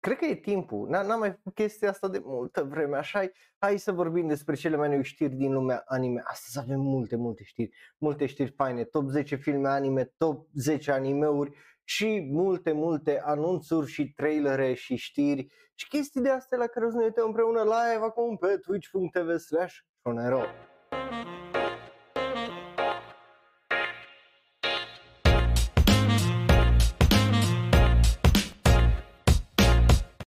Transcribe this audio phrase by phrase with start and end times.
[0.00, 3.92] cred că e timpul, n-am mai făcut chestia asta de multă vreme, așa hai să
[3.92, 6.22] vorbim despre cele mai noi știri din lumea anime.
[6.24, 11.56] Astăzi avem multe, multe știri, multe știri faine, top 10 filme anime, top 10 animeuri
[11.84, 16.90] și multe, multe anunțuri și trailere și știri și chestii de astea la care o
[16.90, 19.74] să ne uităm împreună live acum pe twitch.tv slash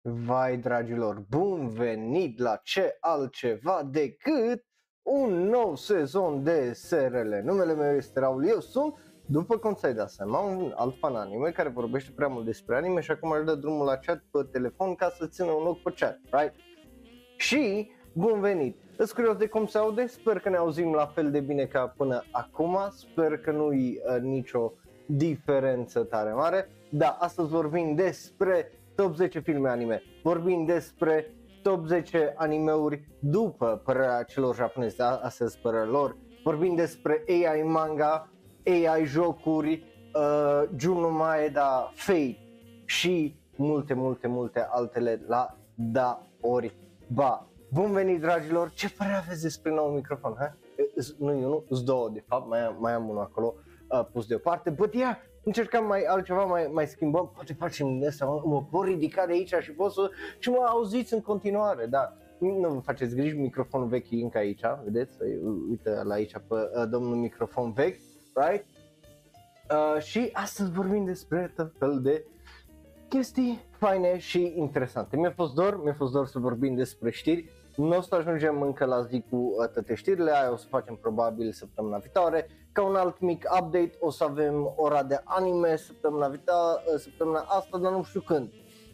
[0.05, 4.65] Vai dragilor, bun venit la ce altceva decât
[5.03, 7.35] un nou sezon de SRL.
[7.43, 8.95] Numele meu este Raul, eu sunt,
[9.27, 13.01] după cum ți-ai dat seama, un alt fan anime care vorbește prea mult despre anime
[13.01, 15.93] și acum își dă drumul la chat pe telefon ca să țină un loc pe
[15.97, 16.55] chat, right?
[17.37, 18.77] Și bun venit!
[18.97, 20.07] Îți curios de cum se aude?
[20.07, 24.21] Sper că ne auzim la fel de bine ca până acum, sper că nu-i uh,
[24.21, 24.73] nicio
[25.07, 26.69] diferență tare mare.
[26.91, 30.03] Da, astăzi vorbim despre top 10 filme anime.
[30.23, 35.21] Vorbim despre top 10 animeuri după părerea celor japonezi, da?
[35.23, 36.17] astăzi părerea lor.
[36.45, 38.29] Vorbim despre AI manga,
[38.67, 39.85] AI jocuri,
[40.15, 42.39] uh, Juno Maeda, Fate
[42.85, 47.47] și multe, multe, multe altele la da ori ba.
[47.73, 50.35] Bun venit dragilor, ce părere aveți despre nou microfon?
[50.39, 50.57] Ha?
[51.19, 53.55] Nu, eu nu, sunt două de fapt, mai am, mai am unul acolo
[53.89, 58.25] uh, pus deoparte, but yeah, încercăm mai altceva, mai, mai schimbăm, poate facem de asta,
[58.25, 62.17] mă, mă pot ridica de aici și pot să, și mă auziți în continuare, da.
[62.39, 65.17] Nu vă faceți griji, microfonul vechi e încă aici, vedeți?
[65.69, 67.99] Uite la aici pe uh, domnul microfon vechi,
[68.35, 68.65] right?
[69.71, 72.25] Uh, și astăzi vorbim despre tot fel de
[73.09, 75.17] chestii faine și interesante.
[75.17, 78.85] Mi-a fost dor, mi-a fost dor să vorbim despre știri, nu o să ajungem încă
[78.85, 82.47] la zi cu uh, toate știrile, aia o să facem probabil săptămâna viitoare.
[82.73, 87.41] Ca un alt mic update o să avem ora de anime săptămâna, viitoare, uh, săptămâna
[87.41, 88.51] asta, dar nu știu când.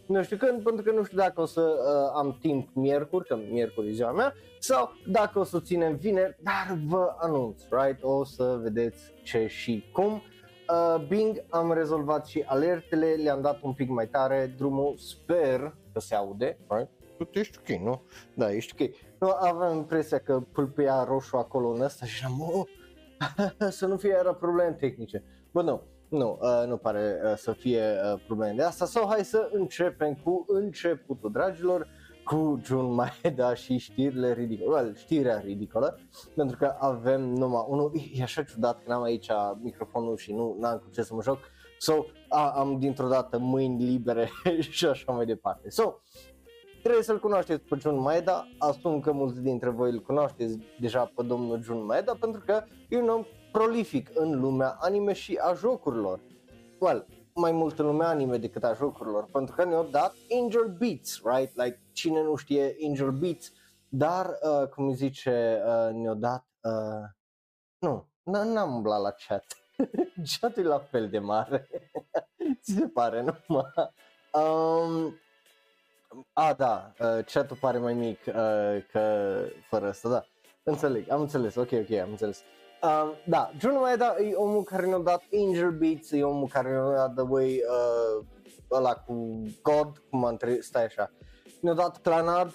[0.06, 3.38] Nu știu când, pentru că nu știu dacă o să uh, am timp miercuri, că
[3.50, 8.02] miercuri e ziua mea, sau dacă o să ținem vineri, dar vă anunț, right?
[8.02, 10.12] O să vedeți ce și cum.
[10.12, 16.00] Uh, Bing am rezolvat și alertele, le-am dat un pic mai tare drumul, sper că
[16.00, 16.90] se aude, right?
[17.24, 18.02] Tu ești ok, nu?
[18.34, 18.90] Da, ești ok.
[19.18, 22.68] Nu, aveam impresia că pâlpea roșu acolo în ăsta și am oh,
[23.78, 25.24] să nu fie era probleme tehnice.
[25.50, 28.84] Bă, nu, nu, uh, nu pare uh, să fie uh, probleme de asta.
[28.84, 31.88] Sau hai să începem cu începutul, dragilor,
[32.24, 35.98] cu Jun Maeda și știrile ridicole, well, știrea ridicolă,
[36.34, 39.30] pentru că avem numai unul, e așa ciudat că n-am aici
[39.62, 41.38] microfonul și nu am cu ce să mă joc,
[41.78, 44.30] so, a, am dintr-o dată mâini libere
[44.60, 45.70] și așa mai departe.
[45.70, 46.00] So,
[46.88, 51.22] Trebuie să-l cunoașteți pe Jun Maeda, asum că mulți dintre voi îl cunoașteți deja pe
[51.22, 56.20] domnul Jun Maeda pentru că e un om prolific în lumea anime și a jocurilor.
[56.78, 61.20] Well, mai mult în lumea anime decât a jocurilor, pentru că ne-au dat Angel Beats,
[61.24, 61.56] right?
[61.56, 63.52] Like, cine nu știe Angel Beats,
[63.88, 67.04] dar, uh, cum îi zice, uh, ne-au dat, uh,
[67.78, 69.44] nu, n-am umblat la chat,
[70.40, 71.68] chatul e la fel de mare,
[72.62, 73.34] ți se pare, nu?
[74.32, 75.14] Um,
[76.32, 78.34] a, da, uh, chat-ul pare mai mic uh,
[78.92, 79.34] că
[79.68, 80.24] fără asta, da.
[80.62, 82.42] Înțeleg, am înțeles, ok, ok, am înțeles.
[82.82, 86.94] Uh, da, Juno Maeda e omul care ne-a dat Angel Beats, e omul care ne-a
[86.94, 88.24] dat The Way, uh,
[88.70, 91.10] ăla cu God, cum am tre- stai așa.
[91.60, 92.54] Ne-a dat Clanad,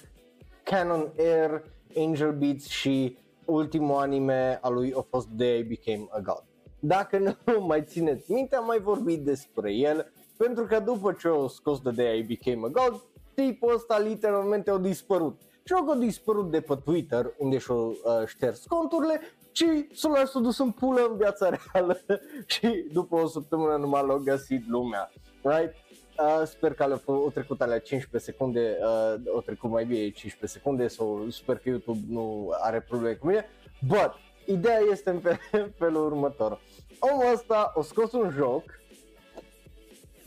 [0.63, 1.63] Canon Air,
[1.97, 6.43] Angel Beats și ultimul anime a lui a fost The I Became a God.
[6.79, 11.47] Dacă nu mai țineți minte, am mai vorbit despre el, pentru că după ce a
[11.47, 13.01] scos The Day I Became a God,
[13.35, 15.39] tipul ăsta literalmente au dispărut.
[15.63, 19.21] Și au dispărut de pe Twitter, unde și-au uh, șters conturile,
[19.51, 21.99] și s-au s-a dus în pulă în viața reală
[22.45, 25.11] și după o săptămână numai l-au găsit lumea.
[25.41, 25.73] Right?
[26.19, 30.87] Uh, sper că au trecut alea 15 secunde, uh, au trecut mai bine 15 secunde
[30.87, 33.45] sau sper că YouTube nu are probleme cu mine.
[33.87, 34.13] But,
[34.45, 35.21] ideea este în
[35.79, 36.59] felul următor.
[36.99, 38.63] Omul ăsta a scos un joc,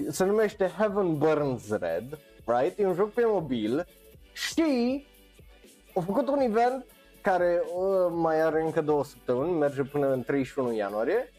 [0.09, 2.79] se numește Heaven Burns Red, right?
[2.79, 3.87] E un joc pe mobil
[4.33, 5.07] și
[5.95, 6.85] au făcut un event
[7.21, 11.33] care uh, mai are încă două săptămâni, merge până în 31 ianuarie.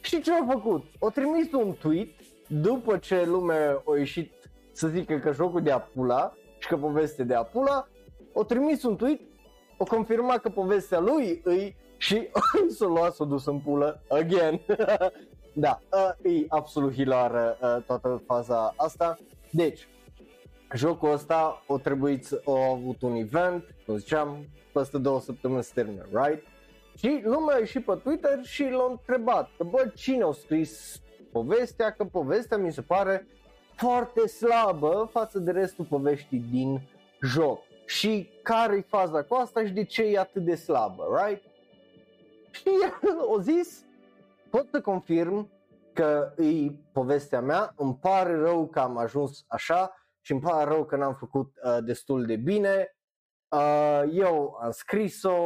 [0.00, 0.84] Și ce au făcut?
[1.00, 2.08] Au trimis un tweet
[2.46, 4.32] după ce lumea a ieșit
[4.72, 7.88] să zică că jocul de Apula și că poveste de Apula,
[8.34, 9.20] au trimis un tweet,
[9.76, 12.28] o confirmat că povestea lui îi și
[12.76, 14.60] s-a luat, s-a dus în pulă again.
[15.64, 19.18] da, uh, e absolut hilară uh, toată faza asta.
[19.50, 19.88] Deci,
[20.74, 26.06] jocul ăsta o trebuit, o avut un event, cum ziceam, peste două săptămâni se termină,
[26.10, 26.46] right?
[26.96, 31.02] Și lumea a ieșit pe Twitter și l-a întrebat că bă, cine a scris
[31.32, 33.26] povestea, că povestea mi se pare
[33.74, 36.80] foarte slabă față de restul poveștii din
[37.22, 37.62] joc.
[37.86, 41.42] Și care e faza cu asta și de ce e atât de slabă, right?
[42.50, 43.84] Și el o zis,
[44.50, 45.48] pot să confirm
[45.92, 50.84] că e povestea mea, îmi pare rău că am ajuns așa și îmi pare rău
[50.84, 52.96] că n-am făcut uh, destul de bine.
[53.48, 55.36] Uh, eu am scris-o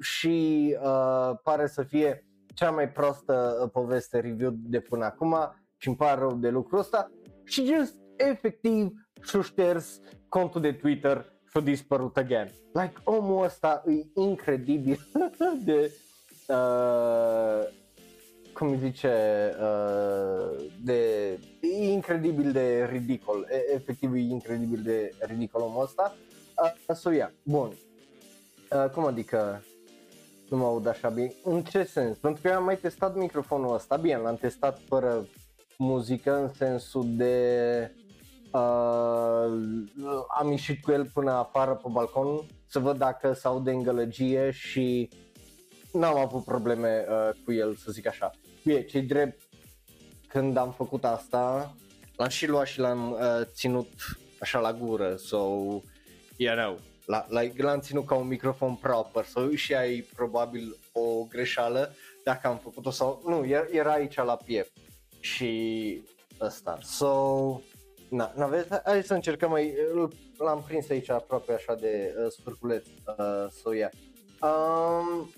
[0.00, 5.36] și uh, pare să fie cea mai prostă uh, poveste review de până acum
[5.76, 7.10] și îmi pare rău de lucrul ăsta
[7.44, 8.90] și just efectiv
[9.22, 12.50] și-o șters contul de Twitter și-a dispărut again.
[12.72, 14.98] Like omul ăsta e incredibil
[15.64, 15.92] de
[16.48, 17.68] uh,
[18.58, 19.12] cum îi zice,
[19.60, 21.30] uh, de,
[21.60, 26.16] e incredibil de ridicol, e, efectiv e incredibil de ridicol omul ăsta.
[26.88, 27.72] Uh, so, yeah, bun.
[28.72, 29.64] Uh, cum adică
[30.48, 31.32] nu mă aud așa bine?
[31.44, 32.16] În ce sens?
[32.16, 35.26] Pentru că eu am mai testat microfonul ăsta, bine, l-am testat fără
[35.78, 37.90] muzică în sensul de
[38.52, 39.52] uh,
[40.38, 44.50] am ieșit cu el până afară pe balcon să văd dacă s aude în gălăgie
[44.50, 45.08] și
[45.92, 48.30] n-am avut probleme uh, cu el, să zic așa.
[48.66, 49.42] Bine, ce drept,
[50.28, 51.74] când am făcut asta,
[52.16, 53.88] l-am și luat și l-am uh, ținut
[54.40, 55.36] așa la gură, so,
[56.36, 61.24] you know, la, like, l-am ținut ca un microfon proper, so și ai probabil o
[61.24, 64.72] greșeală dacă am făcut-o sau, nu, era aici la piept.
[65.20, 66.02] Și
[66.40, 67.60] ăsta, so,
[68.08, 69.74] na, n-aveți, hai să încercăm mai,
[70.38, 72.86] l-am prins aici aproape așa de uh, spârculeț,
[73.18, 73.90] uh, so, yeah.
[74.40, 75.30] Um,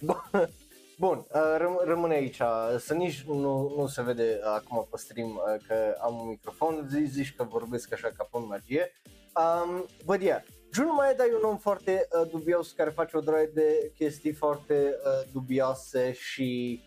[0.98, 2.40] Bun, uh, răm- rămâne aici,
[2.78, 7.08] să nici nu, nu se vede acum pe stream uh, că am un microfon, zici,
[7.08, 8.92] zici că vorbesc așa ca pe magie.
[9.34, 13.50] Um, but yeah, Jun Maeda e un om foarte uh, dubios care face o droaie
[13.54, 16.80] de chestii foarte uh, dubioase și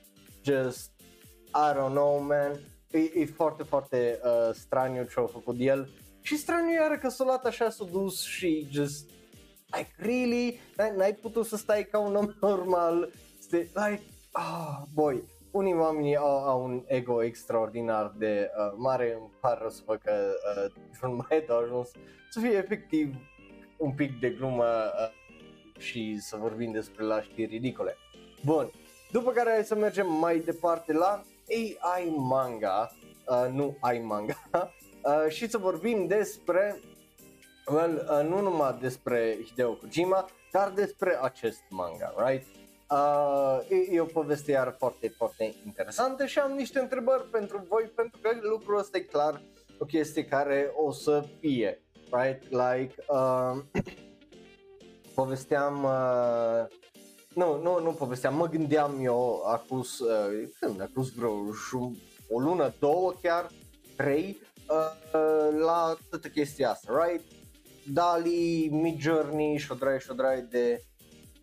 [0.44, 0.92] just,
[1.48, 2.52] I don't know man,
[2.92, 5.90] e, e foarte, foarte uh, straniu ce a făcut el.
[6.22, 9.10] Și straniu iară că s-a luat așa, s-a dus și just
[9.72, 13.12] like really, n-ai, n-ai putut să stai ca un om normal,
[13.52, 19.32] este like, ah, boy, unii oameni au, au un ego extraordinar de uh, mare, îmi
[19.40, 20.12] pare să văd că
[20.56, 21.92] uh, John Maeda a ajuns
[22.30, 23.16] să fie efectiv
[23.78, 27.98] un pic de glumă uh, și să vorbim despre la știri ridicole.
[28.46, 28.72] Bun,
[29.12, 32.92] după care hai să mergem mai departe la AI manga,
[33.28, 34.50] uh, nu ai manga,
[35.04, 36.80] uh, și să vorbim despre
[37.72, 42.46] well, uh, nu numai despre Hideo Kojima, dar despre acest manga, right?
[42.92, 47.92] Uh, e, e o poveste iar foarte, foarte interesantă și am niște întrebări pentru voi,
[47.96, 49.42] pentru că lucrul ăsta e clar
[49.80, 51.82] o chestie care o să fie,
[52.12, 52.44] right?
[52.50, 53.58] Like, uh,
[55.16, 56.66] povesteam, uh,
[57.34, 61.34] nu, nu, nu povesteam, mă gândeam eu acus, uh, când, acus vreo
[62.30, 63.48] o lună, două chiar,
[63.96, 67.26] trei, uh, la toată chestia asta, right?
[67.94, 70.84] DALI, Midjourney și o draie și o draie de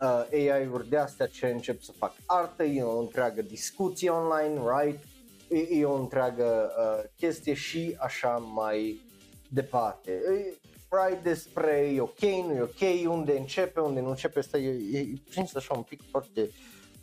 [0.01, 5.05] uh, AI-uri de astea ce încep să fac artă, e o întreagă discuție online, right?
[5.49, 9.01] E, e o întreagă uh, chestie și așa mai
[9.49, 10.11] departe.
[10.11, 10.55] E,
[10.91, 14.99] right despre e ok, nu e ok, unde începe, unde nu începe, asta e, e,
[14.99, 16.51] e prins așa un pic foarte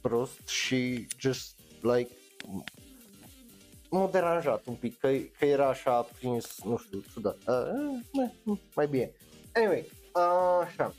[0.02, 2.10] prost și just like
[3.90, 7.38] m-a deranjat un pic, că, că era așa prins, nu știu, ciudat.
[7.48, 9.12] Uh, uh, mai bine.
[9.54, 10.94] Anyway, uh, așa,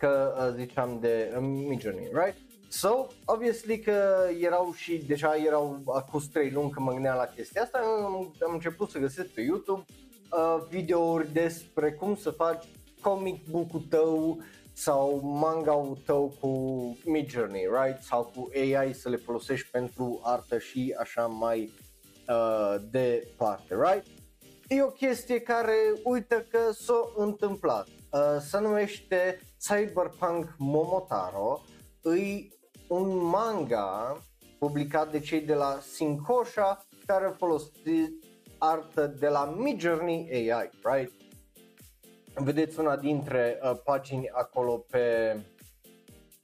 [0.00, 2.36] că uh, ziceam de uh, Midjourney, right?
[2.68, 7.62] So, obviously că erau și deja erau acum 3 luni când mă gândeam la chestia
[7.62, 9.84] asta, am, am început să găsesc pe YouTube
[10.32, 12.64] uh, videouri despre cum să faci
[13.00, 14.38] comic book-ul tău
[14.72, 16.48] sau manga-ul tău cu
[17.04, 18.02] Midjourney, right?
[18.02, 21.72] Sau cu AI să le folosești pentru artă și așa mai
[22.28, 24.06] uh, departe, right?
[24.68, 27.86] E o chestie care, uite că s-a întâmplat.
[28.12, 31.62] Uh, se numește Cyberpunk Momotaro.
[32.02, 32.48] E
[32.88, 34.16] un manga
[34.58, 38.24] publicat de cei de la Sinkosha care folosit
[38.58, 41.12] artă de la Midjourney AI, right?
[42.34, 45.36] Vedeți una dintre uh, pagini acolo pe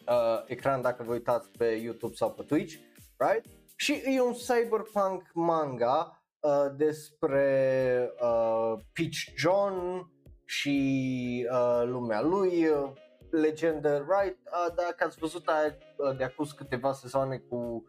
[0.08, 2.74] uh, ecran dacă vă uitați pe YouTube sau pe Twitch,
[3.16, 3.44] right?
[3.76, 10.10] Și e un cyberpunk manga uh, despre uh, Peach John
[10.44, 12.90] și uh, lumea lui, uh,
[13.40, 14.38] legendă, right?
[14.44, 17.84] Uh, dacă ați văzut aia uh, de acum câteva sezoane cu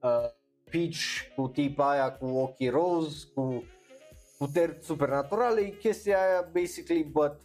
[0.00, 0.28] uh,
[0.70, 3.64] Peach, cu tipa aia cu ochii roz, cu
[4.38, 7.40] puteri supernaturale, e chestia aia basically, but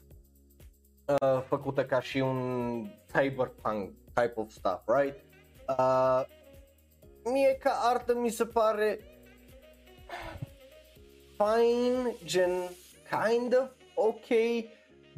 [1.05, 2.39] uh, făcută ca și un
[3.13, 5.15] cyberpunk type of stuff, right?
[5.77, 6.21] Uh,
[7.23, 8.99] mie ca artă mi se pare
[11.37, 12.51] fine, gen
[13.09, 14.27] kind of ok,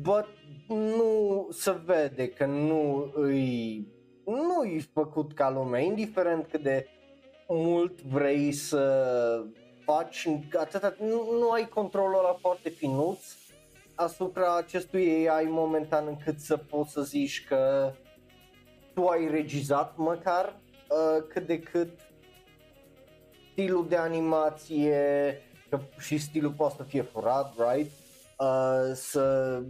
[0.01, 0.27] but
[0.67, 3.87] nu se vede că nu îi
[4.25, 6.87] nu e făcut ca lumea, indiferent cât de
[7.47, 9.43] mult vrei să
[9.83, 10.27] faci,
[10.59, 13.19] atâta, nu, nu ai controlul ăla foarte finuț
[13.95, 17.91] asupra acestui AI momentan încât să poți să zici că
[18.93, 20.45] tu ai regizat măcar
[20.89, 21.89] uh, cât de cât
[23.51, 27.91] stilul de animație că și stilul poate să fie furat, right?
[28.39, 29.61] Uh, să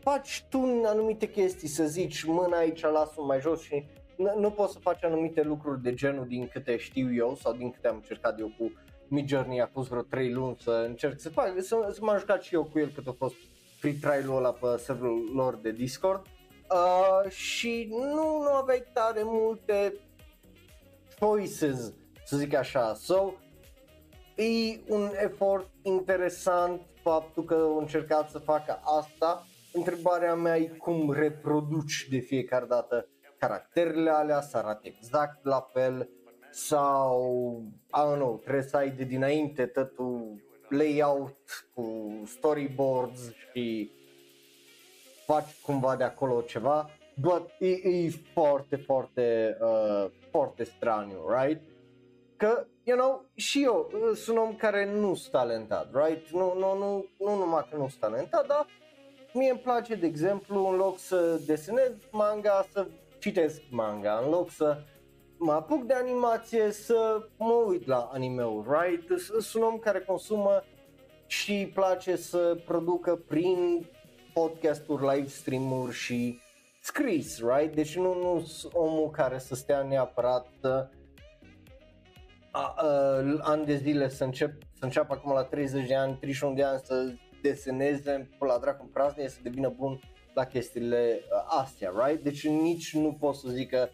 [0.00, 3.84] faci tu anumite chestii, să zici mâna aici, las-o mai jos și
[4.16, 7.70] nu, nu poți să faci anumite lucruri de genul din câte știu eu sau din
[7.70, 8.72] câte am încercat eu cu
[9.08, 12.54] Midjourney a fost vreo 3 luni să încerc să fac, să, să m-am jucat și
[12.54, 13.34] eu cu el cât a fost
[13.78, 16.26] free trial-ul ăla pe serverul lor de Discord.
[16.70, 19.94] Uh, și nu, nu aveai tare multe
[21.18, 21.92] choices,
[22.24, 23.32] să zic așa, so
[24.34, 31.12] e un efort interesant faptul că au încercat să facă asta, întrebarea mea e cum
[31.12, 36.08] reproduci de fiecare dată caracterele alea, să arate exact la fel,
[36.50, 43.90] sau, I don't know, trebuie să ai de dinainte totul layout cu storyboards și
[45.26, 46.90] faci cumva de acolo ceva,
[47.20, 51.62] but e, e foarte, foarte, uh, foarte straniu, right?
[52.36, 56.30] Că, you know, și eu uh, sunt om care nu sunt talentat, right?
[56.30, 58.66] Nu, nu, nu, nu numai că nu sunt talentat, dar
[59.32, 62.86] mie îmi place, de exemplu, în loc să desenez manga, să
[63.18, 64.78] citesc manga, în loc să
[65.38, 69.20] mă apuc de animație să mă uit la anime-uri, right?
[69.40, 70.64] Sunt om care consumă
[71.26, 73.86] și îi place să producă prin
[74.32, 76.40] podcasturi, live stream-uri și
[76.80, 77.74] scris, right?
[77.74, 80.88] Deci nu, nu sunt omul care să stea neapărat să
[82.52, 82.84] a, a,
[83.40, 86.80] ani de zile să încep să înceapă acum la 30 de ani, 31 de ani
[86.84, 90.00] să deseneze pe la dracu în praznie să devină bun
[90.34, 92.22] la chestiile astea, right?
[92.22, 93.88] Deci nici nu pot să zic că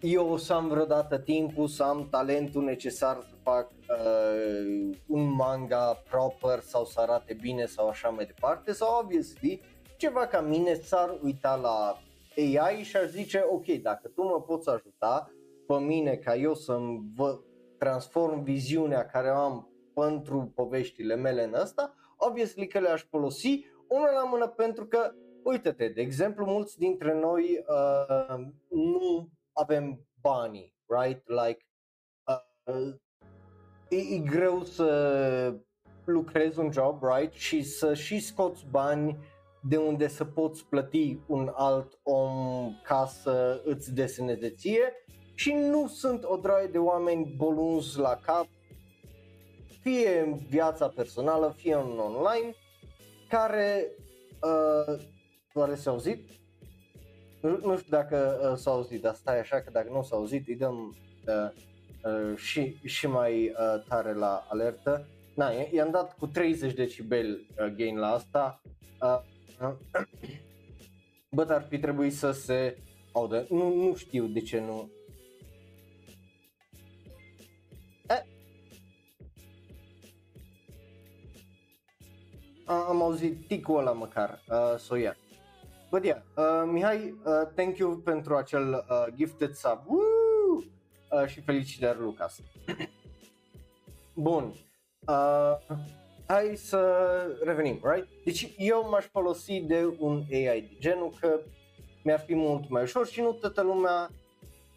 [0.00, 6.02] eu o să am vreodată timpul să am talentul necesar să fac uh, un manga
[6.10, 9.60] proper sau să arate bine sau așa mai departe sau obviously
[9.96, 12.02] ceva ca mine s-ar uita la
[12.36, 15.30] AI și ar zice ok, dacă tu mă poți ajuta
[15.70, 17.40] pe mine ca eu să-mi vă
[17.78, 24.08] transform viziunea care o am pentru poveștile mele în asta, obviously că le-aș folosi unul
[24.14, 25.12] la mână pentru că,
[25.42, 31.22] uite-te, de exemplu, mulți dintre noi uh, nu avem banii, right?
[31.28, 31.66] Like,
[32.66, 32.94] uh,
[33.88, 35.54] e, e greu să
[36.04, 37.32] lucrezi un job, right?
[37.32, 39.18] Și să și scoți bani
[39.62, 44.94] de unde să poți plăti un alt om ca să îți deseneze ție
[45.40, 48.46] și nu sunt o draie de oameni bolunzi la cap,
[49.80, 52.54] fie în viața personală, fie în online,
[53.28, 53.90] care
[54.42, 55.00] uh,
[55.52, 56.30] oare s-au auzit?
[57.40, 60.48] Nu, nu știu dacă uh, s-a auzit, dar stai așa că dacă nu s-a auzit
[60.48, 61.50] îi dăm uh,
[62.04, 65.08] uh, și, și mai uh, tare la alertă.
[65.34, 68.62] Na, i-am dat cu 30 decibel uh, gain la asta.
[69.02, 69.20] Uh,
[69.60, 70.00] uh,
[71.36, 72.76] Bă, ar fi trebuit să se
[73.12, 73.46] audă.
[73.48, 74.90] Nu, nu știu de ce nu
[82.70, 85.14] am auzit ticul ăla măcar, uh, so yeah.
[85.90, 90.62] But yeah, uh, Mihai, uh, thank you pentru acel uh, gifted sub Woo!
[91.10, 92.40] Uh, și felicitări Lucas.
[94.14, 94.54] Bun,
[95.06, 95.56] uh,
[96.26, 96.80] hai să
[97.44, 98.08] revenim, right?
[98.24, 101.40] Deci eu m-aș folosi de un AI de genul că
[102.04, 104.10] mi-ar fi mult mai ușor și nu toată lumea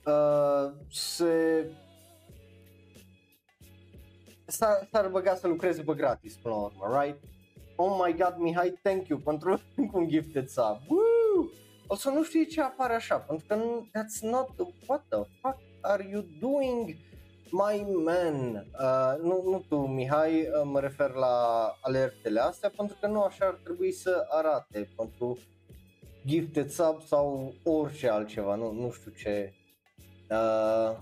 [0.05, 1.65] uh, se
[4.45, 7.32] s-ar, s-ar băga să lucreze pe gratis până la urmă, right?
[7.75, 9.61] Oh my god Mihai, thank you pentru
[9.93, 10.77] un gifted sub.
[10.87, 11.49] Woo!
[11.87, 13.55] O să nu știi ce apare așa, pentru că
[13.87, 14.49] that's not,
[14.87, 16.95] what the fuck are you doing?
[17.51, 23.07] My man, uh, nu, nu tu Mihai, uh, mă refer la alertele astea pentru că
[23.07, 25.37] nu așa ar trebui să arate pentru
[26.25, 29.53] gifted sub sau orice altceva, nu, nu știu ce
[30.29, 30.97] uh,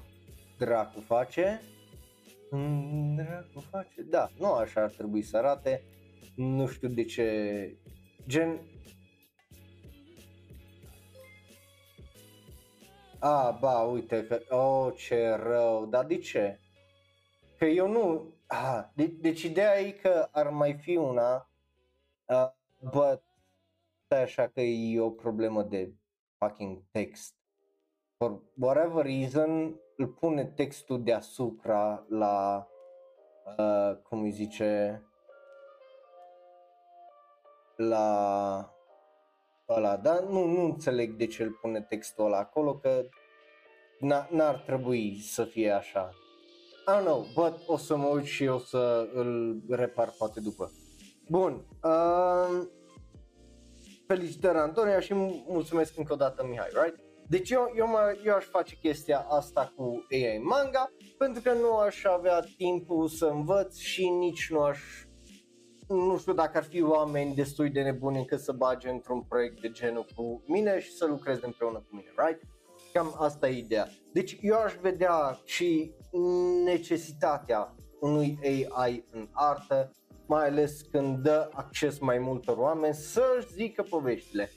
[0.58, 1.62] dracu face.
[2.50, 5.84] Mm, dracu face, da, nu așa ar trebui să arate
[6.42, 7.78] nu știu de ce,
[8.28, 8.60] gen,
[13.24, 16.60] A, ba, uite că, oh, ce rău, dar de ce?
[17.58, 21.50] Că eu nu, ah, de, deci ideea e că ar mai fi una,
[22.26, 23.24] uh, but,
[24.06, 25.94] stai așa că e o problemă de
[26.38, 27.36] fucking text.
[28.18, 32.68] For whatever reason, îl pune textul deasupra la
[33.58, 35.02] uh, cum îi zice,
[37.76, 38.76] la
[39.70, 43.06] ăla, dar nu, nu înțeleg de ce îl pune textul ăla acolo, că
[44.30, 46.10] n-ar trebui să fie așa.
[46.88, 50.72] I don't know, but o să mă uit și o să îl repar poate după.
[51.30, 52.68] Bun, uh,
[54.08, 55.14] felicitări Antonia și
[55.48, 57.00] mulțumesc încă o dată Mihai, right?
[57.28, 61.78] Deci eu, eu, mă, eu aș face chestia asta cu AI manga pentru că nu
[61.78, 64.80] aș avea timpul să învăț și nici nu aș
[65.92, 69.72] nu știu dacă ar fi oameni destui de nebuni încât să bage într-un proiect de
[69.72, 72.42] genul cu mine și să lucreze împreună cu mine, right?
[72.94, 73.88] Cam asta e ideea.
[74.14, 75.92] Deci eu aș vedea și
[76.64, 78.40] necesitatea unui
[78.74, 79.92] AI în artă,
[80.28, 84.52] mai ales când dă acces mai multor oameni să-și zică poveștile.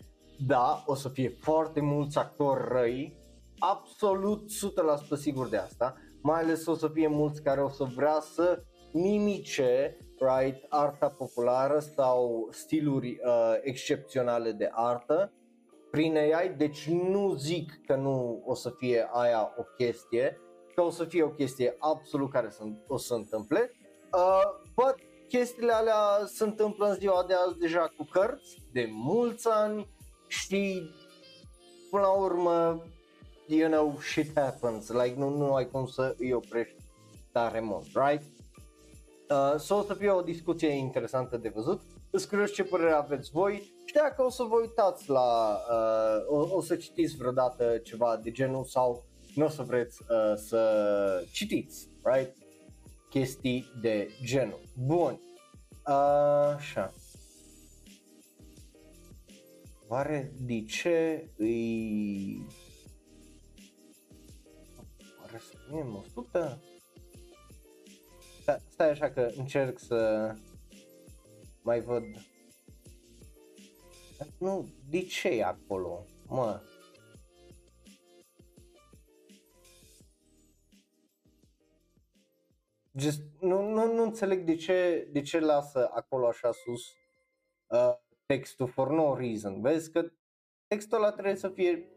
[0.46, 3.16] Da, o să fie foarte mulți actori răi,
[3.58, 4.50] absolut
[5.16, 8.62] 100% sigur de asta, mai ales o să fie mulți care o să vrea să
[8.92, 15.32] mimice right, arta populară sau stiluri uh, excepționale de artă.
[15.90, 20.40] Prin AI, deci nu zic că nu o să fie aia o chestie,
[20.74, 23.70] că o să fie o chestie absolut care să, o să întâmple,
[24.12, 24.42] uh,
[24.74, 24.94] but
[25.28, 29.88] chestiile alea se întâmplă în ziua de azi deja cu cărți de mulți ani
[30.28, 30.90] și
[31.90, 32.82] până la urmă,
[33.46, 36.76] you know, shit happens, like nu, nu ai cum să îi oprești
[37.32, 38.33] tare mult, right?
[39.30, 41.80] Uh, so o să fie o discuție interesantă de văzut.
[42.10, 46.56] Îți curios ce părere aveți voi și dacă o să vă uitați la, uh, o,
[46.56, 49.04] o să citiți vreodată ceva de genul sau
[49.34, 52.36] nu o să vreți uh, să citiți, right?
[53.08, 54.60] Chestii de genul.
[54.86, 55.20] Bun.
[55.86, 56.92] Uh, așa.
[59.88, 62.46] Oare de ce îi...
[65.20, 65.54] Oare să
[66.14, 66.62] 100?
[68.68, 70.30] Stai așa că încerc să
[71.62, 72.04] mai văd.
[74.38, 76.06] Nu, de ce e acolo?
[76.26, 76.60] Mă.
[82.92, 86.82] Just, nu, nu, nu înțeleg de ce, de ce lasă acolo așa sus
[87.66, 87.94] uh,
[88.26, 89.60] textul for no reason.
[89.60, 90.12] Vezi că
[90.66, 91.88] textul ăla trebuie să fie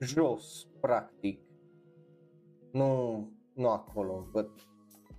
[0.00, 1.40] jos, practic.
[2.72, 4.67] Nu, nu acolo, but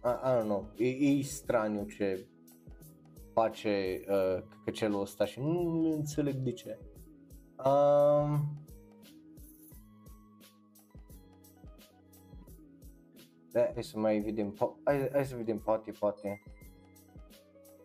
[0.03, 2.27] I, I don't know, e, e straniu ce
[3.33, 6.79] face uh, căcelul ăsta și nu înțeleg de ce.
[7.65, 8.63] Um,
[13.51, 16.41] da, hai să mai vedem, po- hai, hai să vedem, poate, poate.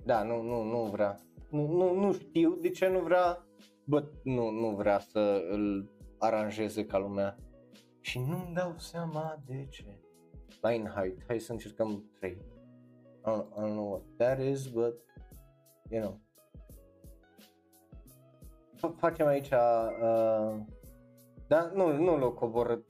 [0.05, 1.21] Da, nu, nu, nu vrea.
[1.51, 3.47] Nu, nu, nu știu de ce nu vrea,
[3.85, 7.37] but nu, nu vrea să îl aranjeze ca lumea.
[8.01, 9.99] Și nu-mi dau seama de ce.
[10.69, 12.31] Line height, hai să încercăm 3.
[12.31, 12.37] I
[13.25, 14.95] don't, I don't know what that is, but,
[15.91, 16.21] you know.
[18.97, 20.61] Facem aici, uh,
[21.47, 22.85] da, nu, nu l-o coboră,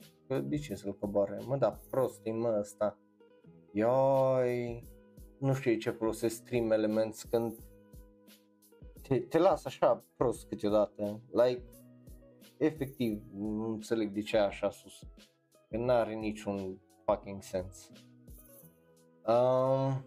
[0.44, 1.38] de ce să-l coboare?
[1.46, 2.98] Mă, da, prost, e mă ăsta.
[3.72, 4.88] Ioi,
[5.38, 7.54] nu știu ce folosesc stream elements când
[9.02, 11.64] te, te las așa prost câteodată, like,
[12.56, 15.02] efectiv, nu înțeleg de ce e așa sus,
[15.68, 17.90] că n-are niciun fucking sense.
[19.26, 20.04] Um,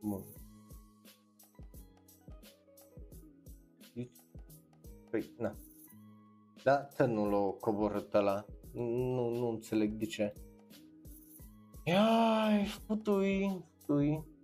[0.00, 0.24] bun.
[5.10, 5.54] Păi, na.
[6.62, 8.44] Da, tă nu l-o coborât ăla.
[8.72, 10.34] Nu, nu înțeleg de ce.
[11.84, 14.35] Iai, futui, futui.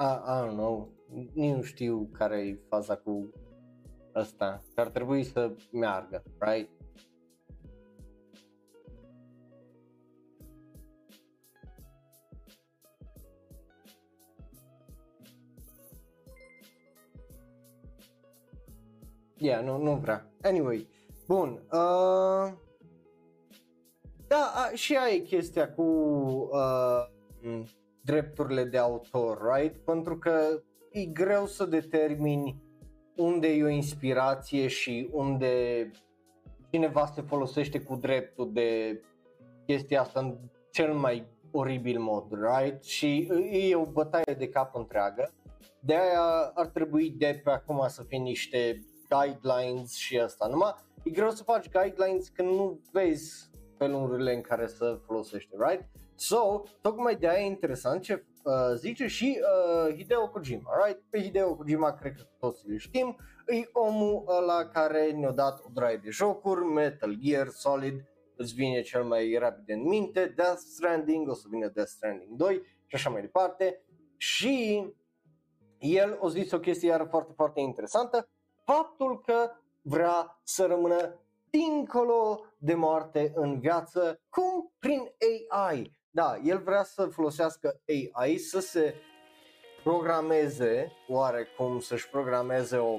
[0.00, 0.88] I, I don't know,
[1.34, 3.30] nici nu știu care e faza cu
[4.14, 6.70] ăsta, că ar trebui să meargă, right?
[19.36, 20.32] Yeah, nu, nu vrea.
[20.42, 20.88] Anyway,
[21.26, 21.62] bun.
[21.72, 22.52] Uh,
[24.26, 27.08] da, a, și aia e chestia cu uh,
[28.04, 29.76] drepturile de autor, right?
[29.84, 32.62] Pentru că e greu să determini
[33.16, 35.90] unde e o inspirație și unde
[36.70, 39.00] cineva se folosește cu dreptul de
[39.66, 40.38] chestia asta în
[40.70, 42.84] cel mai oribil mod, right?
[42.84, 45.34] Și e o bătaie de cap întreagă.
[45.80, 50.46] De aia ar trebui de pe acum să fie niște guidelines și asta.
[50.46, 55.88] Numai e greu să faci guidelines când nu vezi felurile în care să folosește, right?
[56.22, 61.02] So, tocmai de aia e interesant ce uh, zice și uh, Hideo Kojima, right?
[61.10, 65.68] Pe Hideo Kojima cred că toți îl știm, e omul ăla care ne-a dat o
[65.72, 68.04] draie de jocuri, Metal Gear Solid,
[68.36, 72.62] îți vine cel mai rapid în minte, Death Stranding, o să vină Death Stranding 2
[72.86, 73.82] și așa mai departe.
[74.16, 74.86] Și
[75.78, 78.28] el a zis o chestie iară foarte, foarte interesantă,
[78.64, 79.50] faptul că
[79.82, 85.12] vrea să rămână dincolo de moarte în viață, cum prin
[85.48, 85.98] AI.
[86.10, 88.94] Da, el vrea să folosească AI să se
[89.82, 92.98] programeze, oarecum să-și programeze o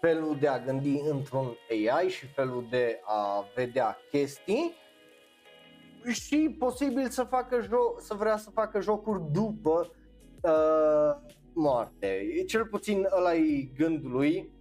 [0.00, 4.74] felul de a gândi într-un AI și felul de a vedea chestii
[6.12, 9.90] și posibil să facă joc, să vrea să facă jocuri după
[10.42, 12.22] uh, moarte.
[12.46, 14.52] Cel puțin ăla e gândul lui,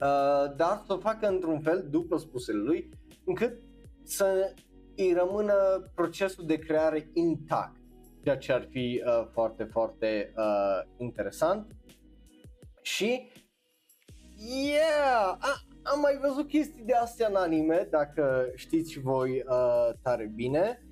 [0.00, 2.90] uh, dar să o facă într-un fel, după spusele lui,
[3.24, 3.58] încât
[4.02, 4.54] să
[4.96, 5.54] îi rămână
[5.94, 7.80] procesul de creare intact,
[8.22, 11.76] ceea ce ar fi uh, foarte, foarte uh, interesant.
[12.82, 13.30] Și,
[14.36, 20.32] yeah, a, am mai văzut chestii de astea în anime, dacă știți voi uh, tare
[20.34, 20.82] bine.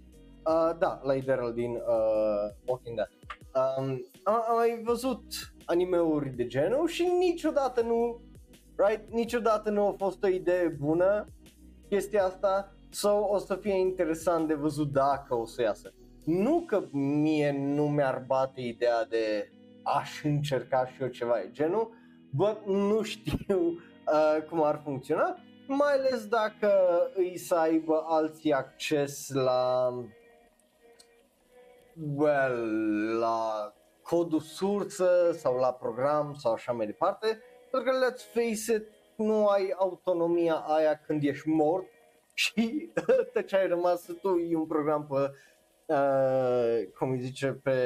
[0.47, 3.11] Uh, da, la Daryl din uh, Walking Dead.
[3.55, 5.25] Um, am, am mai văzut
[5.65, 8.21] animeuri de genul și niciodată nu,
[8.77, 11.27] right, niciodată nu a fost o idee bună
[11.89, 15.95] chestia asta sau o să fie interesant de văzut dacă o să iasă.
[16.25, 19.51] Nu că mie nu mi-ar bate ideea de
[19.83, 21.91] aș încerca și eu ceva de genul,
[22.31, 26.71] bă, nu știu uh, cum ar funcționa, mai ales dacă
[27.15, 29.89] îi să aibă alții acces la
[32.15, 38.77] well, la codul sursă sau la program sau așa mai departe, pentru că let's face
[38.77, 41.87] it, nu ai autonomia aia când ești mort
[42.35, 42.91] și
[43.33, 45.31] tot ce ai rămas tu e un program pe,
[45.93, 47.77] uh, cum îi zice, pe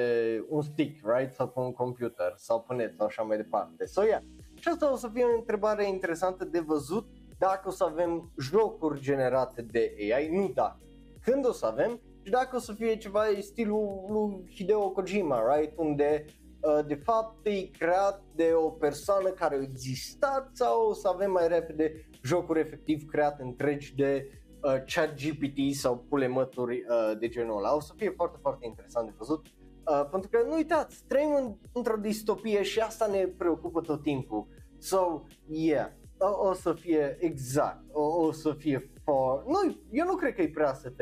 [0.48, 1.34] un stick, right?
[1.34, 3.84] Sau pe un computer sau pe net sau așa mai departe.
[3.84, 4.22] So, yeah.
[4.54, 9.00] Și asta o să fie o întrebare interesantă de văzut dacă o să avem jocuri
[9.00, 10.80] generate de AI, nu dacă.
[11.22, 15.72] Când o să avem și dacă o să fie ceva stilul lui Hideo Kojima, right?
[15.76, 16.24] Unde
[16.60, 21.30] uh, de fapt e creat de o persoană care a existat sau o să avem
[21.30, 24.28] mai repede jocuri efectiv create întregi de
[24.62, 27.74] uh, chat GPT sau pulemături uh, de genul ăla.
[27.74, 29.46] O să fie foarte, foarte interesant de văzut.
[29.46, 34.46] Uh, pentru că nu uitați, trăim în, într-o distopie și asta ne preocupă tot timpul.
[34.78, 39.44] So, yeah, o, o să fie exact, o, o să fie for...
[39.44, 40.96] Nu, eu nu cred că e prea SF.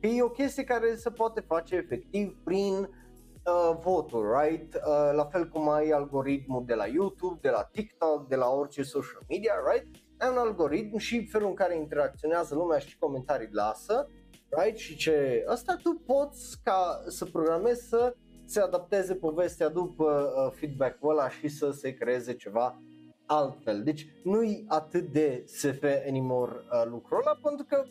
[0.00, 4.74] Că e o chestie care se poate face efectiv prin uh, voturi, right?
[4.74, 8.82] Uh, la fel cum ai algoritmul de la YouTube, de la TikTok, de la orice
[8.82, 10.09] social media, right?
[10.20, 14.08] Ai un algoritm și felul în care interacționează lumea și comentarii lasă,
[14.48, 14.78] right?
[14.78, 21.10] Și ce asta tu poți ca să programezi să se adapteze povestea după uh, feedback-ul
[21.10, 22.82] ăla și să se creeze ceva
[23.26, 23.82] altfel.
[23.82, 27.84] Deci nu-i atât de SF anymore uh, lucrul ăla pentru că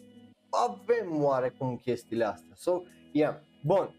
[0.49, 2.53] avem oarecum chestiile astea.
[2.55, 3.95] So, yeah, bun.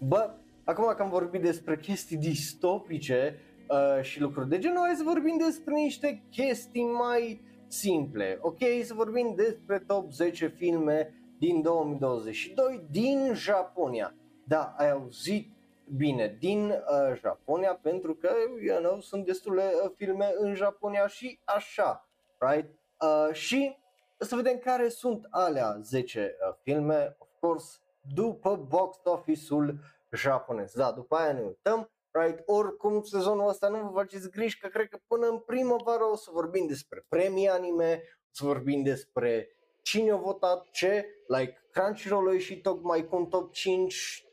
[0.00, 0.30] Bă,
[0.64, 5.36] acum că am vorbit despre chestii distopice uh, și lucruri de genul, hai să vorbim
[5.38, 8.58] despre niște chestii mai simple, ok?
[8.82, 14.14] Să vorbim despre top 10 filme din 2022 din Japonia.
[14.44, 15.52] Da, ai auzit
[15.96, 18.30] bine, din uh, Japonia, pentru că,
[18.64, 22.70] you know, sunt destule uh, filme în Japonia și așa, right?
[23.00, 23.76] Uh, și
[24.18, 27.78] să vedem care sunt alea 10 uh, filme, of course,
[28.14, 29.78] după box office-ul
[30.10, 30.72] japonez.
[30.72, 31.90] Da, după aia ne uităm,
[32.22, 32.42] right?
[32.46, 36.30] Oricum sezonul ăsta nu vă faceți griji că cred că până în primăvară o să
[36.32, 39.48] vorbim despre premii anime, o să vorbim despre
[39.82, 44.26] cine a votat ce, like Crunchyroll a ieșit tocmai cu un top 5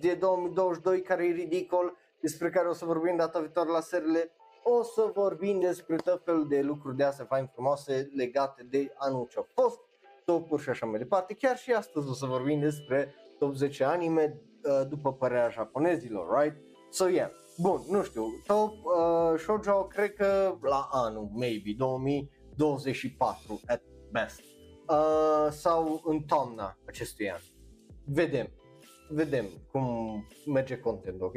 [0.00, 4.82] de 2022 care e ridicol, despre care o să vorbim data viitoare la serile o
[4.82, 9.38] să vorbim despre tot felul de lucruri de astea fain frumoase legate de anul ce
[9.38, 9.80] a fost,
[10.24, 11.34] topuri și așa mai departe.
[11.34, 16.56] Chiar și astăzi o să vorbim despre top 10 anime uh, după părerea japonezilor, right?
[16.90, 23.82] So yeah, bun, nu știu, top uh, shoujo cred că la anul, maybe, 2024 at
[24.10, 24.40] best.
[24.88, 27.40] Uh, sau în toamna acestui an.
[28.04, 28.48] Vedem,
[29.08, 29.86] vedem cum
[30.46, 31.36] merge content, ok?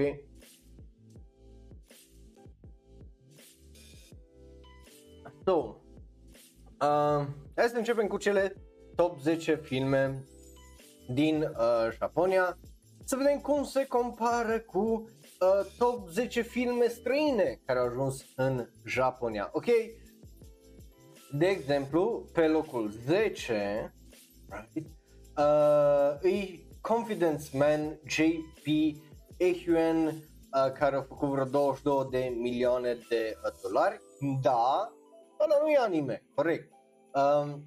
[5.45, 5.75] So,
[6.81, 8.53] uh, hai să începem cu cele
[8.95, 10.25] top 10 filme
[11.13, 12.57] din uh, Japonia,
[13.05, 15.05] să vedem cum se compară cu
[15.41, 19.65] uh, top 10 filme străine care au ajuns în Japonia, ok?
[21.31, 23.93] De exemplu, pe locul 10,
[24.47, 24.87] right,
[25.37, 28.95] uh, e Confidence Man JP
[29.37, 33.99] Ehuen, uh, care a făcut vreo 22 de milioane de dolari
[34.41, 34.93] da,
[35.39, 36.71] ăla nu e anime, corect.
[37.13, 37.65] Um,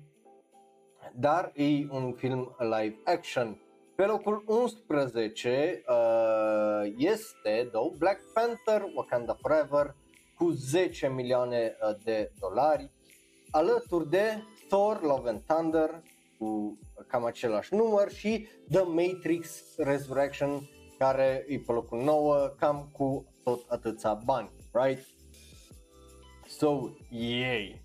[1.14, 3.63] dar e un film live action.
[3.96, 9.94] Pe locul 11 uh, este though, Black Panther Wakanda Forever
[10.34, 12.90] cu 10 milioane uh, de dolari,
[13.50, 16.02] alături de Thor Love and Thunder
[16.38, 23.34] cu cam același număr și The Matrix Resurrection care e pe locul 9 cam cu
[23.42, 25.06] tot atâția bani, right?
[26.46, 27.82] So, yay!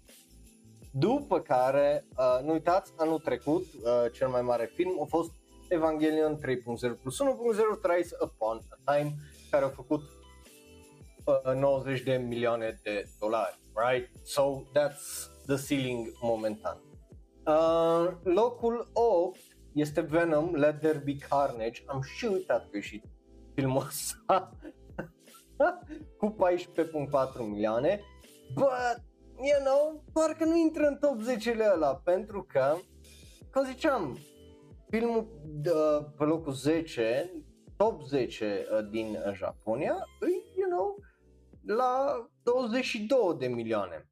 [0.92, 5.32] După care, uh, nu uitați, anul trecut, uh, cel mai mare film a fost
[5.70, 9.16] Evangelion 3.0 plus 1.0 Thrice Upon a Time,
[9.52, 10.02] care a făcut
[11.26, 14.10] uh, 90 de milioane de dolari, right?
[14.24, 16.82] So, that's the ceiling momentan.
[17.46, 19.40] Uh, locul 8
[19.74, 21.84] este Venom, Let There Be Carnage.
[21.86, 23.02] Am și uitat că și
[23.56, 24.52] filmul ăsta
[26.20, 28.02] cu 14.4 milioane.
[28.54, 29.04] But,
[29.36, 32.76] you know, parcă nu intră în top 10-le ăla, pentru că,
[33.52, 34.18] cum ziceam,
[34.90, 35.72] filmul de,
[36.18, 37.32] pe locul 10,
[37.78, 40.06] top 10 uh, din Japonia,
[40.56, 40.98] you know,
[41.66, 44.10] la 22 de milioane.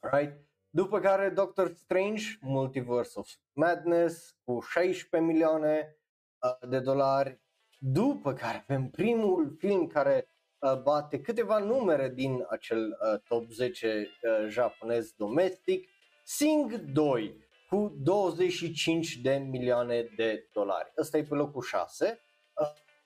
[0.00, 0.48] Right?
[0.70, 5.96] După care Doctor Strange, Multiverse of Madness, cu 16 milioane
[6.40, 7.40] uh, de dolari.
[7.78, 14.08] După care avem primul film care uh, bate câteva numere din acel uh, top 10
[14.48, 15.88] japonez domestic,
[16.24, 20.92] Sing 2, cu 25 de milioane de dolari.
[20.98, 22.20] Ăsta e pe locul 6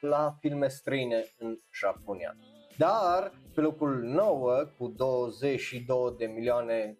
[0.01, 2.37] la filme străine în Japonia.
[2.77, 6.99] Dar pe locul 9 cu 22 de milioane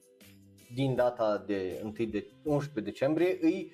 [0.75, 3.73] din data de 1 de 11 decembrie îi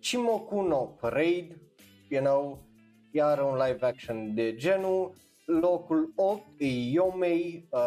[0.00, 1.60] Chimoku no Parade,
[2.08, 2.66] you know,
[3.10, 5.14] iar un live action de genul.
[5.44, 7.80] Locul 8 e Yomei uh,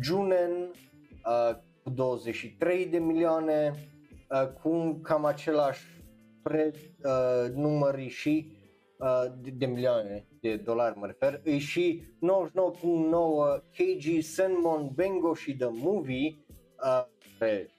[0.00, 0.50] Junen
[1.24, 3.74] uh, cu 23 de milioane,
[4.28, 5.82] uh, cu cam același
[6.42, 8.52] preț, uh, număr și
[8.98, 15.56] uh, de, de milioane de dolari mă refer, e și 99.9 KG Senmon Bengo și
[15.56, 16.36] The Movie
[16.84, 17.04] uh,
[17.38, 17.70] pe,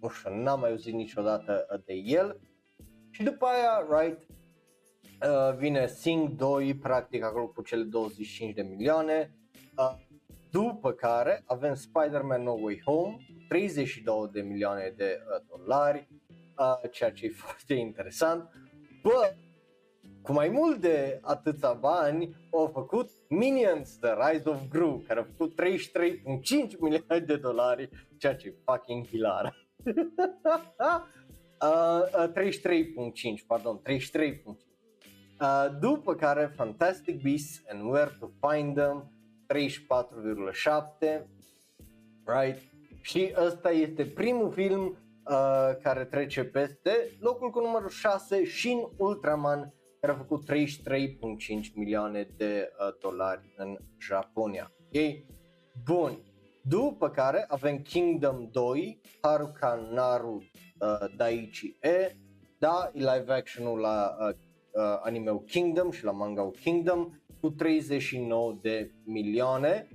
[0.00, 2.40] nu știu, n-am mai auzit niciodată de el.
[3.10, 4.26] Și după aia, right,
[5.22, 9.34] uh, vine Sing 2, practic acolo cu cele 25 de milioane.
[9.76, 9.94] Uh,
[10.50, 13.16] după care avem Spider-Man No Way Home,
[13.48, 16.08] 32 de milioane de uh, dolari,
[16.58, 18.50] uh, ceea ce e foarte interesant.
[19.02, 19.34] Bă,
[20.22, 25.26] cu mai mult de atâția bani au făcut Minions The Rise of Gru, care a
[25.36, 25.68] făcut 33,5
[26.80, 29.56] milioane de dolari, ceea ce e fucking hilar.
[29.84, 31.02] uh,
[31.60, 34.66] uh, 33.5, pardon, 33.5.
[35.40, 39.12] Uh, după care Fantastic Beasts and Where to Find Them,
[39.46, 41.26] 34,7,
[42.26, 42.62] right?
[43.08, 46.90] Și ăsta este primul film uh, care trece peste
[47.20, 50.56] locul cu numărul 6, Shin Ultraman, care a făcut 33,5
[51.74, 54.72] milioane de uh, dolari în Japonia.
[54.86, 55.02] Ok?
[55.84, 56.22] Bun.
[56.62, 60.42] După care avem Kingdom 2, Haruka Naru
[60.80, 62.16] uh, Daichi E,
[62.58, 68.58] da, e live action-ul la uh, uh, anime Kingdom și la manga Kingdom cu 39
[68.62, 69.88] de milioane.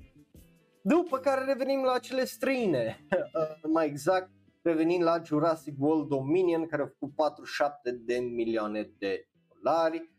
[0.86, 4.30] După care revenim la cele străine, uh, mai exact
[4.62, 10.12] revenim la Jurassic World Dominion care a făcut 47 de milioane de dolari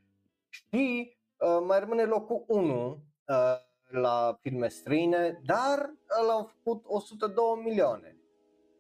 [0.49, 3.37] și uh, mai rămâne locul 1 uh,
[3.91, 5.95] la filme străine, dar
[6.27, 8.17] l-au făcut 102 milioane.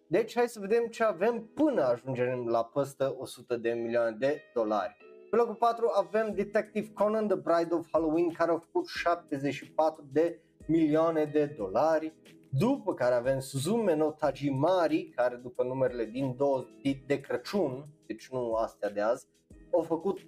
[0.09, 4.97] Deci hai să vedem ce avem până ajungem la păstă 100 de milioane de dolari.
[5.31, 10.39] Pe locul 4 avem Detective Conan The Bride of Halloween care au făcut 74 de
[10.67, 12.13] milioane de dolari.
[12.49, 16.65] După care avem Suzume no Tajimari, care după numerele din două
[17.07, 19.27] de Crăciun, deci nu astea de azi,
[19.73, 20.19] au făcut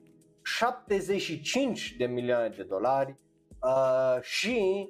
[0.43, 3.17] 75 de milioane de dolari
[3.63, 4.89] uh, și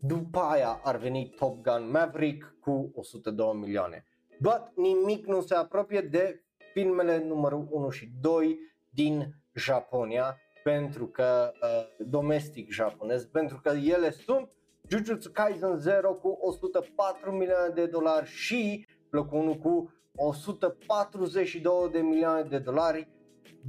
[0.00, 4.04] după aia ar veni Top Gun Maverick cu 102 milioane.
[4.40, 8.58] But nimic nu se apropie de filmele numărul 1 și 2
[8.90, 14.50] din Japonia pentru că uh, domestic japonez, pentru că ele sunt
[14.90, 22.42] Jujutsu Kaisen 0 cu 104 milioane de dolari și locul 1 cu 142 de milioane
[22.42, 23.08] de dolari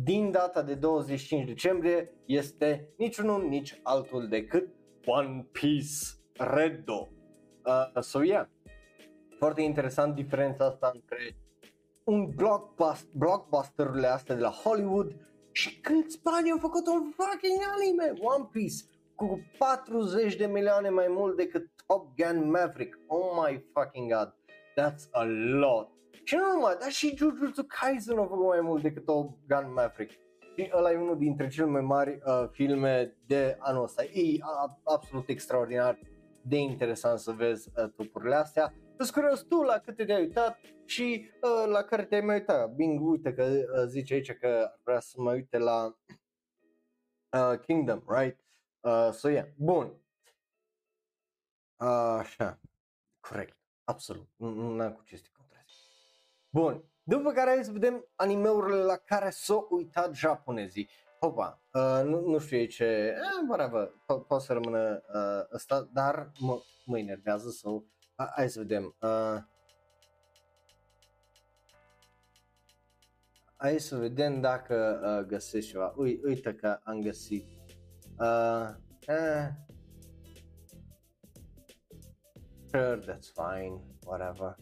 [0.04, 2.14] din data de 25 decembrie.
[2.26, 4.68] Este niciunul, nici altul decât
[5.06, 5.96] One Piece
[6.38, 7.10] Reddo.
[7.66, 8.48] Uh, so yeah,
[9.38, 11.36] foarte interesant diferența asta între
[12.04, 15.16] un blockbuster, blockbusterurile astea de la Hollywood
[15.52, 18.84] și câți bani au făcut un fucking anime, One Piece,
[19.20, 24.36] cu 40 de milioane mai mult decât Top Gun Maverick, oh my fucking god,
[24.80, 25.24] that's a
[25.60, 25.90] lot.
[26.24, 30.12] Și nu numai, dar și Jujutsu Kaisen a făcut mai mult decât Top Gun Maverick.
[30.56, 34.04] Și ăla e unul dintre cele mai mari uh, filme de anul ăsta.
[34.04, 36.00] E a, absolut extraordinar
[36.42, 38.74] de interesant să vezi uh, trupurile astea.
[38.98, 42.76] Sunt curios tu la câte te-ai uitat și uh, la care te-ai mai uitat.
[42.76, 45.96] Bing, uite că uh, zice aici că ar vrea să mă uite la
[47.38, 48.40] uh, Kingdom, right?
[48.82, 49.88] Uh, so yeah, bun.
[51.78, 52.60] Uh, așa,
[53.20, 55.24] corect, absolut, nu am cu ce să
[56.52, 60.90] Bun, după care hai să vedem animeurile la care s-au uitat japonezii.
[61.20, 66.32] Hopa, uh, nu, nu știu ce, eh, whatever, po- poate să rămână uh, ăsta, dar
[66.40, 68.96] mă, mă enervează sau, so, uh, hai să vedem.
[69.02, 69.38] Uh,
[73.56, 75.94] hai să vedem dacă uh, găsesc ceva.
[75.98, 77.59] Ui, uite că am găsit.
[78.20, 78.74] Uh,
[79.08, 79.48] uh,
[82.70, 84.56] sure, that's fine, whatever.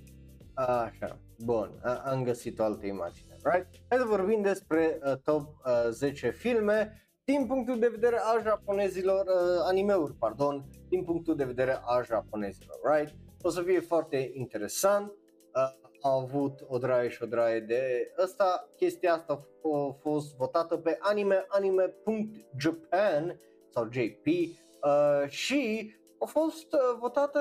[0.54, 3.68] Așa, bun, am găsit o altă imagine, right?
[3.90, 9.26] Hai să vorbim despre uh, top uh, 10 filme din punctul de vedere al japonezilor,
[9.26, 13.16] uh, animeuri, pardon, din punctul de vedere al japonezilor, right?
[13.42, 18.70] O să fie foarte interesant, uh, a avut o draie și o draie de ăsta,
[18.76, 23.40] chestia asta a fost votată pe anime, anime.japan
[23.70, 27.40] sau JP uh, și a fost uh, votată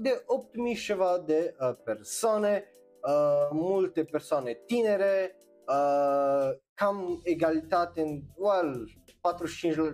[0.00, 2.64] de 8000 ceva de uh, persoane,
[3.02, 8.90] uh, multe persoane tinere, uh, cam egalitate în well,
[9.20, 9.86] 45, uh,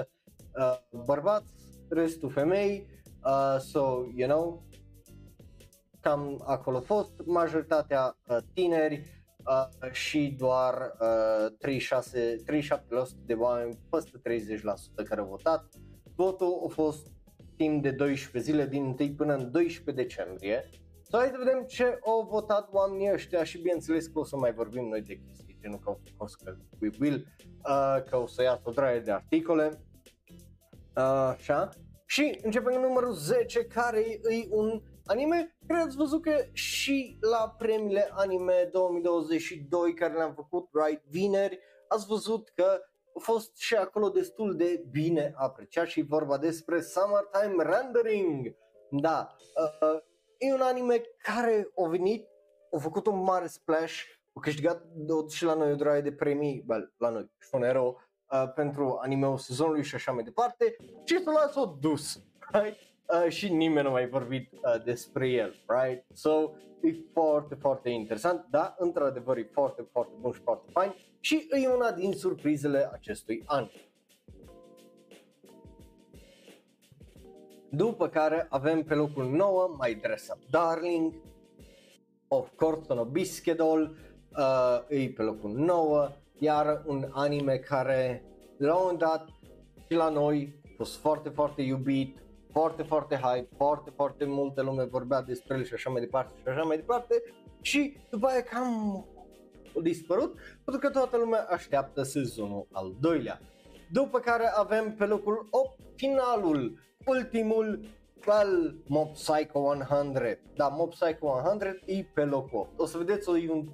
[0.00, 0.08] 55%
[0.58, 1.54] uh, bărbați,
[1.88, 2.86] restul femei,
[3.24, 3.80] uh, so,
[4.14, 4.62] you know,
[6.06, 9.02] cam acolo a fost, majoritatea uh, tineri
[9.46, 14.20] uh, și doar uh, 36, 37% de oameni, peste
[15.02, 15.68] 30% care au votat.
[16.14, 17.06] Votul a fost
[17.56, 20.70] timp de 12 zile din 1 până în 12 decembrie.
[21.02, 24.52] So, hai să vedem ce au votat oamenii ăștia și bineînțeles că o să mai
[24.52, 26.36] vorbim noi de chestii, genul că o să
[26.80, 27.26] we will,
[27.68, 29.80] uh, că o să ia o draie de articole.
[30.96, 31.68] Uh, așa.
[32.06, 37.54] Și începem cu numărul 10, care e un anime care ați văzut că și la
[37.58, 42.80] premiile anime 2022 care le-am făcut right vineri, ați văzut că
[43.16, 48.56] a fost și acolo destul de bine apreciat și vorba despre Summertime Rendering.
[48.90, 49.36] Da,
[49.80, 50.00] uh,
[50.38, 52.28] e un anime care a venit,
[52.72, 54.82] a făcut un mare splash, a câștigat
[55.28, 57.96] și la noi o draie de premii, well, la noi, Fonero,
[58.32, 62.95] uh, pentru anime-ul sezonului și așa mai departe și să l-a dus, right?
[63.08, 66.04] Uh, și nimeni nu mai vorbit uh, despre el, right?
[66.12, 66.50] So,
[66.82, 71.68] e foarte, foarte interesant, da, într-adevăr e foarte, foarte bun și foarte fain și e
[71.68, 73.68] una din surprizele acestui an.
[77.70, 81.12] După care avem pe locul 9 My Dress Up Darling,
[82.28, 83.96] Of Course on a Biscuitol,
[84.36, 88.24] uh, e pe locul 9, iar un anime care
[88.56, 89.28] la un moment dat
[89.88, 92.18] și la noi a fost foarte, foarte iubit,
[92.58, 96.48] foarte, foarte hype, foarte, foarte multă lume vorbea despre el și așa mai departe și
[96.48, 97.22] așa mai departe
[97.60, 99.06] și după aia cam
[99.78, 103.40] a dispărut pentru că toată lumea așteaptă sezonul al doilea.
[103.92, 107.80] După care avem pe locul 8 finalul, ultimul
[108.26, 110.38] al Mob Psycho 100.
[110.54, 112.80] Da, Mob Psycho 100 e pe locul 8.
[112.80, 113.68] O să vedeți, e un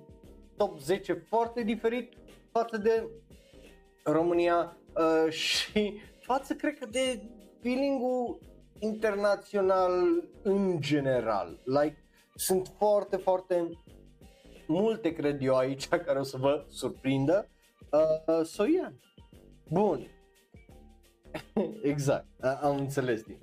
[0.56, 2.12] top 10 foarte diferit
[2.52, 3.08] față de
[4.04, 7.22] România uh, și față, cred că, de
[7.60, 8.50] feeling-ul
[8.82, 11.60] internațional în general.
[11.64, 11.96] Like,
[12.34, 13.70] sunt foarte, foarte
[14.66, 17.48] multe cred eu aici care o să vă surprindă.
[17.90, 18.92] Uh, so yeah.
[19.70, 20.10] Bun.
[21.82, 23.38] exact, uh, am înțeles din.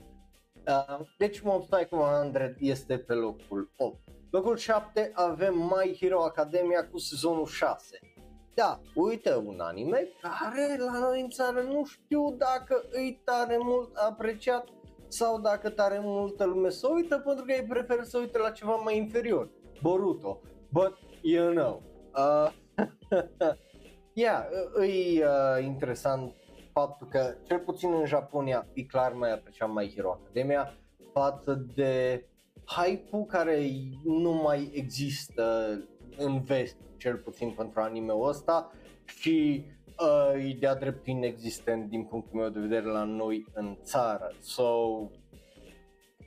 [0.68, 4.00] Uh, deci Mob Psycho 100 este pe locul 8.
[4.32, 8.00] Locul 7 avem My Hero Academia cu sezonul 6.
[8.54, 13.96] Da, uite un anime care la noi în țară nu știu dacă îi tare mult
[13.96, 14.68] apreciat
[15.10, 18.76] sau dacă tare multă lume să uită pentru că ei preferă să uite la ceva
[18.76, 19.50] mai inferior.
[19.82, 20.42] Boruto.
[20.72, 21.82] But, you know.
[22.16, 22.52] Uh,
[24.14, 24.44] yeah,
[24.76, 26.34] e uh, interesant
[26.74, 30.74] faptul că cel puțin în Japonia e clar mai apreciat mai Hero Academia
[31.14, 32.26] față de
[32.66, 33.70] hype-ul care
[34.04, 35.72] nu mai există
[36.18, 38.72] în vest, cel puțin pentru anime-ul ăsta
[39.06, 39.66] și
[40.00, 44.32] uh, e de-a drept inexistent din punctul meu de vedere la noi în țară.
[44.40, 44.64] So,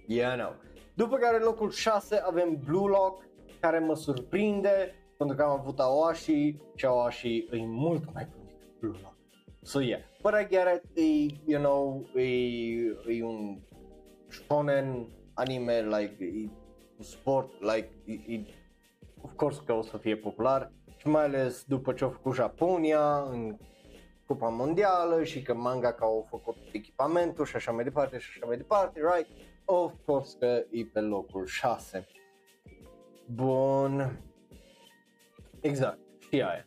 [0.07, 0.49] yeah, no.
[0.95, 3.25] După care locul 6 avem Blue Lock,
[3.61, 8.79] care mă surprinde, pentru că am avut Aoshi și Aoshi e mult mai bun decât
[8.81, 9.17] Blue Lock.
[9.63, 10.01] So, yeah.
[10.23, 12.27] But I get it, e, you know, e,
[13.09, 13.61] e un
[14.29, 16.51] shonen anime, like, e
[17.03, 18.45] sport, like, e, e,
[19.21, 23.23] of course că o să fie popular și mai ales după ce au făcut Japonia
[23.23, 23.57] în
[24.27, 28.47] Cupa Mondială și că manga că au făcut echipamentul și așa mai departe și așa
[28.47, 29.31] mai departe, right?
[29.65, 32.07] Of course că e pe locul 6.
[33.27, 34.21] Bun.
[35.61, 36.67] Exact, și aia.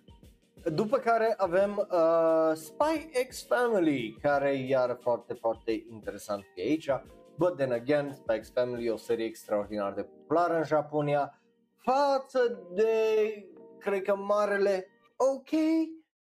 [0.64, 6.90] După care avem uh, Spy X Family, care e iar foarte, foarte interesant pe aici.
[7.38, 11.40] But then again, Spy X Family e o serie extraordinar de populară în Japonia
[11.78, 12.86] față de,
[13.80, 15.50] cred că, marele OK,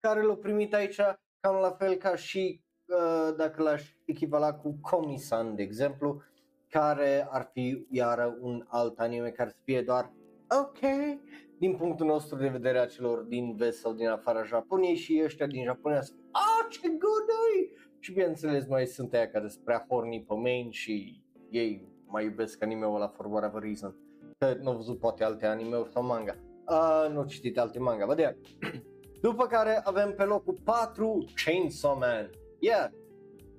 [0.01, 1.01] care l-a primit aici
[1.41, 6.23] cam la fel ca și uh, dacă l-aș echivala cu Komi-san, de exemplu,
[6.69, 10.13] care ar fi iară un alt anime care să fie doar
[10.61, 10.79] ok
[11.59, 15.47] din punctul nostru de vedere a celor din vest sau din afara Japoniei și ăștia
[15.47, 17.73] din Japonia să fie, ah, ce good ai!
[17.99, 22.63] Și bineînțeles mai sunt aia care sunt prea horny pe main și ei mai iubesc
[22.63, 23.97] anime-ul ăla for whatever reason.
[24.39, 26.37] Că nu au văzut poate alte anime-uri sau manga.
[26.69, 28.15] Uh, nu citit alte manga, vă
[29.21, 32.31] După care avem pe locul 4 Chainsaw Man.
[32.59, 32.91] Yeah,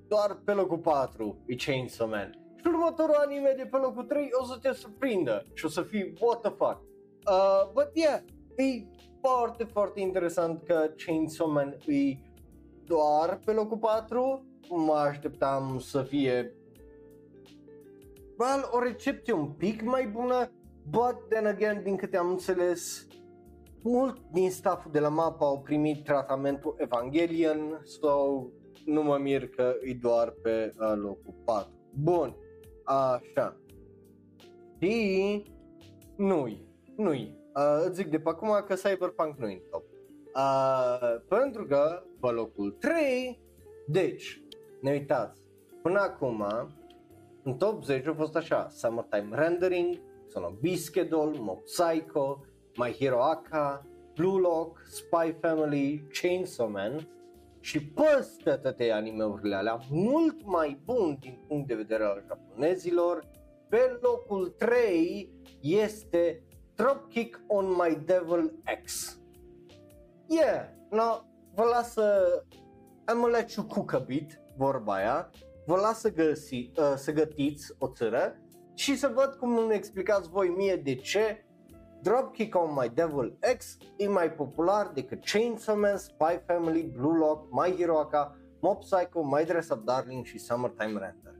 [0.08, 2.30] doar pe locul 4 e Chainsaw Man.
[2.56, 6.12] Și următorul anime de pe locul 3 o să te surprindă și o să fii
[6.20, 6.80] what the fuck.
[7.26, 8.20] Uh, but yeah,
[8.56, 8.86] e
[9.20, 12.16] foarte, foarte interesant că Chainsaw Man e
[12.84, 14.44] doar pe locul 4.
[14.68, 16.54] Mă așteptam să fie
[18.38, 20.50] well, o recepție un pic mai bună,
[20.90, 23.06] but then again, din câte am înțeles,
[23.82, 28.08] mult din stafful de la mapa au primit tratamentul Evangelion, so
[28.84, 31.70] nu mă mir că e doar pe uh, locul 4.
[31.90, 32.36] Bun,
[32.84, 33.56] așa.
[34.80, 35.44] Și
[36.16, 36.66] nu-i,
[36.96, 37.38] nu-i.
[37.54, 39.84] Uh, îți zic de pe acum că Cyberpunk nu-i în top.
[40.34, 43.42] Uh, pentru că pe locul 3,
[43.86, 44.42] deci,
[44.80, 45.42] ne uitați,
[45.82, 46.44] până acum,
[47.42, 50.00] în top 10 a fost așa, Summertime Rendering,
[50.34, 52.44] Sono Biscuit Mob Psycho,
[52.76, 57.08] My Hero Aka, Blue Lock, Spy Family, Chainsaw Man
[57.60, 63.26] și peste toate animeurile alea, mult mai bun din punct de vedere al japonezilor,
[63.68, 65.30] pe locul 3
[65.60, 66.42] este
[66.74, 69.18] Dropkick on My Devil X.
[70.26, 71.20] Yeah, no,
[71.54, 72.26] vă lasă,
[73.10, 75.30] I'm gonna let you cook a bit, vorba aia,
[75.66, 78.38] vă las să, găsi, uh, să gătiți o țără
[78.74, 81.44] și să văd cum îmi explicați voi mie de ce
[82.02, 87.46] Dropkick on My Devil X e mai popular decât Chainsaw Man, Spy Family, Blue Lock,
[87.50, 91.38] My Hero Aka, Mob Psycho, My Dress Up Darling și Summertime Render.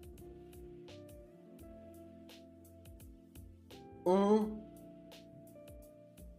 [4.05, 4.59] Mm.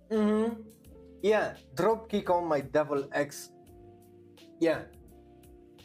[0.09, 0.57] Mm-hmm.
[1.21, 3.51] Yeah, Dropkick on My Devil X.
[4.59, 4.81] Yeah.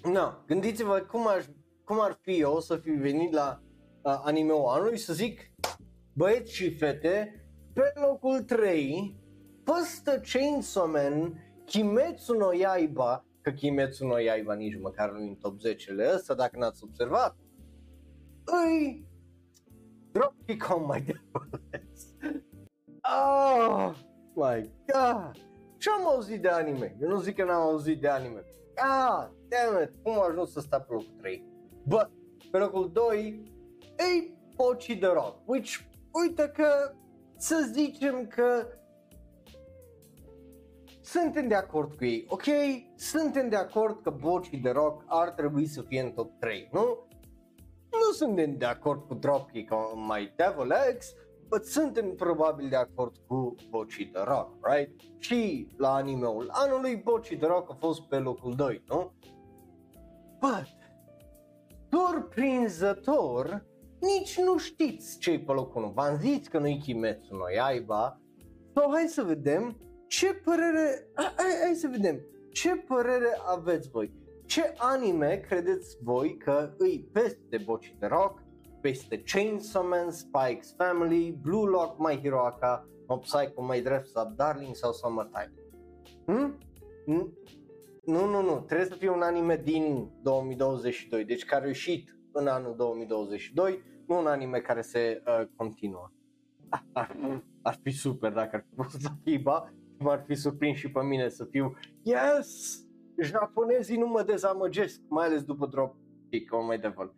[0.03, 1.45] No, gândiți-vă cum, aș,
[1.85, 3.70] cum ar fi eu să fi venit la uh,
[4.03, 5.41] anime-ul anului să zic
[6.13, 9.17] băieți și fete, pe locul 3,
[9.65, 15.59] păstă Chainsaw Man, Kimetsu no Yaiba, că Kimetsu no Yaiba nici măcar nu în top
[15.59, 17.37] 10-le ăsta, dacă n-ați observat,
[18.45, 19.09] îi
[20.13, 22.39] Dropkick on my device.
[23.03, 23.95] Oh
[24.35, 25.37] my god!
[25.79, 26.97] Ce am auzit de anime?
[27.01, 28.45] Eu nu zic că n-am auzit de anime.
[28.77, 31.45] Ah, damn it, cum am ajuns să sta pe locul 3?
[31.87, 32.11] But,
[32.51, 33.43] pe locul 2,
[34.09, 35.81] ei, Pochi the Rock, which,
[36.13, 36.95] uite că
[37.37, 38.67] să zicem că
[41.01, 42.45] suntem de acord cu ei, ok?
[42.95, 47.09] Suntem de acord că vocii de rock ar trebui să fie în top 3, nu?
[47.91, 51.15] Nu suntem de acord cu Dropkick on My Devil X,
[51.49, 55.01] but suntem probabil de acord cu vocii de rock, right?
[55.19, 59.13] Și la animeul anului, vocii de rock a fost pe locul 2, nu?
[60.41, 60.77] But,
[61.91, 63.65] surprinzător,
[64.01, 65.93] nici nu știți ce-i pe locul 1.
[65.93, 68.21] V-am zis că nu-i Kimetsu no Yaiba.
[68.75, 69.77] Sau hai să vedem
[70.07, 72.21] ce părere, hai, hai să vedem,
[72.53, 74.13] ce părere aveți voi?
[74.47, 78.43] Ce anime credeți voi că îi peste Bochi de Rock,
[78.81, 84.37] peste Chainsaw Man, Spike's Family, Blue Lock, My Hero Aka, Mob Psycho, My Dress Up
[84.37, 85.53] Darling sau Summertime?
[86.27, 86.59] Hmm?
[88.05, 92.47] Nu, nu, nu, trebuie să fie un anime din 2022, deci care a ieșit în
[92.47, 96.11] anul 2022, nu un anime care se uh, continuă.
[96.93, 97.17] Ar,
[97.63, 101.29] ar fi super dacă ar fi fost să FIBA m-ar fi surprins și pe mine
[101.29, 102.81] să fiu Yes!
[103.19, 105.97] Japonezii nu mă dezamăgesc, mai ales după Drop
[106.31, 107.15] Kick, oh my devil.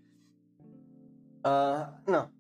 [1.45, 2.33] Uh, na.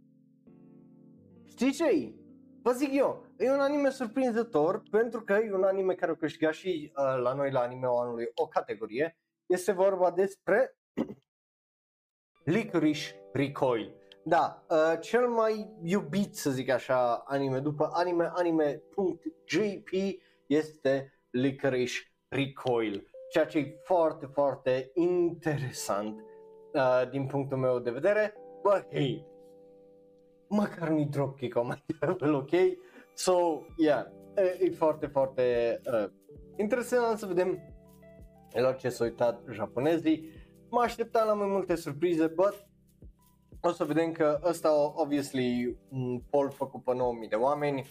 [1.44, 2.14] Știi ce e?
[2.62, 6.52] Vă zic eu, e un anime surprinzător pentru că e un anime care a câștigat
[6.52, 9.16] și uh, la noi la anime anului o categorie.
[9.46, 10.76] Este vorba despre
[12.54, 14.01] Licorice Recoil.
[14.24, 19.88] Da, uh, cel mai iubit, să zic așa, anime după anime, anime.jp
[20.46, 21.98] este Licorice
[22.28, 26.20] Recoil, ceea ce e foarte, foarte interesant
[26.72, 29.26] uh, din punctul meu de vedere, but hey,
[30.48, 32.50] măcar nu-i dropkick o mai devreme, ok?
[33.14, 34.06] So, yeah,
[34.36, 36.10] e, e foarte, foarte uh,
[36.56, 37.58] interesant să vedem
[38.52, 40.30] la ce s-au uitat japonezii.
[40.70, 42.66] Mă așteptam la mai multe surprize, but
[43.62, 47.90] o să vedem că ăsta, obviously, un poll făcut pe 9000 de oameni,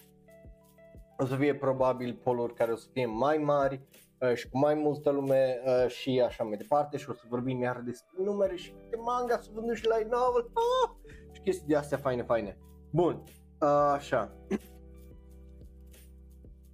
[1.17, 3.81] o să fie probabil poluri care o să fie mai mari
[4.19, 7.61] uh, și cu mai multă lume uh, și așa mai departe și o să vorbim
[7.61, 11.13] iar despre numere și de manga să vândă și light novel ah!
[11.31, 12.57] și chestii de astea faine, faine.
[12.91, 13.23] Bun,
[13.61, 14.31] uh, așa.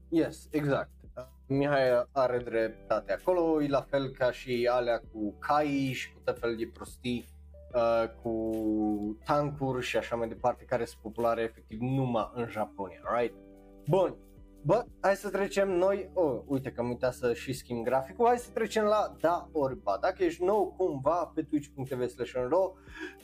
[0.10, 0.91] Yes, exact.
[1.18, 6.20] Uh, Mihai are dreptate acolo, e la fel ca și alea cu cai și cu
[6.24, 7.26] tot fel de prostii
[7.78, 8.51] uh, cu
[9.25, 13.36] tancuri și așa mai departe care sunt populare efectiv numai în Japonia, right?
[13.88, 14.15] Bun,
[14.68, 18.38] Bă, hai să trecem noi, oh, uite că am uitat să și schimb graficul, hai
[18.38, 19.97] să trecem la da ori ba.
[20.01, 22.34] Dacă ești nou cumva pe twitch.tv slash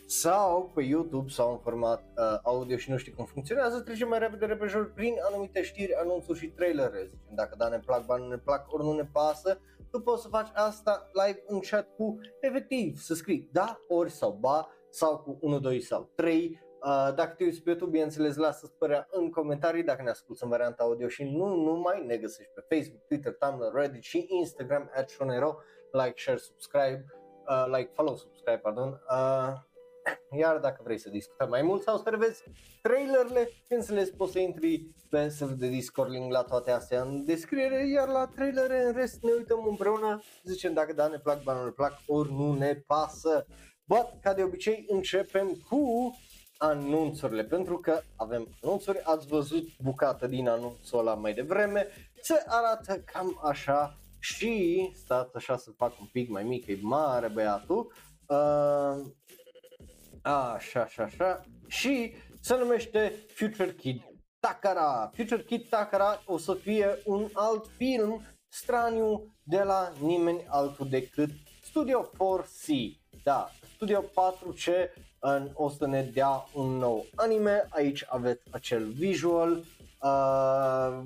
[0.05, 4.19] sau pe YouTube sau în format uh, audio și nu știi cum funcționează, trecem mai
[4.19, 7.03] repede repejor prin anumite știri, anunțuri și trailere.
[7.03, 9.59] Zicem, dacă da ne plac, ba nu ne plac, ori nu ne pasă,
[9.91, 14.37] tu poți să faci asta live în chat cu efectiv, să scrii da ori sau
[14.39, 16.62] ba sau cu 1, 2 sau 3 Uh,
[17.15, 20.83] dacă te uiți pe YouTube, bineînțeles, lasă părea în comentarii dacă ne asculti în varianta
[20.83, 25.57] audio și nu numai, ne găsești pe Facebook, Twitter, Tumblr, Reddit și Instagram, at Shonero,
[25.91, 27.05] like, share, subscribe,
[27.47, 29.01] uh, like, follow, subscribe, pardon.
[29.09, 29.53] Uh,
[30.41, 32.43] iar dacă vrei să discutăm mai mult sau să revezi
[32.81, 37.87] trailerele, bineînțeles poți să intri pe server de Discord, link la toate astea în descriere,
[37.87, 41.63] iar la trailere în rest ne uităm împreună, zicem dacă da ne plac, ba nu
[41.63, 43.45] ne plac, ori nu ne pasă.
[43.85, 46.13] But, ca de obicei, începem cu
[46.63, 51.87] anunțurile, pentru că avem anunțuri, ați văzut bucată din anunțul ăla mai devreme,
[52.21, 57.27] se arată cam așa și, stați așa să fac un pic mai mic, e mare
[57.27, 57.93] băiatul,
[58.27, 59.05] uh,
[60.21, 64.01] așa, așa, așa, și se numește Future Kid
[64.39, 65.11] Takara.
[65.13, 71.29] Future Kid Takara o să fie un alt film straniu de la nimeni altul decât
[71.63, 72.71] Studio 4C.
[73.23, 75.12] Da, Studio 4C în,
[75.53, 79.63] o să ne dea un nou anime, aici aveți acel visual
[80.01, 80.99] uh,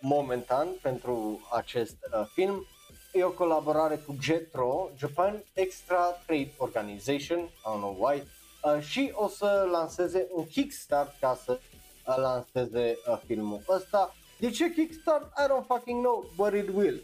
[0.00, 2.66] momentan pentru acest uh, film.
[3.12, 8.22] E o colaborare cu Jetro, Japan Extra Trade Organization, I don't know why,
[8.62, 11.58] uh, și o să lanseze un Kickstart ca să
[12.06, 14.14] uh, lanseze uh, filmul ăsta.
[14.38, 15.24] De ce Kickstart?
[15.24, 17.02] I don't fucking know, but it will.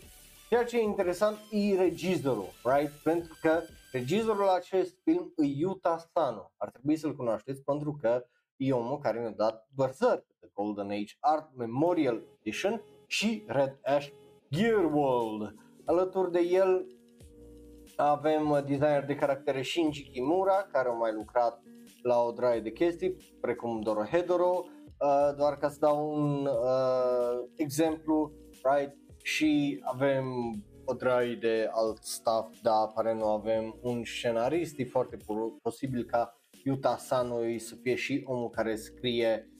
[0.48, 2.92] Ceea ce e interesant e regizorul, right?
[3.02, 6.52] Pentru că Regizorul acest film e Yuta Sano.
[6.56, 8.24] Ar trebui să-l cunoașteți pentru că
[8.56, 14.08] e omul care ne-a dat Berserk, The Golden Age Art Memorial Edition și Red Ash
[14.50, 15.54] Gear World.
[15.84, 16.86] Alături de el
[17.96, 21.62] avem designer de caractere Shinji Kimura, care a mai lucrat
[22.02, 28.32] la o draie de chestii, precum Dorohedoro, uh, doar ca să dau un uh, exemplu,
[28.62, 28.96] right?
[29.22, 30.24] Și avem
[30.84, 35.16] o draie de alt staff, dar apare nu avem un scenarist, e foarte
[35.62, 39.50] posibil ca Yuta Sano să fie și omul care scrie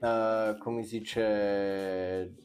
[0.00, 1.26] uh, cum îi zice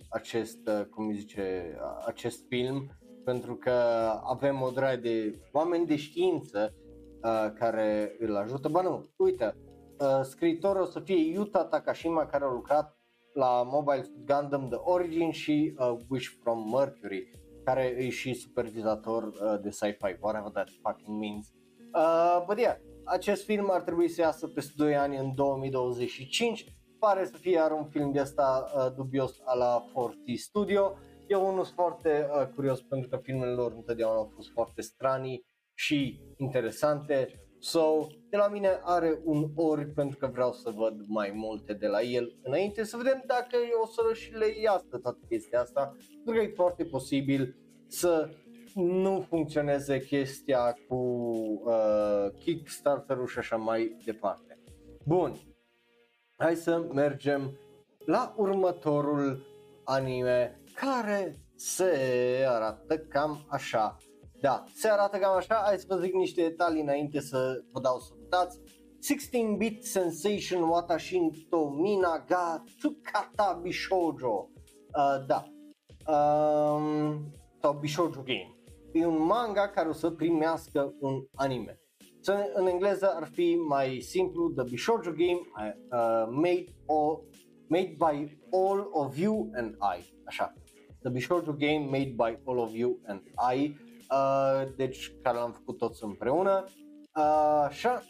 [0.09, 2.89] acest, uh, cum îi zice, acest film
[3.23, 3.71] pentru că
[4.23, 6.73] avem o draie de oameni de știință
[7.23, 8.67] uh, care îl ajută.
[8.69, 9.55] Ba nu, uite,
[9.99, 12.97] uh, scriitorul o să fie Yuta Takashima care a lucrat
[13.33, 17.29] la Mobile Gundam The Origin și uh, Wish from Mercury
[17.69, 21.53] care e și supervizator uh, de sci-fi, whatever that fucking means.
[21.93, 26.73] Uh, but yeah, acest film ar trebui să iasă peste 2 ani în 2025.
[26.99, 30.97] Pare să fie iar un film de asta uh, dubios a la Forti Studio.
[31.27, 35.45] Eu unul sunt foarte uh, curios pentru că filmele lor întotdeauna au fost foarte stranii
[35.73, 37.43] și interesante.
[37.59, 41.87] So, de la mine are un ori pentru că vreau să văd mai multe de
[41.87, 46.33] la el înainte să vedem dacă o să și le iasă toată chestia asta, pentru
[46.33, 47.55] că e foarte posibil
[47.87, 48.29] să
[48.75, 54.59] nu funcționeze chestia cu uh, Kickstarter-ul și așa mai departe.
[55.05, 55.33] Bun,
[56.37, 57.59] hai să mergem
[58.05, 59.45] la următorul
[59.83, 61.93] anime care se
[62.47, 63.97] arată cam așa.
[64.41, 67.99] Da, se arată cam așa, hai să vă zic niște detalii înainte să vă dau
[67.99, 68.59] să uitați.
[68.99, 74.49] 16-bit sensation Watashin to Mina ga Tsukata Bishoujo.
[74.95, 75.45] Uh, da.
[76.13, 78.53] Um, sau Bishoujo Game.
[78.91, 81.79] E un manga care o să primească un anime.
[82.21, 85.41] So, în engleză ar fi mai simplu, The Bishojo Game
[85.91, 87.23] uh, made, all,
[87.67, 90.13] made by all of you and I.
[90.23, 90.53] Așa.
[91.01, 93.21] The Bishojo Game made by all of you and
[93.53, 93.75] I.
[94.11, 96.63] Uh, deci, care l-am făcut toți împreună.
[97.15, 98.03] Uh, așa.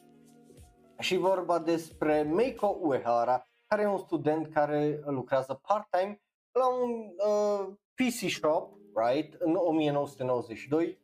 [0.99, 6.21] Și vorba despre Meiko Uehara, care e un student care lucrează part-time
[6.51, 6.89] la un
[7.27, 10.99] uh, PC shop, right, în 1992,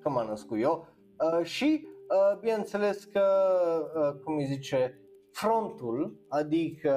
[0.00, 0.86] că m-am născut eu,
[1.18, 3.22] uh, și uh, bineînțeles că,
[3.96, 6.94] uh, cum îi zice, frontul, adică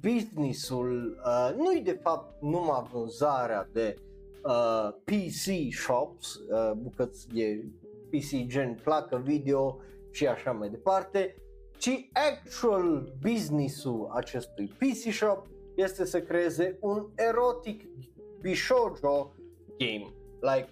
[0.00, 3.96] businessul, uh, nu-i de fapt numai vânzarea de
[4.44, 7.64] uh, PC shops, uh, bucăți de
[8.10, 9.78] PC gen placă video
[10.12, 11.34] și așa mai departe,
[11.78, 17.84] ci actual businessul acestui PC shop este să creeze un erotic
[18.40, 19.34] bishojo
[19.78, 20.14] game.
[20.40, 20.68] Like,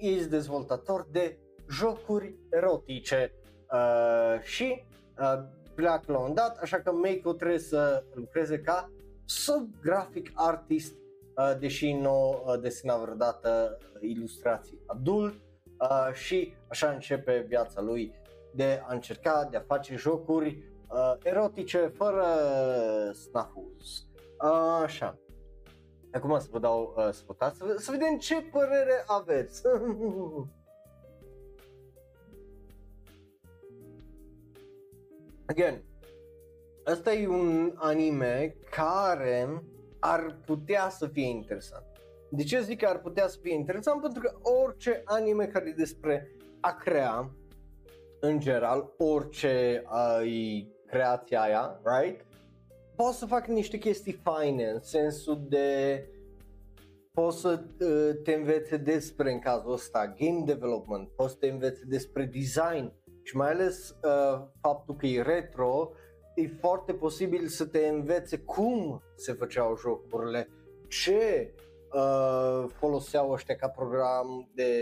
[0.00, 1.38] e dezvoltator de
[1.70, 3.32] jocuri erotice
[3.72, 4.84] uh, și
[5.18, 5.44] uh,
[5.74, 8.90] pleacă la un dat, așa că Meiko trebuie să lucreze ca
[9.24, 17.80] sub-graphic artist, uh, deși nu uh, desena vreodată ilustrații adult uh, și așa începe viața
[17.80, 18.14] lui
[18.54, 22.24] de a încerca de a face jocuri uh, erotice fără
[23.12, 24.06] snafus.
[24.42, 25.18] Uh, așa.
[26.12, 29.62] Acum să vă dau uh, să să, să vedem ce părere aveți.
[35.46, 35.84] Again,
[36.86, 39.62] ăsta e un anime care
[39.98, 41.84] ar putea să fie interesant.
[42.30, 44.00] De ce zic că ar putea să fie interesant?
[44.00, 47.30] Pentru că orice anime care e despre a crea,
[48.20, 52.26] în general, orice ai creația aia, right?
[52.96, 56.02] Poți să fac niște chestii faine în sensul de
[57.12, 61.82] poți să uh, te învețe despre, în cazul ăsta, game development, poți să te învețe
[61.86, 62.92] despre design
[63.22, 65.90] și mai ales uh, faptul că e retro,
[66.34, 70.48] e foarte posibil să te învețe cum se făceau jocurile,
[70.88, 71.54] ce
[71.92, 74.72] uh, foloseau ăștia ca program de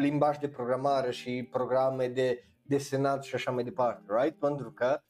[0.00, 4.38] limbaj de programare și programe de desenat și așa mai departe, right?
[4.38, 5.00] Pentru că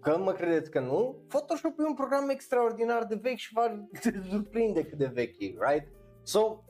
[0.00, 3.86] că mă credeți că nu, Photoshop e un program extraordinar de vechi și va
[4.30, 5.88] surprinde cât de vechi e, right?
[6.22, 6.64] So,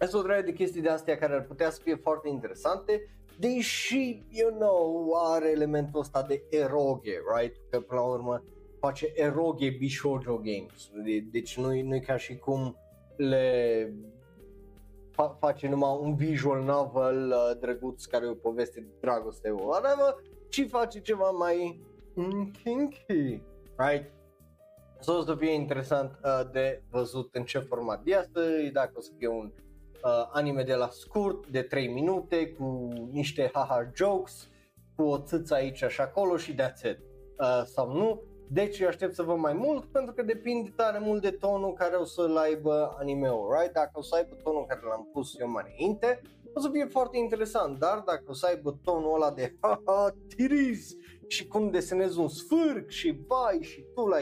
[0.00, 3.00] este o draie de chestii de astea care ar putea să fie foarte interesante,
[3.38, 7.56] deși, you know, are elementul ăsta de eroge, right?
[7.70, 8.44] Că până la urmă
[8.80, 10.90] face eroge bishojo games,
[11.30, 12.76] deci nu e ca și cum
[13.16, 13.92] le
[15.14, 20.14] fa- face numai un visual novel uh, drăguț care e o poveste de dragoste, whatever,
[20.48, 21.80] ci face ceva mai
[22.14, 23.42] mm, kinky,
[23.76, 24.12] right?
[25.00, 29.10] So, o să fie interesant uh, de văzut în ce format este, dacă o să
[29.18, 29.52] fie un
[30.04, 34.48] uh, anime de la scurt, de 3 minute, cu niște haha jokes,
[34.96, 36.98] cu o țâță aici și acolo și that's it.
[37.38, 41.22] Uh, sau nu, deci eu aștept să văd mai mult pentru că depinde tare mult
[41.22, 43.72] de tonul care o să-l aibă anime-ul, right?
[43.72, 46.20] Dacă o să aibă tonul care l-am pus eu mai înainte,
[46.54, 50.96] o să fie foarte interesant, dar dacă o să aibă tonul ăla de haha, tiriz
[51.26, 54.18] și cum desenezi un sfârc și vai și tu la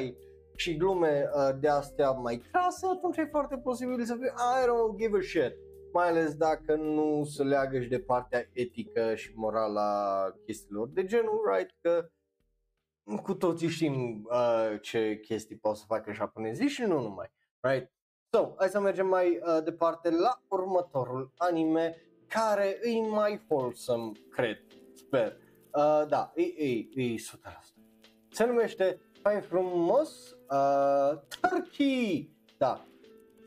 [0.57, 4.97] și glume uh, de astea mai crase, atunci e foarte posibil să fie I don't
[4.97, 5.57] give a shit.
[5.93, 11.05] Mai ales dacă nu se leagă și de partea etică și morală a chestiilor de
[11.05, 11.75] genul, right?
[11.81, 12.09] Că
[13.23, 17.93] cu toții știm uh, ce chestii pot să facă japonezii și nu numai, right?
[18.31, 21.97] So, hai să mergem mai uh, departe la următorul anime
[22.27, 24.59] care e mai wholesome, cred,
[24.95, 25.37] sper.
[25.73, 27.19] Uh, da, e, e, e 100%.
[28.31, 32.31] Se numește mai frumos uh, Turkey.
[32.59, 32.85] Da,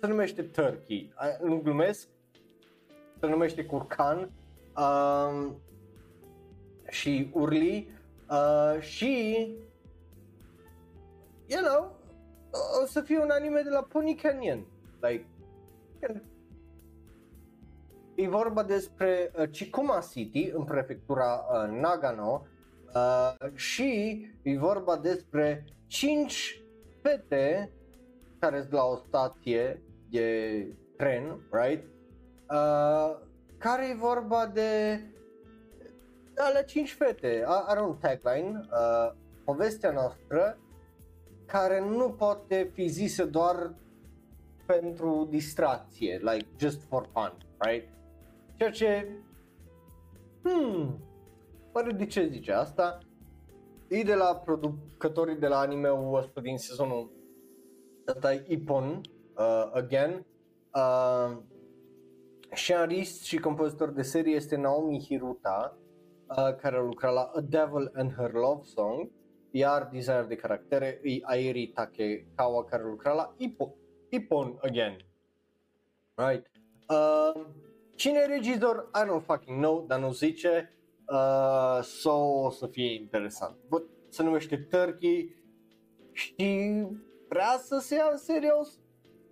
[0.02, 1.14] se numește Turkey.
[1.22, 2.08] Uh, nu glumesc.
[3.20, 4.32] Se numește Curcan.
[4.78, 5.52] Uh,
[6.90, 7.90] și Urli
[8.30, 9.36] Uh, și,
[11.46, 11.96] you know,
[12.82, 14.66] o să fie un anime de la Pony Canyon.
[15.02, 15.26] Like,
[18.16, 22.46] e vorba despre uh, Chikuma City în prefectura uh, Nagano
[22.94, 26.62] uh, și e vorba despre 5
[27.02, 27.72] fete
[28.40, 30.68] care sunt la o stație de
[30.98, 31.84] tren, right?
[32.50, 33.18] Uh,
[33.58, 35.00] care e vorba de
[36.38, 39.14] alea cinci fete, are un tagline, uh,
[39.44, 40.58] povestea noastră
[41.46, 43.74] care nu poate fi zisă doar
[44.66, 47.90] pentru distracție, like just for fun, right?
[48.56, 49.08] Ceea ce,
[50.44, 51.00] hmm,
[51.72, 53.00] pare de ce zice asta?
[53.88, 57.12] E de la producătorii de la anime-ul ăsta din sezonul
[58.08, 59.02] ăsta e Ipon,
[59.38, 60.26] uh, again,
[60.76, 61.38] uh,
[62.54, 65.78] scenarist și compozitor de serie este Naomi Hiruta,
[66.30, 69.12] uh, care a lucrat la A Devil and Her Love Song,
[69.52, 73.76] iar designer de caractere e Airi Takekawa care a lucrat la Ippo,
[74.10, 74.98] Ippon Again.
[76.16, 76.52] Right?
[76.90, 77.46] Uh,
[77.96, 78.90] cine e regizor?
[78.94, 80.70] I don't fucking know, dar nu zice.
[81.08, 82.12] Uh, so
[82.46, 83.56] o să fie interesant.
[83.70, 85.36] But, se numește Turkey
[86.12, 86.84] și
[87.30, 88.80] vrea să se ia în serios.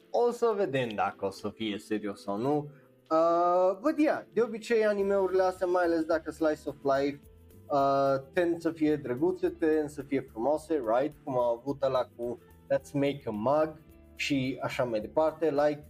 [0.10, 2.70] O să vedem dacă o să fie serios sau nu.
[3.14, 7.22] Uh, but yeah, de obicei animeurile astea, mai ales dacă slice of life,
[7.70, 11.16] uh, tend să fie drăguțe, tend să fie frumoase, right?
[11.24, 12.40] Cum a avut ăla cu
[12.74, 13.82] Let's Make a Mug
[14.16, 15.88] și așa mai departe, like,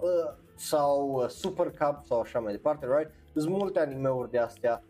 [0.00, 3.10] uh, sau uh, Super Cup sau așa mai departe, right?
[3.34, 4.82] Sunt multe animeuri de astea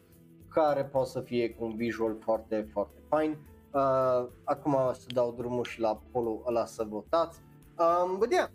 [0.48, 3.38] care pot să fie cu un visual foarte, foarte fain.
[3.70, 7.40] Uh, acum o să dau drumul și la polo ăla să votați.
[7.78, 8.48] Um, but yeah,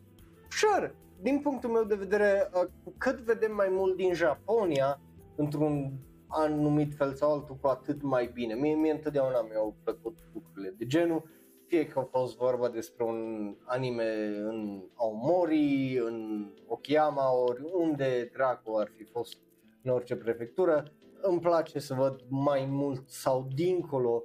[0.50, 5.00] sure, din punctul meu de vedere, uh, cu cât vedem mai mult din Japonia,
[5.36, 5.94] într-un
[6.28, 8.54] anumit fel sau altul, cu atât mai bine.
[8.54, 11.24] Mie, mie întotdeauna mi-au plăcut lucrurile de genul,
[11.68, 18.76] fie că a fost vorba despre un anime în Aomori, în Okayama, ori unde dracu
[18.76, 19.38] ar fi fost
[19.84, 20.92] în orice prefectură,
[21.22, 24.24] îmi place să văd mai mult sau dincolo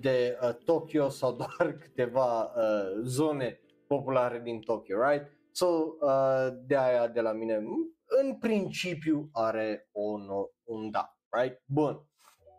[0.00, 5.37] de uh, Tokyo sau doar câteva uh, zone populare din Tokyo, right?
[5.58, 7.62] So, uh, de aia de la mine,
[8.06, 10.28] în principiu are un,
[10.64, 11.62] un da, right?
[11.66, 12.06] Bun.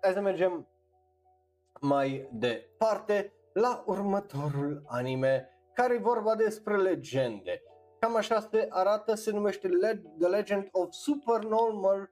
[0.01, 0.67] Hai să mergem
[1.81, 7.61] mai departe la următorul anime care e vorba despre legende.
[7.99, 12.11] Cam așa se arată, se numește Le- The Legend of Supernormal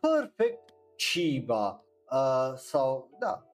[0.00, 1.84] Perfect Chiba.
[2.10, 3.46] Uh, sau, da,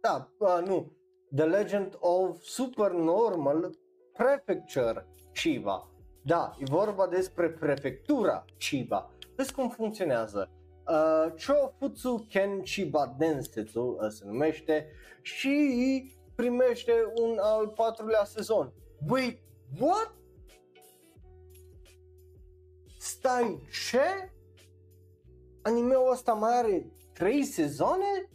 [0.00, 0.92] da, uh, nu,
[1.34, 3.70] The Legend of Supernormal
[4.12, 5.87] Prefecture Chiba.
[6.28, 9.10] Da, e vorba despre prefectura Chiba.
[9.36, 10.50] Vezi cum funcționează.
[10.88, 14.90] Uh, Chofutsu Ken Chiba Densetsu uh, se numește
[15.22, 18.72] și primește un al patrulea sezon.
[19.08, 19.40] Wait,
[19.80, 20.14] what?
[22.98, 24.32] Stai, ce?
[25.62, 28.28] Animeul ăsta mai are 3 sezoane?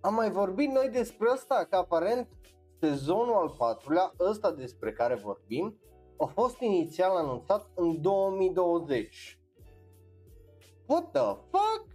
[0.00, 2.28] Am mai vorbit noi despre asta, că aparent
[2.80, 5.80] sezonul al patrulea, ăsta despre care vorbim,
[6.18, 9.40] a fost inițial anunțat în 2020.
[10.86, 11.86] What the fuck?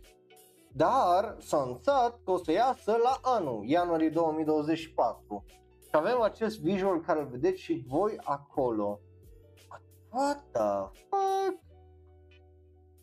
[0.74, 5.43] Dar s-a anunțat că o să iasă la anul, ianuarie 2024.
[5.84, 8.99] Și avem acest visual care îl vedeți și voi acolo.
[10.09, 11.59] What the fuck?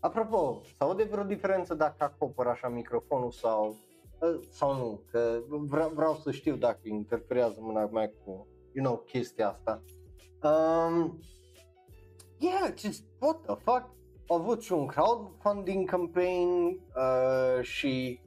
[0.00, 3.76] Apropo, sau de vreo diferență dacă acopăr așa microfonul sau
[4.22, 8.96] ă, sau nu, că vreau, vreau să știu dacă interferează mâna mea cu, you know,
[8.96, 9.82] chestia asta.
[10.42, 11.20] Um,
[12.38, 13.96] yeah, just what the fuck?
[14.28, 18.20] Au avut și un crowdfunding campaign uh, și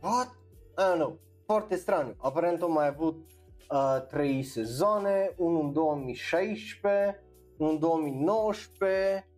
[0.00, 0.36] what?
[0.78, 2.14] I don't know, foarte straniu.
[2.18, 3.26] Aparent au mai avut
[3.70, 7.24] uh, trei sezoane, unul în 2016,
[7.56, 9.28] unul în 2019.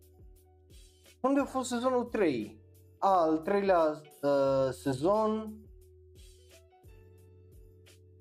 [1.21, 2.61] Unde a fost sezonul 3?
[2.97, 5.53] A, al treilea uh, sezon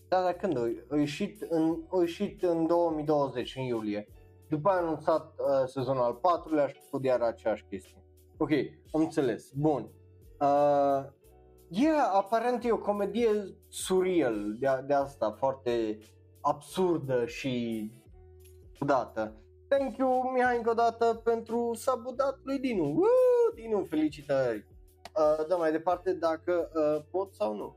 [0.08, 0.56] da, dar când?
[0.90, 4.08] A ieșit în, a ieșit în 2020, în iulie.
[4.48, 8.04] După aia a anunțat uh, sezonul al patrulea și făcut iar aceeași chestie.
[8.36, 8.50] Ok,
[8.92, 9.50] am înțeles.
[9.54, 9.90] Bun.
[10.40, 11.04] Uh,
[11.68, 15.98] yeah, aparent e o comedie surreal de, de asta, foarte
[16.40, 17.92] absurdă și
[18.80, 19.42] udată.
[19.68, 22.84] Thank you, Mihai, încă o dată pentru sabudat lui Dinu.
[22.84, 24.66] Woo, Dinu, felicitări!
[25.18, 27.76] Uh, dă mai departe dacă uh, pot sau nu.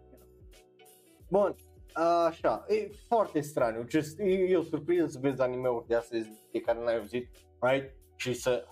[1.30, 1.56] Bun,
[1.94, 6.60] Așa, e foarte straniu, Just, e, e o surpriză să vezi anime-uri de astăzi de
[6.60, 7.30] care n-ai auzit,
[7.60, 7.96] right?
[8.16, 8.66] Și să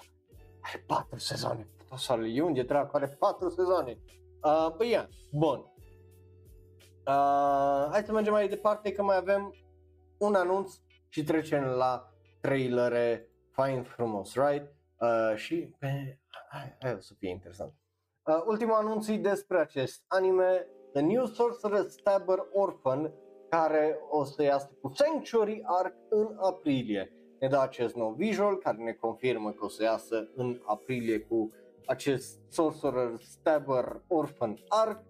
[0.61, 3.97] ai patru sezoane, o să le unde dracu are patru sezoane.
[4.43, 5.73] Uh, păi ia, bun.
[7.07, 9.53] Uh, hai să mergem mai departe că mai avem
[10.17, 10.73] un anunț
[11.07, 14.73] și trecem la trailere fain frumos, right?
[14.99, 16.19] Uh, și pe...
[16.49, 17.73] Hai, hai o să fie interesant.
[18.23, 23.13] Uh, ultimul anunț e despre acest anime The New Sorcerer Stabber Orphan,
[23.49, 27.13] care o să iasă cu Sanctuary Arc în aprilie.
[27.39, 31.51] Ne dă acest nou visual care ne confirmă că o să iasă în aprilie cu
[31.85, 35.03] acest Sorcerer Stabber Orphan Arc.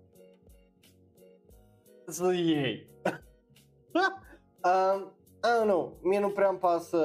[2.08, 2.90] Să iei.
[4.64, 5.08] uh,
[5.44, 6.98] I don't know, mie nu prea îmi pasă,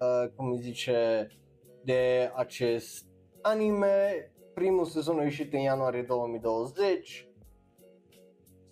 [0.00, 1.28] uh, cum zice,
[1.84, 3.06] de acest
[3.42, 4.32] anime.
[4.54, 7.27] Primul sezon a ieșit în ianuarie 2020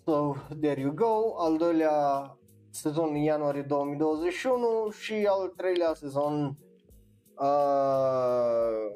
[0.07, 1.35] So, there you go.
[1.37, 2.37] Al doilea
[2.69, 6.57] sezon în ianuarie 2021 și al treilea sezon
[7.39, 8.87] uh,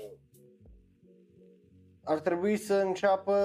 [2.03, 3.35] ar trebui să înceapă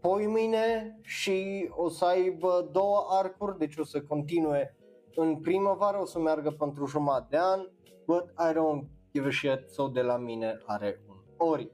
[0.00, 4.76] poi mâine și o să aibă două arcuri, deci o să continue
[5.14, 7.60] în primăvară, o să meargă pentru jumătate de an,
[8.06, 11.70] but I don't give a shit, sau so de la mine are un ori.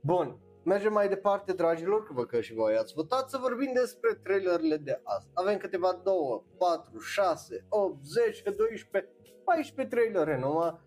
[0.00, 4.14] Bun, mergem mai departe, dragilor, că vă că și voi ați votat să vorbim despre
[4.22, 5.26] trailerele de azi.
[5.34, 9.12] Avem câteva, 2, 4, 6, 8, 10, 12,
[9.44, 10.80] 14 trailere numai.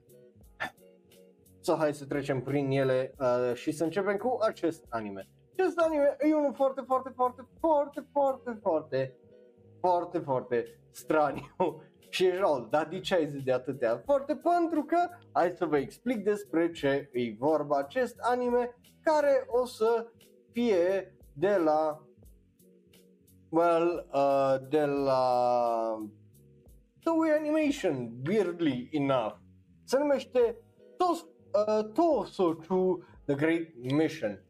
[1.61, 5.29] So, hai să trecem prin ele uh, și să începem cu acest anime.
[5.51, 9.17] Acest anime e unul foarte, foarte, foarte, foarte, foarte, foarte,
[9.79, 11.55] foarte, foarte straniu
[12.09, 14.35] și rău, dar de ce ai zis de atâtea foarte?
[14.35, 14.97] Pentru că
[15.31, 20.07] hai să vă explic despre ce e vorba acest anime care o să
[20.51, 22.03] fie de la
[23.49, 25.97] well, uh, de la
[27.03, 29.35] Toei Animation, weirdly enough.
[29.83, 30.57] Se numește
[30.97, 34.43] Tos, uh, Tosochu The Great Mission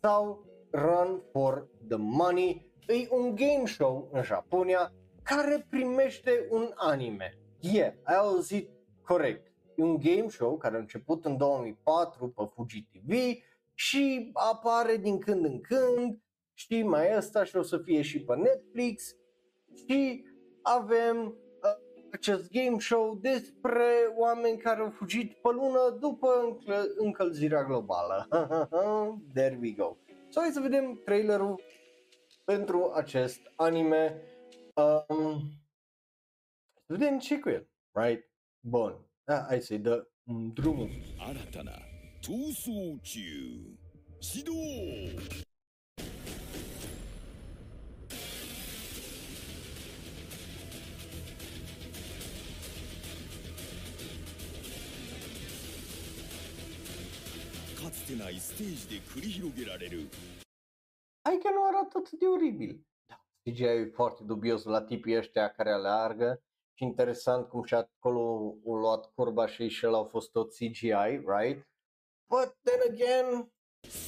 [0.00, 2.66] sau Run for the Money.
[2.86, 4.92] E un game show în Japonia
[5.28, 7.38] care primește un anime.
[7.60, 8.70] Yeah, ai auzit
[9.02, 9.52] corect.
[9.76, 13.12] E un game show care a început în 2004 pe Fuji TV
[13.74, 16.18] și apare din când în când,
[16.54, 19.16] și mai ăsta și o să fie și pe Netflix
[19.74, 20.24] și
[20.62, 21.70] avem uh,
[22.12, 28.28] acest game show despre oameni care au fugit pe lună după încăl- încălzirea globală.
[29.34, 29.96] There we go.
[30.28, 31.60] So hai să vedem trailerul
[32.44, 34.22] pentru acest anime.
[34.78, 35.40] Um,
[36.86, 38.30] să vedem ce cu el, right?
[38.60, 39.10] Bun.
[39.24, 40.88] Da, hai să-i dă mm, drumul.
[41.18, 41.78] Aratana.
[42.20, 43.78] Tusuciu.
[44.18, 44.52] Shido.
[58.06, 58.14] Și
[61.38, 62.86] că nu arată atât de oribil.
[63.47, 66.43] Da, CGI e foarte dubios la tipii ăștia care aleargă
[66.73, 68.19] și interesant cum și acolo
[68.65, 70.93] au luat curba și și el au fost tot CGI,
[71.25, 71.67] right?
[72.29, 73.51] But then again,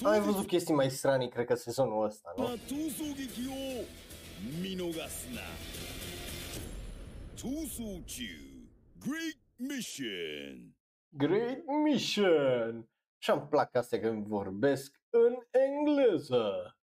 [0.03, 2.57] ai văzut chestii mai stranii, cred că sezonul ăsta, nu?
[4.61, 5.41] 見逃すな
[7.35, 8.25] 逃走中
[8.99, 10.73] Great Mission
[11.17, 16.77] Great Mission Și am plac astea când vorbesc în engleză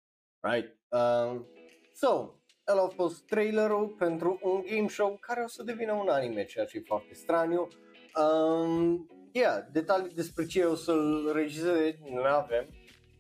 [0.41, 0.79] Right?
[0.89, 1.47] Um,
[1.93, 2.35] so,
[2.68, 6.66] el a fost trailerul pentru un game show care o să devină un anime, ceea
[6.66, 7.68] ce e foarte straniu.
[8.16, 12.66] Um, yeah, detalii despre ce o să-l regizeze nu avem.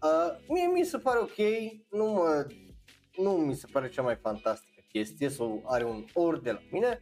[0.03, 1.37] Uh, mie mi se pare ok,
[1.89, 2.47] nu, mă,
[3.17, 7.01] nu mi se pare cea mai fantastică chestie sau are un or de la mine,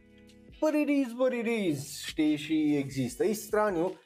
[0.60, 3.24] but it is what it is, știi, și există.
[3.24, 4.00] E straniu.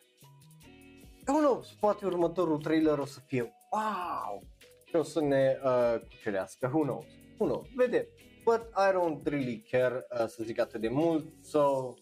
[1.28, 4.42] Eu nu, poate următorul trailer o să fie wow,
[4.84, 7.04] și o să ne uh, cucerească, who knows,
[7.38, 8.06] who knows, vedem.
[8.46, 11.94] But I don't really care uh, să zic atât de mult, so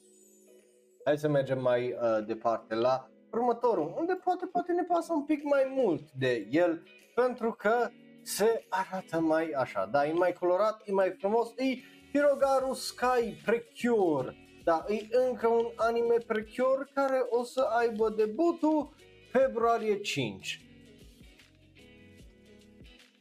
[1.05, 5.43] hai să mergem mai uh, departe la următorul, unde poate, poate ne pasă un pic
[5.43, 6.83] mai mult de el,
[7.15, 7.89] pentru că
[8.23, 11.79] se arată mai așa, da, e mai colorat, e mai frumos, e
[12.13, 18.95] Hirogaru Sky Precure, da, e încă un anime Precure care o să aibă debutul
[19.31, 20.61] februarie 5.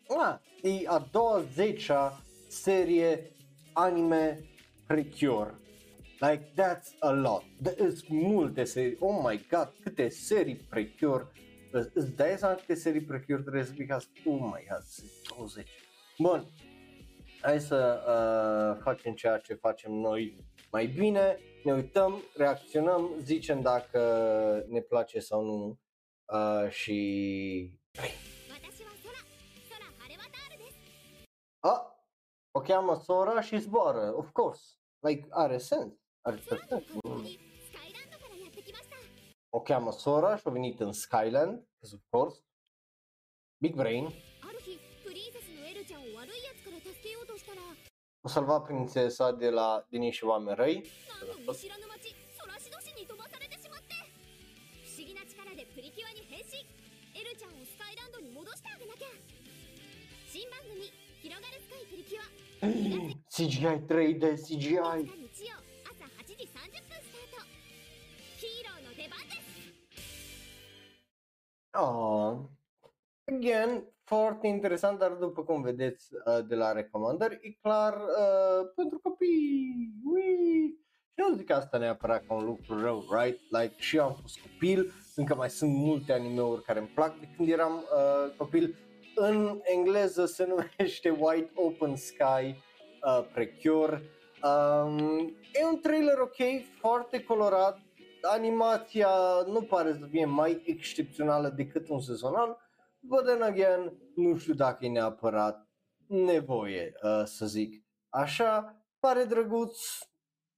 [0.07, 2.22] Ah, e a doua zecea
[2.53, 3.31] serie
[3.73, 4.43] anime
[4.87, 5.55] Precure.
[6.19, 7.43] Like, that's a lot.
[7.77, 8.97] Sunt multe serii.
[8.99, 11.31] Oh my god, câte serii Precure.
[11.93, 14.83] Îți dai seama câte serii Precure trebuie să fii ca Oh my god,
[15.37, 15.69] 20.
[16.17, 16.45] Bun.
[17.41, 20.35] Hai să uh, facem ceea ce facem noi
[20.71, 21.39] mai bine.
[21.63, 25.79] Ne uităm, reacționăm, zicem dacă ne place sau nu.
[26.25, 27.79] Uh, și...
[31.59, 31.92] Ah,
[32.55, 34.63] o cheamă Sora și zboară, of course.
[34.99, 35.93] Like, are sens.
[36.21, 36.61] Are sens.
[39.49, 42.39] O cheamă Sora și a venit în Skyland, because of course.
[43.57, 44.13] Big Brain.
[48.21, 50.89] O salva prințesa de la din niște oameni răi.
[63.35, 64.77] CGI 3D CGI
[71.75, 72.37] あ ah,
[73.25, 78.99] Again, foarte interesant, dar după cum vedeți uh, de la recomandări, e clar uh, pentru
[78.99, 79.93] copii.
[80.05, 80.81] Ui!
[81.07, 83.39] Și nu zic asta neapărat ca un lucru rău, right?
[83.49, 87.29] Like, și eu am fost copil, încă mai sunt multe animeuri care îmi plac de
[87.35, 88.75] când eram uh, copil,
[89.15, 92.55] în engleză se numește White Open Sky
[93.03, 94.01] uh, Precure.
[94.43, 95.17] Um,
[95.53, 96.35] e un trailer ok,
[96.79, 97.79] foarte colorat,
[98.21, 99.09] animația
[99.47, 102.57] nu pare să fie mai excepțională decât un sezonal,
[102.99, 105.67] but then again, nu știu dacă e neapărat
[106.07, 107.83] nevoie uh, să zic.
[108.09, 109.77] Așa, pare drăguț,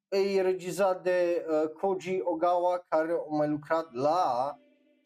[0.07, 4.55] e regizat de uh, Koji Ogawa care a mai lucrat la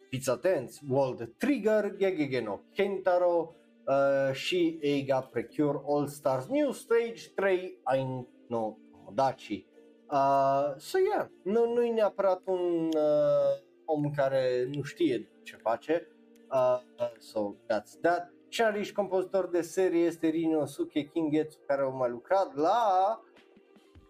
[0.09, 3.55] fiți atenți, World Trigger, Gegege no Kentaro
[3.85, 8.77] uh, și Eiga Precure All Stars New Stage 3 Ain no
[9.09, 9.65] Tomodachi.
[10.11, 16.07] Uh, so yeah, nu, nu e neapărat un uh, om care nu știe ce face,
[16.51, 16.79] uh,
[17.19, 18.31] so that's that.
[18.49, 23.19] Charish, compozitor de serie, este Rinosuke Kingetsu, care a mai lucrat la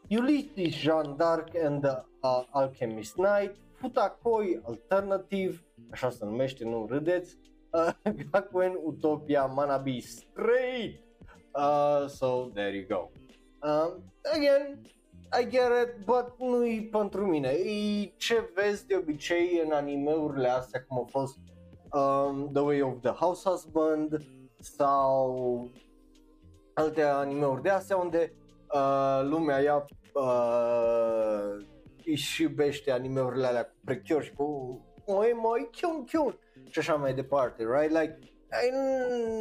[0.09, 7.37] Ulysses Jean Dark and the uh, Alchemist Knight, Futakoi Alternative, așa se numește, nu râdeți,
[7.71, 11.03] uh, Gakuen Utopia Manabi Straight.
[11.55, 13.11] Uh, so there you go.
[13.63, 13.93] Uh,
[14.33, 14.79] again,
[15.31, 17.49] I get it, but nu-i pentru mine.
[17.49, 21.37] E ce vezi de obicei în animeurile astea, cum a fost
[21.91, 24.21] um, The Way of the House Husband
[24.59, 25.69] sau
[26.73, 28.33] alte animeuri de astea unde
[28.73, 31.65] uh, lumea ia uh,
[32.05, 34.43] își iubește animeurile alea cu prechiori și cu
[35.05, 36.39] oi moi chiun chiun
[36.69, 37.99] și așa mai departe, right?
[37.99, 38.19] Like,
[38.49, 38.71] I,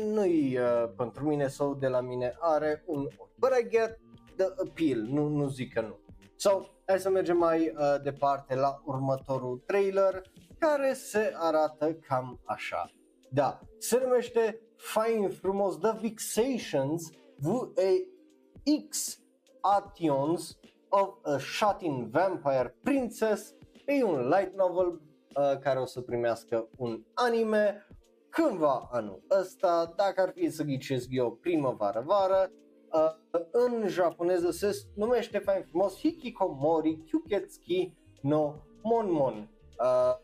[0.05, 3.99] nu-i uh, pentru mine sau de la mine are un but I get
[4.37, 5.99] the appeal, nu, nu zic că nu.
[6.37, 10.23] So, hai să mergem mai uh, departe la următorul trailer
[10.59, 12.91] care se arată cam așa.
[13.31, 19.19] Da, se numește fain frumos The Vixations V-A-X
[19.61, 20.58] Ations
[20.89, 23.55] of a Shut-in Vampire Princess.
[23.87, 27.87] E un light novel uh, care o să primească un anime
[28.29, 32.51] cândva anul ăsta, dacă ar fi să ghicesc eu primăvară-vară,
[32.93, 40.17] uh, în japoneză se numește fain frumos Hikikomori Kyuketsuki no Monmon, uh,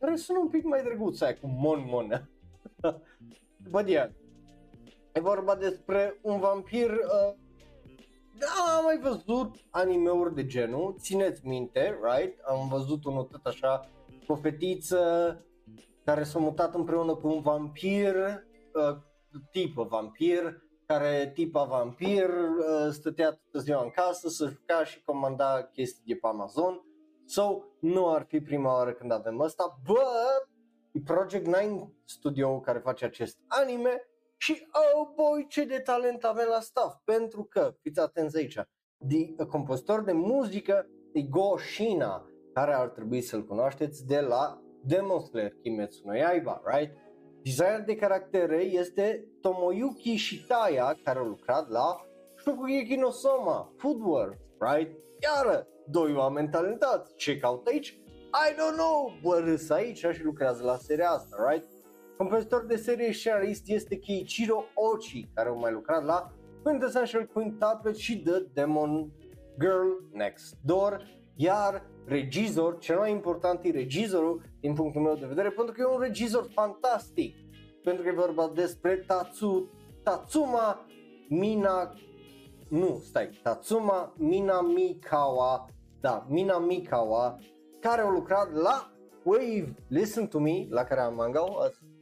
[0.00, 2.30] care sună un pic mai drăguț aia cu Monmon.
[3.70, 4.10] But yeah,
[5.12, 7.34] e vorba despre un vampir uh,
[8.38, 12.40] da, am mai văzut animeuri de genul, țineți minte, right?
[12.44, 13.88] Am văzut unul tot așa,
[14.26, 14.98] o fetiță
[16.04, 18.14] care s-a mutat împreună cu un vampir,
[18.72, 18.96] uh,
[19.50, 25.62] tipă vampir, care tipa vampir uh, stătea toată ziua în casă, să juca și comanda
[25.72, 26.82] chestii de pe Amazon.
[27.26, 30.48] So, nu ar fi prima oară când avem asta, but
[31.04, 34.08] Project 9 studio care face acest anime
[34.38, 38.58] și oh boy ce de talent avem la staff, pentru că, fiți atenți aici,
[38.98, 45.20] de, compozitor de muzică e Go Shina, care ar trebui să-l cunoașteți de la Demon
[45.20, 46.96] Slayer Kimetsu no Yaiba, right?
[47.42, 52.00] Designer de caractere este Tomoyuki Shitaya, care a lucrat la
[52.36, 54.96] Shokugeki no Soma, Foodworld, right?
[55.22, 57.88] Iară, doi oameni talentați, ce caută aici?
[58.28, 61.70] I don't know, bă, aici și lucrează la seria asta, right?
[62.18, 67.96] Compozitor de serie și scenarist este Keiichiro Ochi, care a mai lucrat la Quintessential Quintuplet
[67.96, 69.12] și The Demon
[69.60, 71.02] Girl Next Door,
[71.36, 75.94] iar regizor, cel mai important e regizorul din punctul meu de vedere, pentru că e
[75.94, 77.36] un regizor fantastic,
[77.82, 79.70] pentru că e vorba despre Tatsu,
[80.02, 80.86] Tatsuma
[81.28, 81.94] Mina,
[82.68, 85.66] nu, stai, Tatsuma Minamikawa,
[86.00, 87.38] da, Minamikawa,
[87.80, 88.92] care a lucrat la
[89.22, 91.40] Wave Listen to Me, la care am manga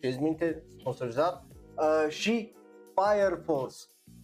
[0.00, 2.54] țineți minte, sponsorizat, uh, și
[2.94, 3.76] Fire Force.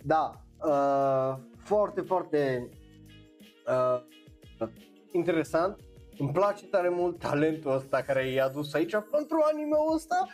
[0.05, 0.33] Da,
[0.66, 2.68] uh, foarte, foarte
[3.66, 4.03] uh,
[5.11, 5.81] interesant.
[6.18, 10.27] Îmi place tare mult talentul ăsta care i-a adus aici pentru anime-ul ăsta.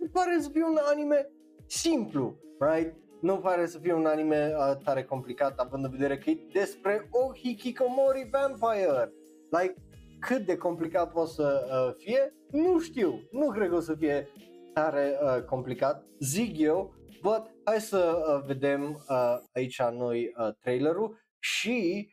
[0.00, 1.30] Nu pare să fie un anime
[1.66, 2.94] simplu, right?
[3.20, 7.08] Nu pare să fie un anime uh, tare complicat, având în vedere că e despre
[7.10, 9.12] o Hikikomori Vampire.
[9.50, 9.74] Like,
[10.20, 13.20] cât de complicat poate să uh, fie, nu știu.
[13.30, 14.28] Nu cred că o să fie
[14.76, 21.18] tare uh, complicat, zic eu, but hai să uh, vedem uh, aici noi uh, trailerul
[21.38, 22.08] și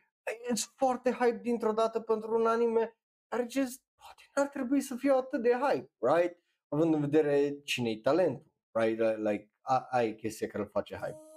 [0.48, 2.96] e foarte hype dintr-o dată pentru un anime
[3.28, 6.38] care just poate n-ar trebui să fie atât de hype, right?
[6.68, 9.16] Având în vedere cine-i talentul, right?
[9.16, 11.33] Like, a, ai chestia care îl face hype.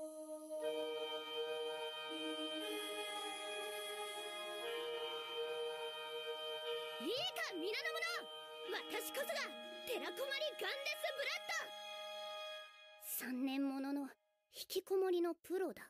[14.68, 15.82] きこもりのプロだ。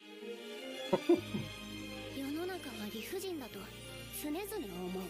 [2.16, 3.58] 世の中は理不尽だと
[4.22, 5.02] 常々思う。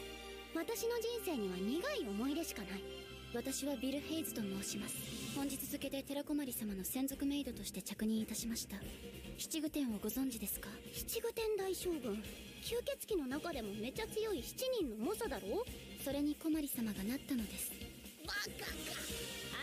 [0.55, 2.83] 私の人生には苦い思い出しかない。
[3.35, 4.95] 私はビル・ヘイズと申します。
[5.35, 8.77] 本日付で寺駒様の専属メイドとして着任いたしました。
[9.37, 10.69] 七具天をご存知ですか？
[10.95, 12.23] 七具天大将軍。
[12.62, 15.64] 吸血鬼の中でもめちゃ強い七人の猛者だろ？
[16.05, 17.73] それに小鞠様がなったのです。
[18.25, 18.73] バカか。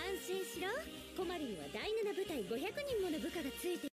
[0.07, 0.67] 安心しろ
[1.15, 2.49] 小鞠には第7部隊500
[2.87, 3.87] 人もの部下がついて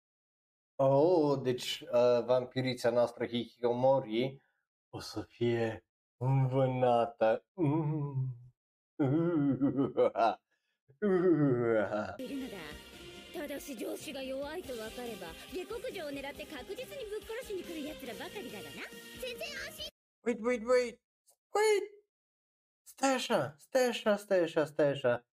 [0.83, 4.43] Oh, deci uh, vampirița noastră Hikikomori
[4.91, 5.85] o să fie
[6.17, 7.45] învânată.
[7.55, 8.41] Mm.
[9.01, 9.09] いる
[9.81, 10.29] のだ
[13.33, 18.85] ただし上司が弱いと分かれば下克上を狙って確実にぶっ殺しに来る奴らばかりだがな
[19.21, 19.89] 全然安心
[20.23, 20.99] Wait, wait, wait,
[21.55, 22.01] wait!
[22.85, 25.25] Stai așa, stai așa, stai așa, stai așa.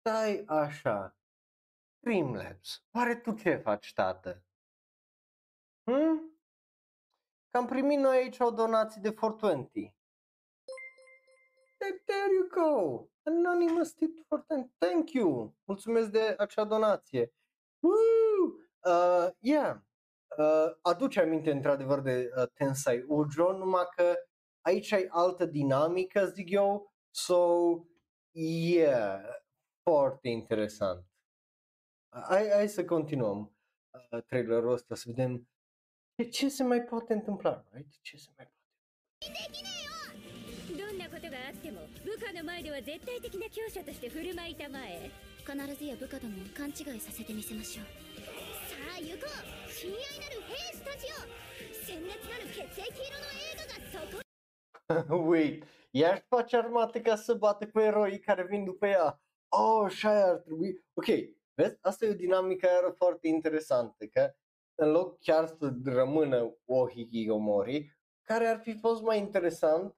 [0.00, 1.15] Stai așa.
[2.06, 4.44] Streamlabs, oare tu ce faci, tată?
[5.82, 6.38] Hmm?
[7.50, 9.94] Că am primit noi aici o donație de 420.
[11.78, 13.06] There, there you go!
[13.22, 14.72] Anonymous tip for 10.
[14.78, 15.54] Thank you!
[15.64, 17.32] Mulțumesc de acea donație.
[17.78, 18.54] Woo!
[18.94, 19.76] Uh, yeah.
[20.38, 24.14] Uh, aduce aminte într-adevăr de uh, Tensai Ujo, numai că
[24.60, 27.68] aici ai altă dinamică, zic eu, so,
[28.32, 29.20] yeah,
[29.82, 31.06] foarte interesant.
[32.24, 33.56] Hai, hai să continuăm
[34.10, 35.48] uh, trailerul ăsta, să vedem
[36.14, 37.94] ce, ce se mai poate întâmpla, right?
[38.00, 38.54] Ce se mai poate.
[40.76, 45.10] どんなことがあっても部下の前では絶対的な強者として振る舞いたまえ
[45.44, 47.86] 必ずや部下どもを勘違いさせてみせましょう
[48.70, 51.16] さあ行こう親愛なる兵士たちよ
[51.86, 54.22] 鮮烈なる血液色の映画がそこ
[55.30, 59.20] Wait, ea își face armată ca să bată cu eroii care vin după ea.
[59.48, 60.84] Oh, așa ar trebui.
[60.94, 61.06] Ok,
[61.55, 61.77] vezi?
[61.81, 64.33] Asta e o dinamică iară foarte interesantă, că
[64.75, 69.95] în loc chiar să rămână o Hikikomori, care ar fi fost mai interesant,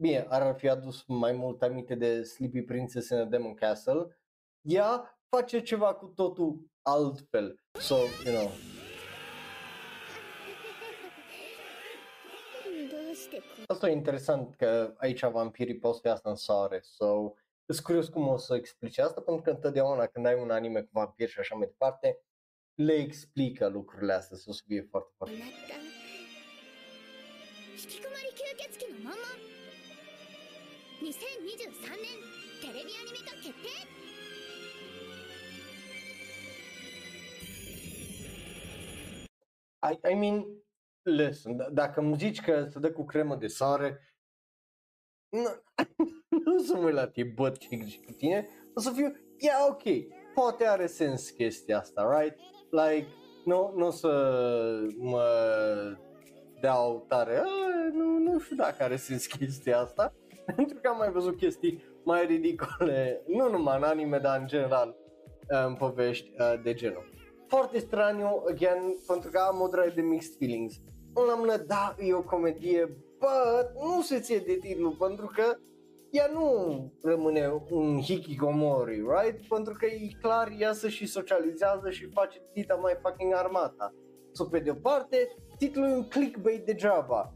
[0.00, 4.20] bine, ar fi adus mai mult aminte de Sleepy Princess in a Demon Castle,
[4.60, 7.60] ea face ceva cu totul altfel.
[7.72, 7.94] So,
[8.24, 8.50] you know,
[12.90, 17.32] どうしてこ Asta e interesant că aici vampirii pot să fie asta în soare, so
[17.67, 20.89] sunt curios cum o să explice asta, pentru că întotdeauna când ai un anime cu
[20.91, 22.19] vampiri și așa mai departe,
[22.75, 25.35] le explică lucrurile astea, să o să fie foarte, foarte.
[39.91, 40.45] I, I mean,
[41.01, 44.15] listen, d- dacă îmi zici că se dă cu cremă de sare,
[45.37, 45.63] n-
[46.45, 49.67] nu o să mă uit la tine, băt și cu tine, o să fiu, yeah,
[49.69, 49.83] ok,
[50.33, 52.37] poate are sens chestia asta, right?
[52.69, 53.07] Like,
[53.45, 54.09] nu, nu o să
[54.97, 55.23] mă
[56.61, 57.43] deau tare, "A,
[57.93, 60.13] nu, nu știu dacă are sens chestia asta,
[60.55, 64.95] pentru că am mai văzut chestii mai ridicole, nu numai în anime, dar în general
[65.47, 67.09] în povești uh, de genul.
[67.47, 70.75] Foarte straniu, again, pentru că am o draie de mixed feelings.
[71.13, 72.85] În la mână, da, e o comedie,
[73.19, 75.57] but nu se ție de titlu, pentru că
[76.15, 79.47] ea nu rămâne un hikikomori, right?
[79.47, 83.93] Pentru că e clar, iasă și socializează și face tita mai fucking armata.
[84.31, 87.33] So, pe de o parte, titlul e un clickbait degeaba.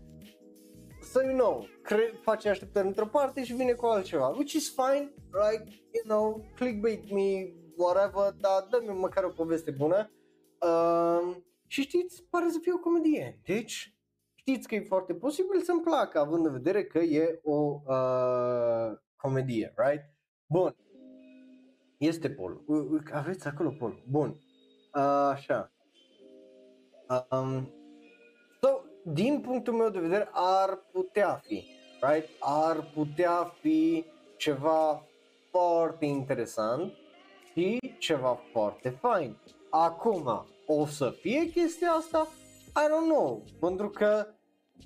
[1.02, 5.14] So, you know, cre- face așteptări într-o parte și vine cu altceva, which is fine,
[5.32, 5.68] right?
[5.68, 10.12] You know, clickbait me, whatever, dar dă-mi măcar o poveste bună.
[10.62, 11.36] Uh,
[11.68, 13.99] și știți, pare să fie o comedie, deci
[14.50, 19.74] știți că e foarte posibil să-mi placă, având în vedere că e o uh, comedie,
[19.76, 20.04] right?
[20.48, 20.76] Bun.
[21.98, 22.62] Este Pol.
[22.68, 24.04] U- u- Aveți acolo Pol.
[24.10, 24.30] Bun.
[24.96, 25.72] Uh, așa.
[27.32, 27.74] Um,
[28.62, 28.68] so,
[29.04, 31.64] din punctul meu de vedere, ar putea fi,
[32.02, 32.30] right?
[32.40, 34.06] Ar putea fi
[34.38, 35.06] ceva
[35.52, 36.94] foarte interesant
[37.54, 39.38] și ceva foarte fain.
[39.70, 42.28] Acum, o să fie chestia asta?
[42.68, 44.28] I don't know, pentru că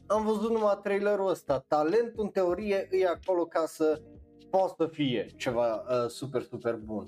[0.07, 4.01] am văzut numai trailerul ăsta, talentul în teorie e acolo ca să
[4.49, 7.05] poată să fie ceva uh, super, super bun.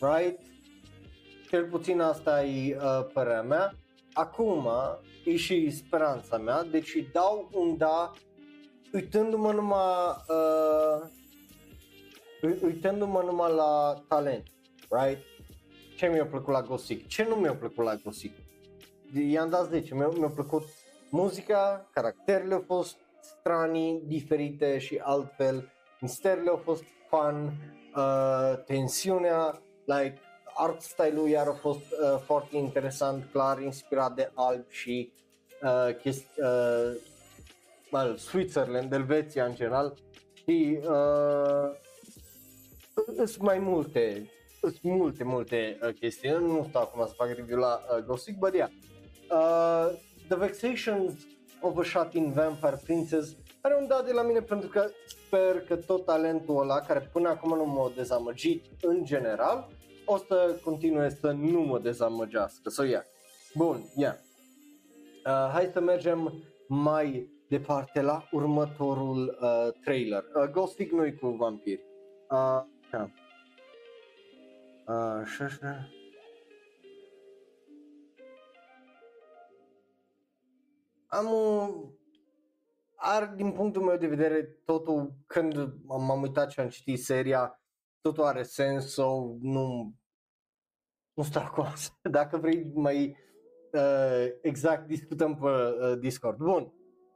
[0.00, 0.40] Right?
[1.48, 3.74] Cel puțin asta e uh, părerea mea.
[4.12, 4.68] Acum
[5.24, 8.12] e și speranța mea, deci îi dau un da
[8.92, 11.08] uitându-mă numai uh,
[12.42, 14.42] ui- uitându-mă numai la talent,
[14.88, 15.22] right?
[15.96, 18.32] Ce mi-a plăcut la Gosic, ce nu mi-a plăcut la Gosic.
[19.30, 20.62] I-am dat 10, mi-a, mi-a plăcut
[21.10, 27.52] muzica, caracterele au fost stranii, diferite și altfel, misterele au fost fun,
[27.96, 30.20] uh, tensiunea, like
[30.54, 35.12] art style-ul iar a fost uh, foarte interesant, clar inspirat de alb și
[35.62, 36.96] uh, chesti, uh,
[37.92, 39.94] well, Switzerland, Elveția în general
[40.34, 41.70] și uh,
[43.16, 44.30] sunt mai multe,
[44.60, 46.30] sunt multe, multe uh, chestii.
[46.30, 48.70] Nu stau acum să fac review la uh, Ghost Week, but yeah.
[49.30, 49.98] Uh,
[50.30, 51.26] The Vexations
[51.60, 55.60] of a Shot in Vampire Princess are un dat de la mine pentru că sper
[55.60, 59.68] că tot talentul ăla, care până acum nu m-a dezamăgit în general,
[60.04, 62.70] o să continue să nu mă dezamăgească.
[62.70, 63.02] So, yeah.
[63.54, 64.14] Bun, yeah.
[65.26, 66.32] Uh, hai să mergem
[66.68, 70.24] mai departe la următorul uh, trailer.
[70.34, 71.84] Uh, Ghost Week nu cu vampiri.
[72.30, 73.10] Uh, da.
[74.86, 75.88] Uh, așa, așa.
[81.10, 81.90] Am un...
[82.96, 87.60] Ar, din punctul meu de vedere, totul, când m-am uitat și am citit seria,
[88.00, 89.94] totul are sens sau nu,
[91.14, 91.66] nu stau acum.
[92.10, 93.16] Dacă vrei mai
[93.72, 96.38] uh, exact discutăm pe uh, Discord.
[96.38, 96.62] Bun,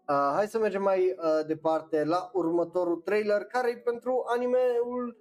[0.09, 5.17] uh, hai să mergem mai uh, departe la următorul trailer care e pentru animeul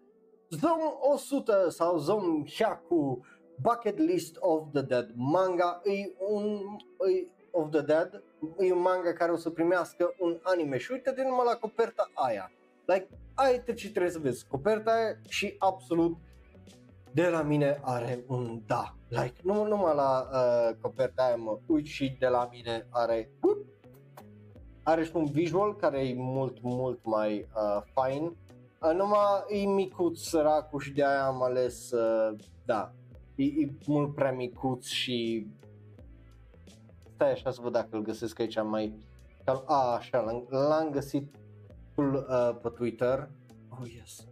[0.49, 3.25] Zone 100 sau Zone Hyaku
[3.61, 5.81] Bucket List of the Dead manga.
[5.83, 6.59] E un
[7.09, 8.23] e of the Dead,
[8.59, 12.51] e un manga care o să primească un anime și uite-te numai la coperta aia.
[12.85, 16.17] Like, aia e ce trebuie să vezi, coperta aia și absolut
[17.11, 18.95] de la mine are un da.
[19.07, 23.57] Like, nu numai la uh, coperta aia mă uit și de la mine are uh,
[24.83, 28.31] are și un visual care e mult, mult mai uh, fine.
[28.81, 32.93] Uh, numai e micuț săracul și de aia am ales, uh, da,
[33.35, 35.47] e, e mult prea micuț și
[37.13, 38.97] stai așa să văd dacă îl găsesc aici mai
[39.45, 41.35] cam, a, așa, l-am, l-am găsit
[41.95, 43.29] uh, pe Twitter.
[43.69, 44.27] Oh, yes.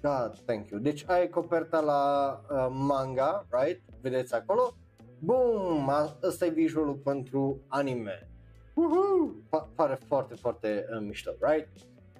[0.00, 0.80] Da, thank you.
[0.80, 3.82] Deci ai coperta la uh, manga, right?
[4.00, 4.74] Vedeți acolo?
[5.18, 5.88] Boom!
[6.22, 8.28] Ăsta e visualul pentru anime.
[8.74, 9.34] Woohoo!
[9.50, 11.68] Pa- pare foarte, foarte uh, mișto, right?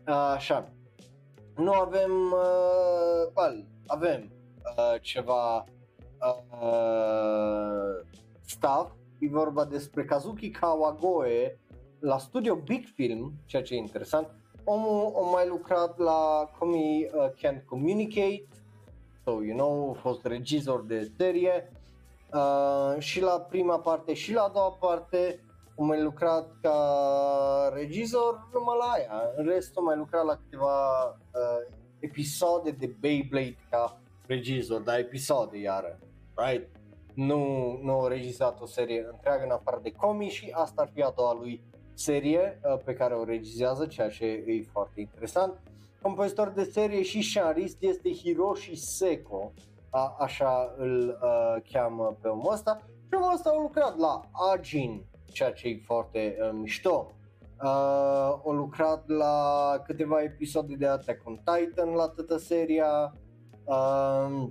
[0.08, 0.72] Uh, așa.
[1.56, 4.32] Nu avem, uh, well, avem
[4.76, 5.64] uh, ceva
[6.20, 8.06] uh,
[8.44, 8.92] stuff.
[9.22, 11.58] E vorba despre Kazuki Kawagoe
[11.98, 14.30] la studio Big Film, ceea ce e interesant.
[14.64, 18.48] Omul a mai lucrat la Comi uh, Can't Communicate,
[19.24, 21.72] so you know, a fost regizor de serie.
[22.32, 25.40] Uh, și la prima parte și la a doua parte
[25.78, 31.04] a mai lucrat ca regizor numai la aia, în rest a mai lucrat la câteva
[31.04, 35.98] uh, episoade de Beyblade ca regizor, dar episoade iară,
[36.34, 36.68] right?
[37.14, 41.02] Nu, nu a regizat o serie întreagă în afară de comi și asta ar fi
[41.02, 41.62] a doua lui
[41.94, 45.60] serie uh, pe care o regizează, ceea ce e foarte interesant.
[46.02, 49.52] Compozitor de serie și scenarist este Hiroshi Seko,
[49.90, 52.82] a, așa îl uh, cheamă pe omul ăsta.
[52.84, 54.20] Și omul ăsta a lucrat la
[54.52, 57.12] Ajin, ceea ce e foarte uh, mișto.
[57.62, 63.14] Uh, a lucrat la câteva episoade de Attack on Titan la toată seria.
[63.64, 64.46] Uh,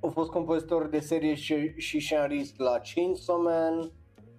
[0.00, 3.92] a fost compozitor de serie și, și scenarist la Chainsaw Man.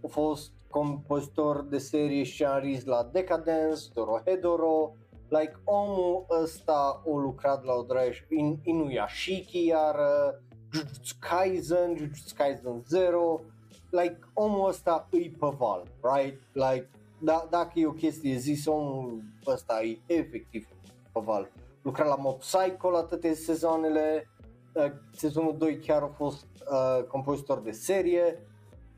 [0.03, 4.95] A fost compozitor de serie scenarist la Decadence, Dorohedoro,
[5.27, 9.95] like omul ăsta a lucrat la o draie in, Inuyashiki iar
[10.71, 13.41] Jujutsu Kaisen, Jujutsu Kaisen 0,
[13.89, 16.41] like omul ăsta îi pe val, right?
[16.53, 16.89] Like
[17.19, 20.67] da, dacă e o chestie zis, omul ăsta e efectiv
[21.13, 21.51] pe val.
[21.81, 24.36] Lucra la Mob Psycho la toate sezoanele, uh,
[25.11, 28.47] sezonul 2 chiar a fost uh, compozitor de serie,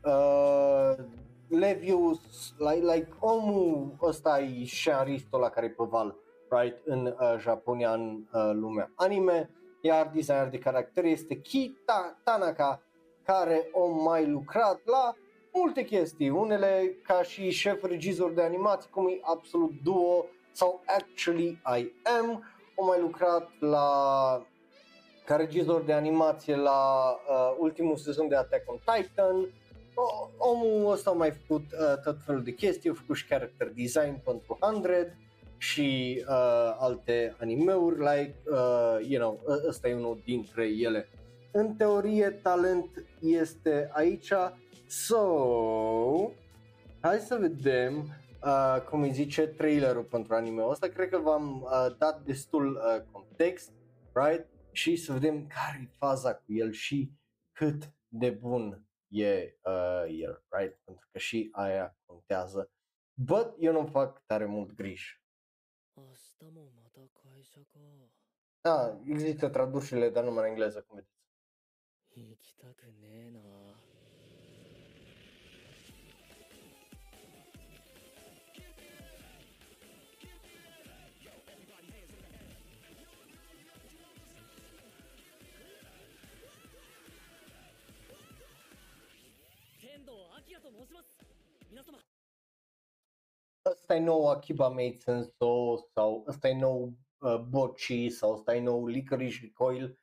[0.04, 1.04] uh,
[1.48, 6.16] Levius, like, like omul ăsta e scenaristul la care e pe val,
[6.48, 9.50] right, în uh, Japonia, în uh, lumea anime,
[9.80, 12.82] iar designer de caracter este Kita Tanaka,
[13.24, 15.14] care o mai lucrat la
[15.52, 21.60] multe chestii, unele ca și șef regizor de animații, cum e Absolut Duo sau Actually
[21.78, 22.44] I Am,
[22.74, 23.86] o mai lucrat la
[25.30, 29.48] ca regizor de animație la uh, ultimul sezon de Attack on Titan,
[30.36, 34.20] omul ăsta a mai făcut uh, tot felul de chestii, a făcut și character design
[34.24, 35.16] pentru 100
[35.56, 41.08] și uh, alte animeuri, like, uh, you know, ă, ăsta e unul dintre ele.
[41.50, 44.32] În teorie, talent este aici,
[44.88, 45.24] so,
[47.00, 48.08] hai să vedem
[48.44, 53.02] uh, cum îi zice trailerul pentru anime ăsta, cred că v-am uh, dat destul uh,
[53.12, 53.70] context,
[54.12, 54.49] right?
[54.72, 57.12] Și să vedem care e faza cu el și
[57.52, 60.80] cât de bun e uh, el, right?
[60.84, 62.70] Pentru că și aia contează.
[63.14, 65.22] But eu nu fac tare mult griji.
[68.60, 71.18] Da, există traducerile, dar numai în engleză, cum vedeți.
[93.70, 98.60] Ăsta e nou Akiba Made Senso sau ăsta e nou uh, Bochi sau ăsta e
[98.60, 99.98] nou Licorice Recoil,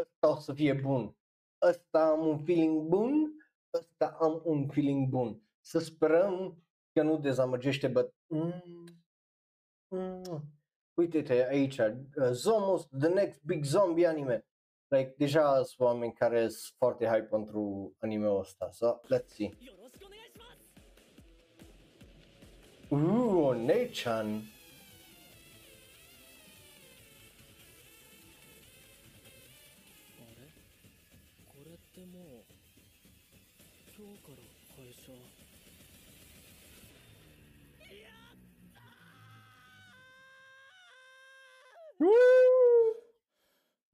[0.00, 1.16] ăsta o să fie bun.
[1.62, 3.32] Ăsta am un feeling bun,
[3.74, 5.42] ăsta am un feeling bun.
[5.60, 6.62] Să sperăm
[6.92, 8.14] că nu dezamăgește, but...
[8.26, 8.84] Mm,
[9.88, 10.42] mm,
[10.94, 14.46] uite-te aici, uh, Zomos, the next big zombie anime.
[14.94, 19.50] Like, deja sunt oameni care sunt foarte hype pentru anime-ul ăsta, so let's see.
[22.88, 24.42] Uuu, Nechan!
[41.98, 42.83] Woo!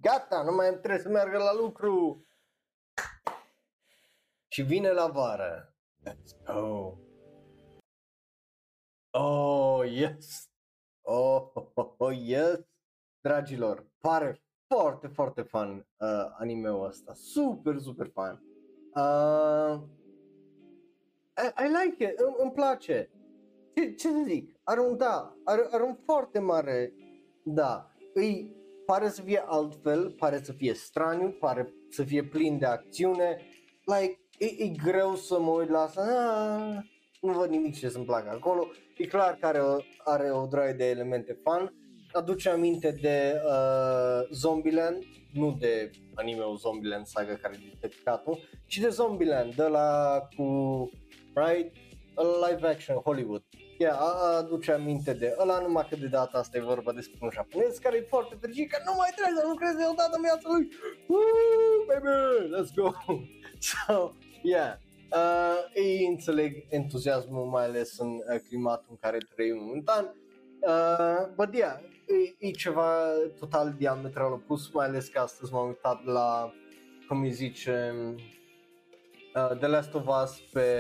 [0.00, 2.26] Gata, nu mai trebuie să meargă la lucru.
[4.48, 5.74] Și vine la vară.
[6.08, 6.98] Let's go.
[9.10, 10.50] Oh, yes.
[11.02, 12.58] Oh, oh, oh yes.
[13.20, 17.14] Dragilor, pare foarte, foarte fun uh, anime-ul ăsta.
[17.14, 18.42] Super, super fun.
[18.94, 19.82] Uh,
[21.36, 23.10] I, I like it, îmi, îmi place.
[23.74, 24.60] Ce, ce să zic?
[24.62, 26.94] Are un da, are, are un foarte mare
[27.42, 27.90] da.
[28.14, 28.59] Îi
[28.90, 33.36] pare să fie altfel, pare să fie straniu, pare să fie plin de acțiune.
[33.84, 36.02] Like, e, e greu să mă uit la asta.
[36.02, 36.84] Ah,
[37.20, 38.68] nu văd nimic ce să-mi placă acolo.
[38.96, 41.74] E clar că are o, are o droaie de elemente fun.
[42.12, 48.88] Aduce aminte de uh, Zombieland, nu de anime-ul Zombieland Saga care e dedicatul, ci de
[48.88, 50.44] Zombieland, de la cu,
[51.34, 51.76] right,
[52.48, 53.42] live action Hollywood.
[53.80, 57.30] Yeah, a- aduce aminte de ăla, numai că de data asta e vorba despre un
[57.32, 60.68] japonez care e foarte fericit că nu mai trebuie să lucreze odată în viața lui.
[61.06, 62.10] Woo, baby,
[62.54, 62.90] let's go!
[63.70, 64.12] So,
[64.42, 64.74] yeah,
[65.12, 70.14] uh, ei înțeleg entuziasmul, mai ales în uh, climatul în care trăim momentan.
[70.60, 71.80] Uh, but yeah,
[72.38, 73.06] e, e ceva
[73.38, 76.52] total diametral opus, mai ales că astăzi m-am uitat la,
[77.08, 77.94] cum îi zice,
[79.34, 80.70] uh, The Last of Us pe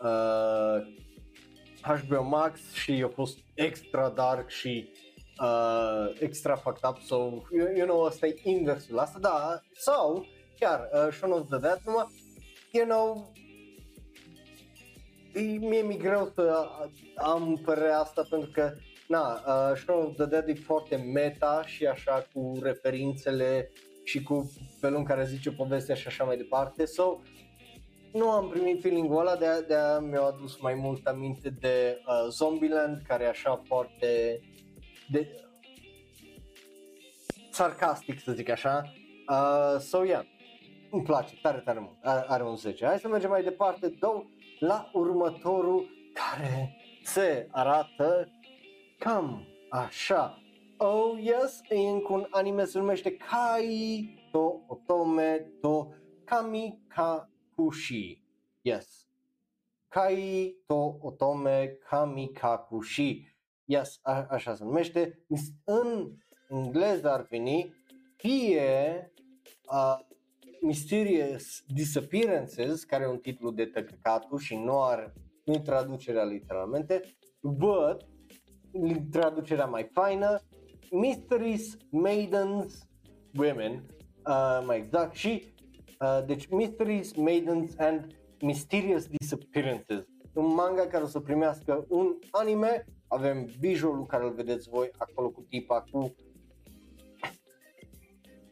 [0.00, 1.02] uh,
[1.84, 4.88] HBO Max și a fost extra dark și
[5.40, 7.16] uh, extra fucked up, so,
[7.50, 10.26] you, you know, asta e inversul asta, da, sau,
[10.58, 12.06] chiar, uh, Shaun of the Dead, numai,
[12.70, 13.32] you know,
[15.34, 16.68] e, mie mi greu să
[17.16, 18.74] am părerea asta pentru că,
[19.08, 23.72] na, uh, Shaun of the Dead e foarte meta și așa cu referințele
[24.04, 27.20] și cu felul în care zice povestea și așa mai departe, so,
[28.14, 33.02] nu am primit feeling-ul ăla, de-aia, de-aia mi-au adus mai mult aminte de uh, Zombieland,
[33.06, 34.40] care e așa foarte
[35.10, 35.28] de,
[37.50, 38.92] sarcastic, să zic așa.
[39.28, 40.24] Uh, so, yeah,
[40.90, 42.86] îmi place tare, tare mult, are, are un 10.
[42.86, 44.24] Hai să mergem mai departe, două,
[44.58, 48.28] la următorul care se arată
[48.98, 50.38] cam așa.
[50.76, 55.86] Oh, yes, e încă un anime se numește Kai to Otome to
[57.56, 58.22] Kamikakushi.
[58.62, 59.06] Yes.
[59.88, 63.26] Kai to Otome Kamikakushi.
[63.66, 65.24] Yes, a- așa se numește.
[65.26, 66.12] Mis- În
[66.48, 67.74] engleză ar veni
[68.16, 69.12] fie
[69.72, 69.98] uh,
[70.60, 75.12] Mysterious Disappearances, care e un titlu de tăcăcatul și nu are
[75.44, 77.00] nu traducerea literalmente,
[77.40, 78.06] but
[79.10, 80.40] traducerea mai faină,
[80.90, 82.88] Mysteries, Maidens,
[83.36, 83.86] Women,
[84.26, 85.53] uh, mai exact, și uh,
[86.26, 88.06] deci Mysteries, Maidens and
[88.40, 90.04] Mysterious Disappearances.
[90.34, 95.30] Un manga care o să primească un anime, avem visualul care îl vedeți voi acolo
[95.30, 96.14] cu tipa cu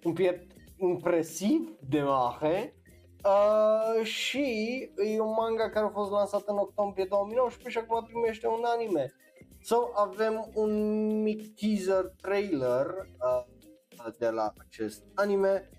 [0.03, 2.77] un piept impresiv de mare
[3.25, 4.45] uh, și
[4.97, 9.13] e un manga care a fost lansat în octombrie 2019 și acum primește un anime.
[9.61, 10.73] So, avem un
[11.23, 13.45] mic teaser trailer uh,
[14.19, 15.71] de la acest anime.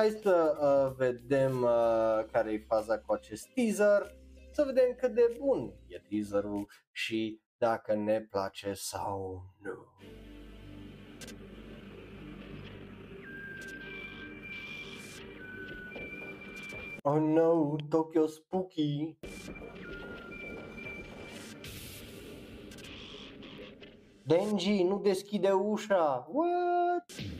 [0.00, 4.14] Hai să uh, vedem uh, care e faza cu acest teaser,
[4.52, 9.86] să vedem cât de bun e teaserul și dacă ne place sau nu.
[17.02, 19.18] Oh no, Tokyo Spooky.
[24.22, 26.28] Denji, nu deschide ușa.
[26.32, 27.39] What?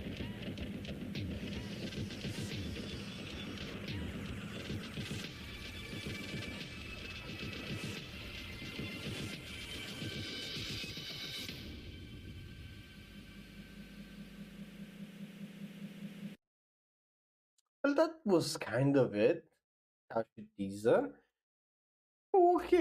[18.00, 19.44] That was kind of it.
[20.06, 21.20] Ca și teaser.
[22.30, 22.72] ok,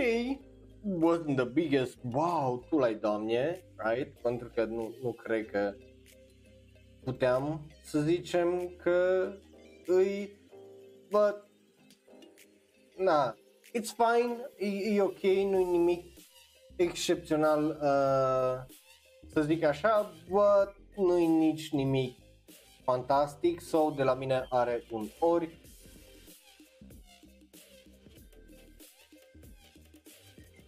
[0.84, 4.22] wasn't the biggest wow, tu l-ai doamne, right?
[4.22, 5.74] Pentru că nu, nu cred că
[7.04, 9.32] puteam să zicem că
[9.86, 10.32] îi,
[11.10, 11.46] but,
[12.98, 13.36] na,
[13.78, 16.06] it's fine, e, e ok, nu e nimic
[16.76, 18.76] excepțional, uh,
[19.34, 22.19] să zic așa, but nu e nici nimic
[22.90, 25.62] fantastic, so de la mine are un ori.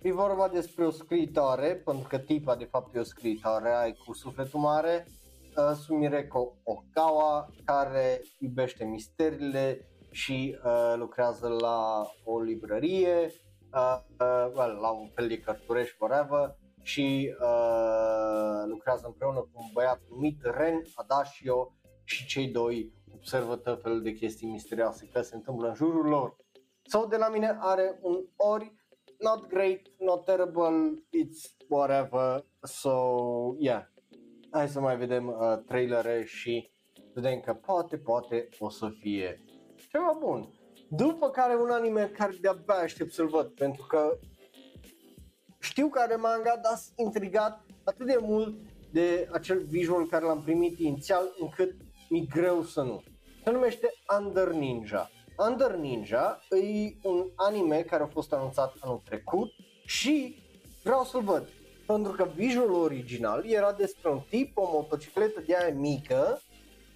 [0.02, 4.14] E vorba despre o scriitoare, pentru că tipa de fapt e o scriitoare, ai cu
[4.14, 13.32] sufletul mare, uh, Sumireko Okawa, care iubește misteriile și uh, lucrează la o librărie,
[13.74, 19.70] uh, uh, well, la un fel de cărturești, whatever, și uh, lucrează împreună cu un
[19.74, 21.72] băiat numit Ren Adashio
[22.12, 26.36] și cei doi observă tot felul de chestii misterioase care se întâmplă în jurul lor.
[26.84, 28.76] Sau de la mine are un ori,
[29.20, 32.92] not great, not terrible, it's whatever, so
[33.58, 33.84] yeah.
[34.52, 36.72] Hai să mai vedem uh, trailere și
[37.14, 39.44] vedem că poate, poate o să fie
[39.90, 40.50] ceva bun.
[40.90, 44.20] După care un anime care de-abia aștept să-l văd, pentru că
[45.60, 48.56] știu că are manga, dar sunt intrigat atât de mult
[48.92, 51.76] de acel visual care l-am primit inițial, încât
[52.12, 53.04] mi greu să nu.
[53.44, 55.10] Se numește Under Ninja.
[55.50, 59.50] Under Ninja e un anime care a fost anunțat anul trecut
[59.86, 60.44] și
[60.84, 61.48] vreau să-l văd.
[61.88, 66.42] Pentru că visualul original era despre un tip, o motocicletă de aia mică,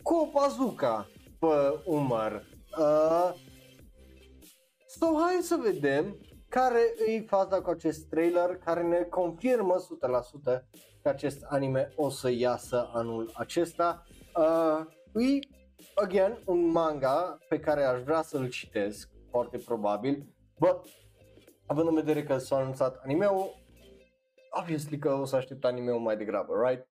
[0.02, 1.10] cu o bazuca
[1.40, 2.44] pe umăr.
[2.78, 3.34] Uh,
[4.88, 6.18] so, hai să vedem
[6.50, 9.76] care e faza cu acest trailer care ne confirmă
[10.52, 10.62] 100%
[11.02, 14.04] că acest anime o să iasă anul acesta.
[14.36, 14.86] Uh,
[15.22, 15.40] e,
[15.96, 20.88] again, un manga pe care aș vrea să-l citesc, foarte probabil, but
[21.66, 23.64] având în vedere că s-a anunțat anime-ul,
[24.50, 26.90] obviously că o să aștept anime-ul mai degrabă, right?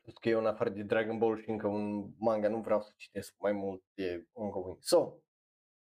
[0.00, 2.92] Pentru că e un afară de Dragon Ball și încă un manga, nu vreau să
[2.96, 4.76] citesc mai mult de ongoing.
[4.80, 5.12] So,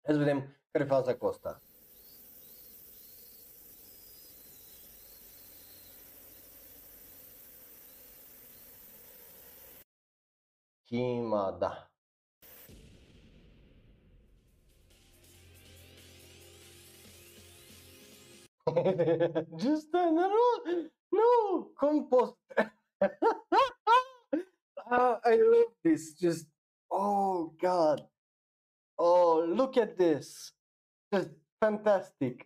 [0.04, 0.40] hai să vedem
[0.72, 1.62] care e faza cu asta.
[10.92, 11.78] Kimada.
[19.58, 20.30] Just uh, no,
[21.14, 22.36] no, compost.
[24.92, 26.14] Ah, I love this.
[26.14, 26.48] Just
[26.92, 28.02] oh god.
[29.00, 30.54] Oh, look at this.
[31.14, 31.30] Just
[31.62, 32.46] fantastic.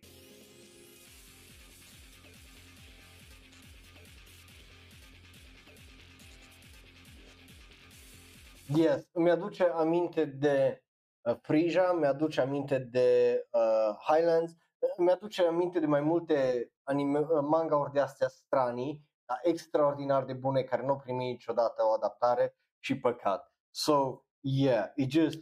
[8.76, 10.82] Yes, îmi aduce aminte de
[11.20, 14.52] uh, Frisia, mi-aduce aminte de uh, Highlands,
[14.96, 20.62] mi-aduce aminte de mai multe anime, uh, manga-uri de astea stranii, dar extraordinar de bune,
[20.62, 23.52] care nu au primit niciodată o adaptare și păcat.
[23.70, 25.38] So, yeah, it just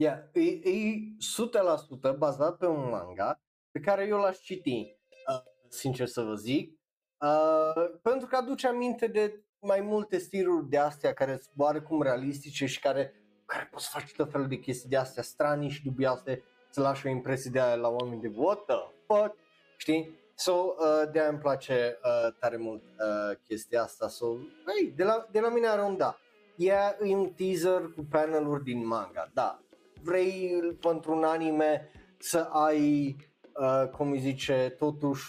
[0.00, 1.14] Yeah, e, e
[2.12, 3.40] 100% bazat pe un manga
[3.70, 4.96] pe care eu l-aș citi,
[5.28, 6.78] uh, sincer să vă zic,
[7.20, 12.66] uh, pentru că aduce aminte de mai multe stiluri de astea care sunt oarecum realistice
[12.66, 13.14] și care,
[13.46, 17.10] care poți face tot felul de chestii de astea stranii și dubioase să lași o
[17.10, 19.36] impresie de aia la oameni de what the fuck,
[19.76, 20.18] știi?
[20.34, 24.08] So, uh, de-aia îmi place uh, tare mult uh, chestia asta.
[24.08, 24.26] So,
[24.66, 26.18] hey, de la, de la mine are un da.
[26.56, 29.60] Ea e un teaser cu paneluri din manga, da
[30.02, 33.16] vrei pentru un anime să ai,
[33.60, 35.24] uh, cum îi zice, totuși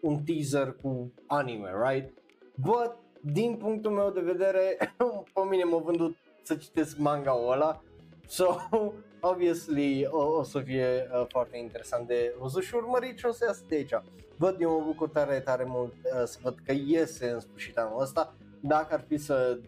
[0.00, 2.12] un teaser cu anime, right?
[2.54, 4.76] But, din punctul meu de vedere,
[5.34, 7.82] pe mine m-a vândut să citesc manga-ul ăla,
[8.26, 8.56] so,
[9.30, 13.44] obviously, o, o să fie uh, foarte interesant de văzut și urmărit ce o să
[13.46, 13.94] iasă de aici.
[14.36, 18.00] Văd, eu mă bucur tare, tare mult uh, să văd că iese în sfârșit anul
[18.00, 19.58] ăsta, dacă ar fi să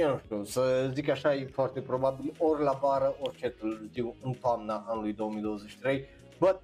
[0.00, 4.14] eu nu știu, să zic așa, e foarte probabil ori la vară, ori ce târziu
[4.22, 6.04] în toamna anului 2023.
[6.38, 6.60] But,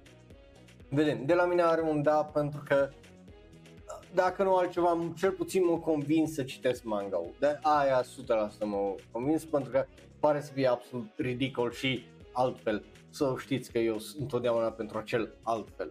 [0.89, 2.89] vedem, de la mine are un da pentru că
[4.13, 7.33] dacă nu altceva, cel puțin mă convins să citesc manga-ul.
[7.39, 8.05] De aia 100%
[8.63, 9.85] mă convins pentru că
[10.19, 12.83] pare să fie absolut ridicol și altfel.
[13.09, 15.89] Să știți că eu sunt întotdeauna pentru acel altfel.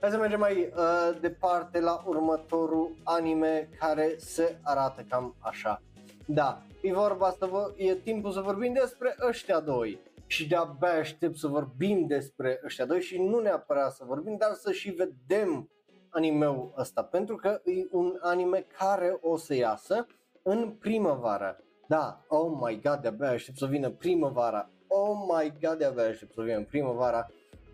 [0.00, 5.82] Hai să mergem mai uh, departe la următorul anime care se arată cam așa.
[6.26, 11.36] Da, e vorba să vă, e timpul să vorbim despre ăștia doi și de-abia aștept
[11.36, 15.70] să vorbim despre ăștia doi și nu neapărat să vorbim, dar să și vedem
[16.08, 20.06] animeul ăsta pentru că e un anime care o să iasă
[20.42, 21.60] în primăvară.
[21.88, 24.70] Da, oh my god, de-abia aștept să vină primăvara.
[24.86, 27.26] Oh my god, de-abia aștept să vină primăvara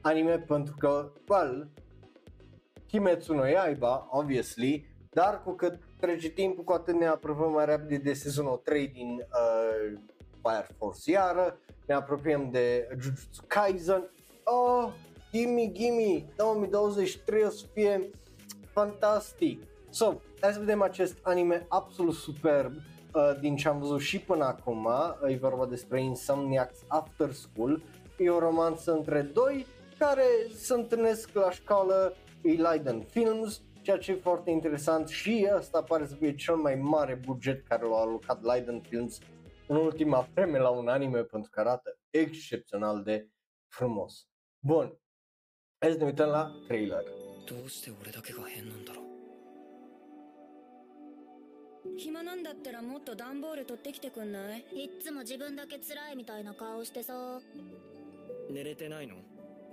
[0.03, 1.69] anime pentru că, well,
[2.87, 7.97] Kimetsu no Yaiba, obviously, dar cu cât trece timpul, cu atât ne apropiem mai repede
[7.97, 9.99] de sezonul 3 din uh,
[10.43, 14.11] Fire Force iară, ne apropiem de Jujutsu Kaisen.
[14.45, 14.93] Oh,
[15.33, 18.11] gimme, gimme, 2023 o să fie
[18.73, 19.63] fantastic.
[19.91, 24.45] So, hai să vedem acest anime absolut superb uh, din ce am văzut și până
[24.45, 24.89] acum.
[25.29, 27.83] E vorba despre Insomniacs After School.
[28.19, 29.67] E o romanță între doi
[29.99, 35.84] care se întâlnesc la școală, e Leiden Films, ceea ce e foarte interesant și asta
[35.84, 39.20] pare să fie cel mai mare buget care l-a alocat Leiden Films
[39.68, 43.30] în ultima vreme la un anime pentru că arată excepțional de
[43.68, 44.28] frumos.
[44.60, 45.00] Bun,
[45.78, 47.04] hai să ne uităm la trailer.
[47.48, 49.06] どうして俺だけが変なんだろう
[51.98, 57.14] 暇なんだったらもっと段ボール取ってきてくんないいっつも自分だけ辛いみたいな顔してさ
[58.52, 59.16] 寝れてないの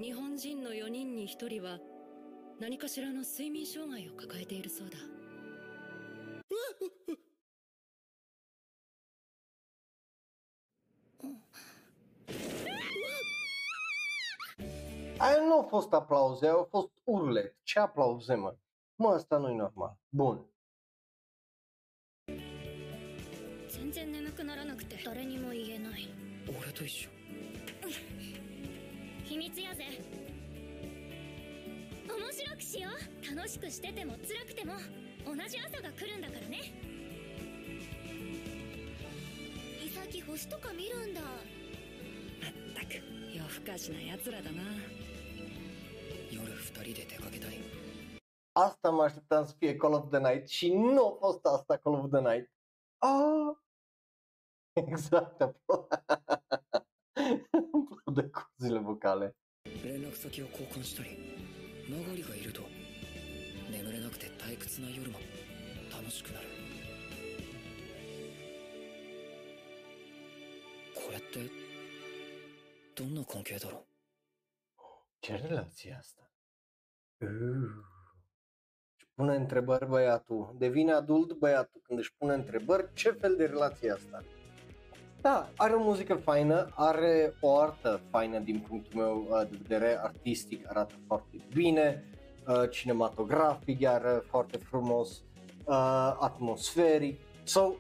[0.00, 1.80] 日本人の4人に1人は
[2.59, 4.97] 何かしらの睡眠障害を抱えているそうだ
[15.21, 17.55] Aia nu au fost aplauze, au fost urlet.
[17.63, 18.55] Ce aplauze, mă?
[18.95, 19.97] Mă, asta nu-i normal.
[20.09, 20.45] Bun.
[23.69, 26.09] 全然眠くならなくて誰にも言えない
[26.47, 27.09] 俺と一緒
[29.23, 29.85] 秘密やぜ
[30.27, 30.28] 面
[32.39, 34.71] 白くしよう楽しくしてても辛くても
[35.25, 36.73] 同じ朝が来るんだからね
[39.83, 42.93] イサキ星とか見るんだまったく
[43.35, 44.61] 夜更かしな奴らだな
[46.31, 47.59] 夜二人で出かけたい
[48.53, 51.93] Asta mă așteptam să fie Call of the Night și nu a fost asta Call
[51.93, 52.51] of the Night.
[52.97, 53.55] Ah!
[54.73, 55.37] Exact,
[58.15, 59.35] de cozile vocale.
[59.83, 61.48] 連絡先を交換したり
[61.88, 62.62] マガリがいると
[63.70, 65.18] 眠れなくて退屈な夜も
[65.90, 66.46] 楽しくなる
[70.94, 71.50] これって
[72.96, 73.84] どんな関係だろ
[75.24, 76.30] Ce relație e asta?
[77.18, 77.28] Uh.
[78.96, 80.54] Își pune întrebări băiatul.
[80.58, 82.92] Devine adult băiatul când își pune întrebări.
[82.94, 84.24] Ce fel de relație e asta?
[85.21, 89.99] Da, are o muzică faină, are o artă faină din punctul meu uh, de vedere
[90.03, 92.03] artistic, arată foarte bine,
[92.47, 95.23] uh, cinematografic iar foarte frumos,
[95.65, 97.19] uh, atmosferic.
[97.43, 97.73] So,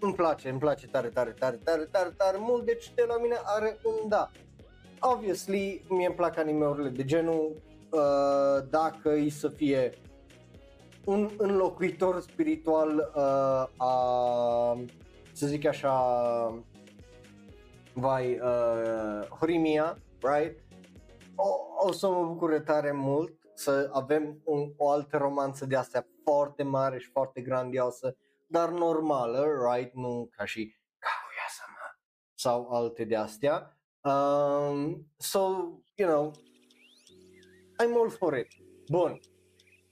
[0.00, 3.36] îmi place, îmi place tare, tare, tare, tare, tare, tare mult, deci de la mine
[3.44, 4.30] are un da.
[5.00, 9.92] Obviously, mie îmi plac animeurile de genul, uh, dacă îi să fie
[11.04, 14.78] un înlocuitor spiritual uh, a,
[15.34, 15.94] să zic așa,
[17.92, 20.64] vai, uh, Horimia, right?
[21.34, 21.48] O,
[21.86, 26.62] o să mă bucure tare mult să avem un, o altă romanță de astea foarte
[26.62, 28.16] mare și foarte grandioasă,
[28.46, 29.94] dar normală, right?
[29.94, 31.98] Nu ca și Kaguya-sama
[32.34, 33.78] sau alte de astea.
[34.02, 35.40] Um, so,
[35.94, 36.32] you know,
[37.82, 38.48] I'm all for it.
[38.90, 39.20] Bun,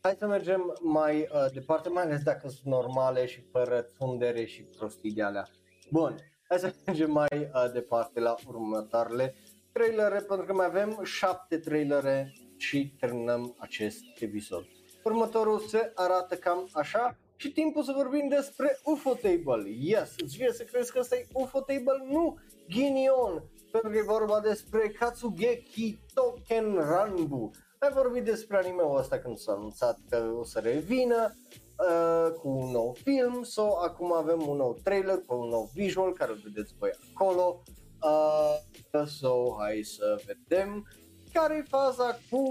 [0.04, 4.62] hai să mergem mai uh, departe, mai ales dacă sunt normale și fără țundere și
[4.62, 5.48] prostii de alea.
[5.90, 6.16] Bun,
[6.48, 9.34] hai să mergem mai uh, departe la următoarele
[9.72, 14.64] trailere, pentru că mai avem șapte trailere și terminăm acest episod.
[15.04, 19.70] Următorul se arată cam așa și timpul să vorbim despre UFO Table.
[19.78, 22.06] Yes, îți vine să crezi că ăsta e UFO Table?
[22.10, 22.38] Nu,
[22.68, 23.42] Ghinion,
[23.72, 27.50] pentru că e vorba despre Katsugeki Token Ranbu.
[27.84, 31.34] Ați vorbit despre anime-ul ăsta când s-a anunțat că o să revină
[31.78, 36.12] uh, cu un nou film, so acum avem un nou trailer cu un nou visual
[36.12, 37.62] care îl vedeți voi acolo.
[38.02, 40.88] Uh, so hai să vedem
[41.32, 42.42] care e faza cu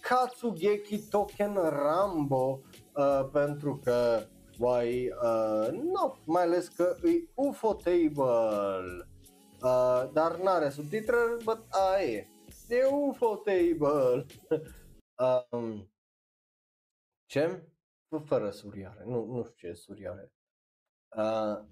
[0.00, 2.60] Katsugeki Token Rambo
[2.94, 4.22] uh, pentru că
[4.58, 9.06] why, uh, no, mai ales că e UFO Table
[9.62, 12.26] uh, dar n-are subtitrări, but aia e
[12.68, 14.26] de UFO Table
[15.50, 15.90] um,
[17.26, 17.62] ce?
[18.24, 20.32] Fără surioare, nu, nu știu ce e surioare
[21.16, 21.64] uh,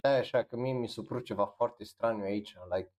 [0.00, 2.92] Da, așa că mie mi se părut ceva foarte straniu aici, like,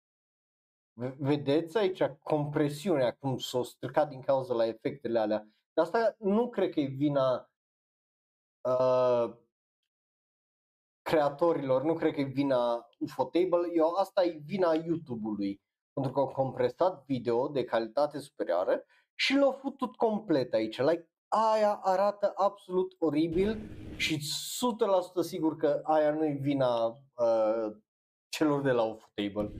[0.93, 6.49] v- vedeți aici compresiunea cum s-a stricat din cauza la efectele alea, dar asta nu
[6.49, 7.49] cred că e vina
[8.61, 9.35] uh,
[11.09, 15.61] creatorilor, nu cred că e vina Ufotable, eu asta e vina YouTube-ului,
[15.93, 18.83] pentru că au compresat video de calitate superioară
[19.15, 23.59] și l-au futut complet aici, like, aia arată absolut oribil
[23.95, 24.17] și
[25.21, 27.75] 100% sigur că aia nu e vina uh,
[28.29, 29.51] celor de la Ufotable.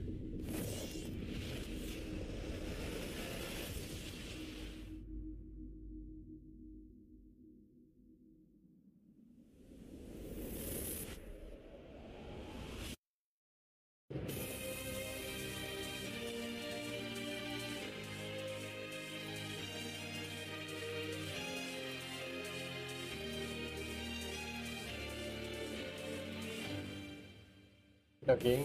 [28.40, 28.64] Okay.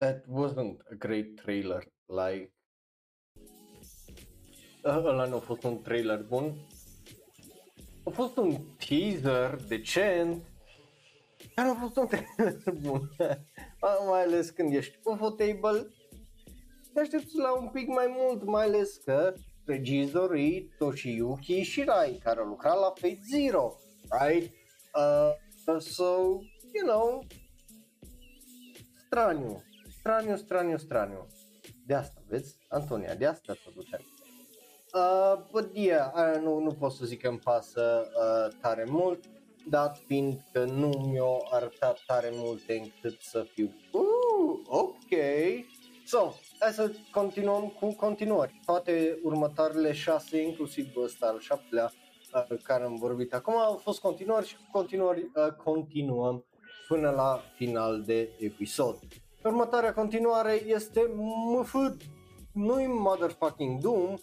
[0.00, 2.52] That wasn't a great trailer, like...
[4.84, 6.54] Ă- Ăla nu a fost un trailer bun.
[8.04, 8.56] A fost un
[8.86, 10.42] teaser decent,
[11.54, 13.10] dar nu a fost un trailer bun.
[14.08, 15.86] mai ales când ești comfortable,
[16.94, 19.34] te aștepți la un pic mai mult, mai ales că
[19.64, 23.76] regizorii Toshiyuki Shirai, care a lucrat la Fate Zero,
[24.20, 24.52] right?
[24.94, 25.30] Uh,
[25.76, 26.40] so,
[26.72, 27.26] you know,
[29.06, 29.62] straniu,
[29.98, 31.26] straniu, straniu, straniu.
[31.86, 34.00] De asta, vezi, Antonia, de asta să ducem.
[34.94, 39.24] Uh, but yeah, uh, nu, nu pot să zic că îmi pasă uh, tare mult,
[39.68, 45.20] dat fiind că nu mi-o arătat tare multe încât să fiu, uh, ok.
[46.06, 48.60] So, hai să continuăm cu continuări.
[48.64, 52.07] Toate următoarele șase, inclusiv ăsta al șaptelea, uh,
[52.62, 56.44] care am vorbit acum, au fost continuări și cu continuări uh, continuăm
[56.88, 58.98] până la final de episod.
[59.44, 61.10] Următoarea continuare este
[61.56, 61.74] MF,
[62.52, 64.14] nu-i Motherfucking Doom,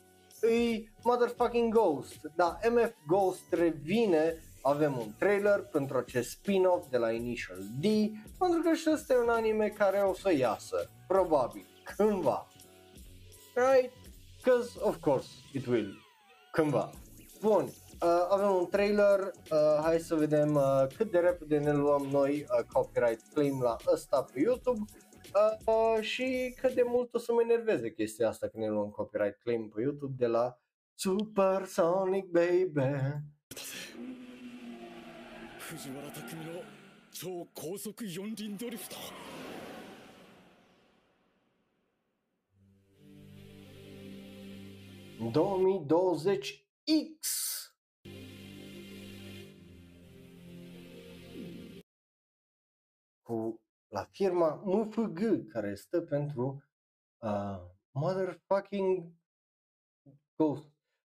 [0.41, 2.19] e Motherfucking Ghost.
[2.35, 7.85] Da, MF Ghost revine, avem un trailer pentru acest spin-off de la Initial D,
[8.39, 11.65] pentru că și ăsta e un anime care o să iasă, probabil,
[11.95, 12.47] cândva.
[13.55, 13.91] Right?
[14.37, 15.97] Because of course it will.
[16.51, 16.89] Cândva.
[17.41, 17.69] Bun,
[18.04, 22.46] uh, avem un trailer, uh, hai să vedem uh, cât de repede ne luăm noi
[22.58, 24.84] uh, copyright claim la ăsta pe YouTube
[25.34, 28.88] uh, uh, și cât de mult o să mă enerveze chestia asta când ne luăm
[28.88, 30.58] copyright claim pe YouTube de la
[30.94, 33.22] Supersonic Baby.
[35.70, 36.64] 藤原拓海の
[37.12, 38.96] 超高速四輪ドリフト
[45.20, 47.53] 2020X
[53.25, 56.63] cu la firma MFG care stă pentru
[57.23, 57.59] uh,
[57.91, 59.11] motherfucking
[60.35, 60.69] ghost.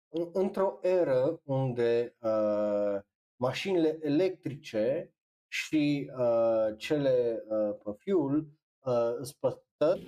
[0.09, 3.01] În- într-o eră unde uh,
[3.35, 5.13] mașinile electrice
[5.47, 8.37] și uh, cele uh, pe fuel
[8.79, 10.01] uh, sunt păstrări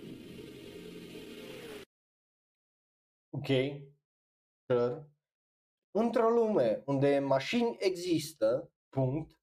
[3.31, 3.47] Ok,
[4.65, 5.09] sure.
[5.91, 9.38] Într-o lume unde mașini există, punct,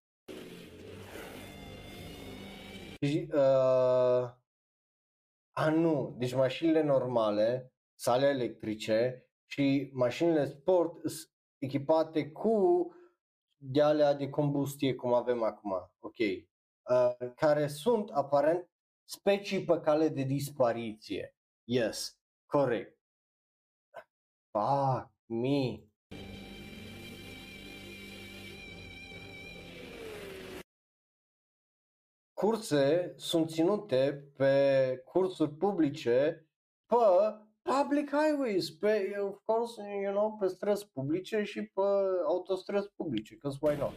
[3.02, 4.34] și, uh,
[5.56, 12.88] a nu, deci mașinile normale, sale electrice și mașinile sport sunt echipate cu
[13.56, 18.70] de alea de combustie cum avem acum, ok, uh, care sunt aparent
[19.04, 21.36] specii pe cale de dispariție.
[21.64, 22.98] Yes, corect.
[24.50, 25.80] Fuck me.
[32.36, 36.46] Curse sunt ținute pe cursuri publice
[36.86, 36.96] pe
[37.62, 41.80] public highways, pe, of course, you know, pe străzi publice și pe
[42.26, 43.92] autostrăzi publice, because why not?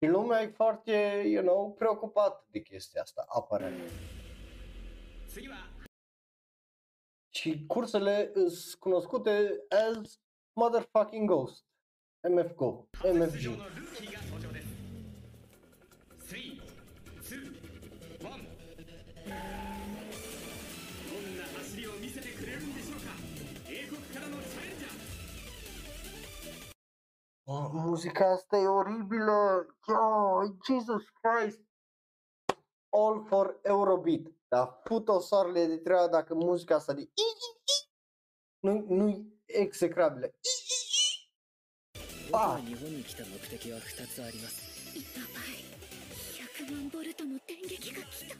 [0.00, 3.90] Și lumea e foarte, you know, preocupată de chestia asta, aparent.
[7.28, 10.20] Și cursele sunt cunoscute as
[10.52, 11.64] motherfucking ghost.
[12.28, 13.46] MFGO, MFG.
[27.71, 29.65] muzica asta e oribilă.
[29.87, 31.59] Yo, Jesus Christ.
[32.89, 34.21] All for Eurobeat.
[34.47, 37.13] Dar puto soarele de treaba dacă muzica asta de i, i,
[37.63, 37.89] i,
[38.59, 40.25] nu, nu execrabilă.
[40.25, 41.03] I, i, i.
[42.31, 45.63] 僕が Ah, 日本に来た目的は2つありますいたばい
[46.65, 48.35] 100万ボルトの電撃が来た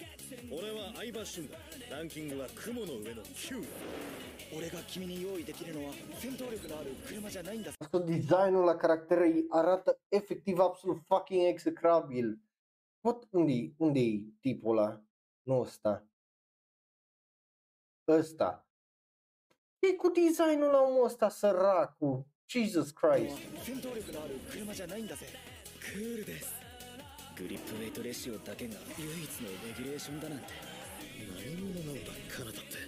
[0.51, 1.57] 俺は相葉俊だ
[1.91, 3.63] ランキングは雲の上の9
[4.56, 7.70] 俺が君に用意できるのは戦闘力のある車じゃないんだ。
[7.90, 12.38] このデザインのラカラクテリーアラタエフェクティブアプソルファキンエクセクラビル。
[13.02, 14.98] ポッウンディ、ウンディ、ティポラ、
[15.46, 16.02] ノスタ。
[18.08, 18.64] ウスタ。
[19.80, 23.36] ディコデザインのラモスタサラク、ジーズスクライス。
[23.64, 25.26] 戦闘力のある車じゃないんだぜ。
[25.80, 26.52] クールです。
[27.36, 30.44] グリップウェイトレシオだけが唯一のレギュレーションだなんて。
[31.36, 32.87] 何者なのだ、カナダって。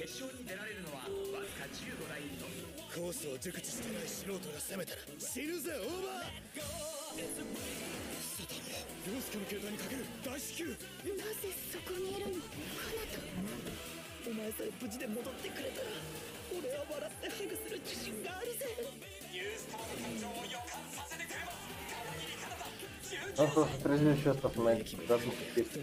[0.00, 1.04] 決勝に出られるのは
[1.36, 2.64] わずか15台のみ。
[2.88, 6.32] コースを熟知してない素人が攻めたら死ぬぜオーバー。
[7.20, 7.28] 凌
[9.20, 10.80] 介の携帯にかける大至急なぜ
[11.68, 12.40] そこにいるの
[14.24, 15.92] お前さえ無事で戻ってくれたら
[16.48, 17.76] 俺は笑ってハグする。
[17.84, 18.80] 自信があるぜッ
[23.04, 23.36] chestii.
[23.36, 23.52] トワ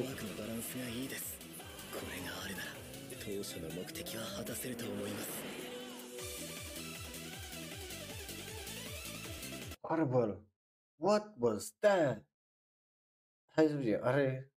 [0.10, 1.38] ークのバランスがいいです。
[1.94, 2.18] これ
[3.27, 5.63] 当初の目的は果たせると思います
[9.85, 10.37] Horrible.
[10.99, 12.23] What was that?
[13.55, 14.49] Hai să vedem, are...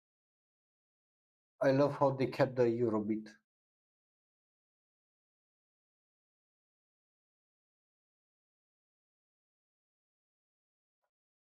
[1.60, 3.28] I love how they kept the Eurobeat.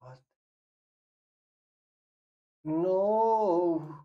[0.00, 0.20] What?
[2.64, 4.03] No!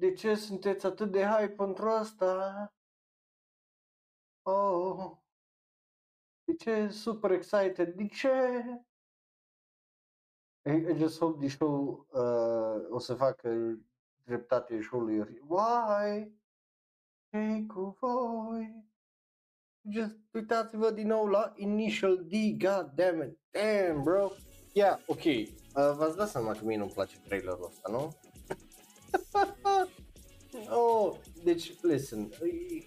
[0.00, 2.72] De ce sunteți atât de hype pentru asta?
[4.42, 5.16] Oh!
[6.44, 7.94] De ce super excited?
[7.94, 8.62] De ce?
[10.62, 13.78] I, I just hope the show uh, o să facă
[14.24, 15.42] dreptate show-ului.
[15.46, 16.32] Why?
[17.30, 18.84] Ce cu voi?
[19.90, 24.30] Just uitați-vă din nou la Initial D, god damn it, damn bro.
[24.72, 28.12] Yeah, ok, uh, v-ați dat seama că mie nu-mi place trailerul ăsta, nu?
[30.70, 31.14] Oh,
[31.44, 32.28] deci, listen,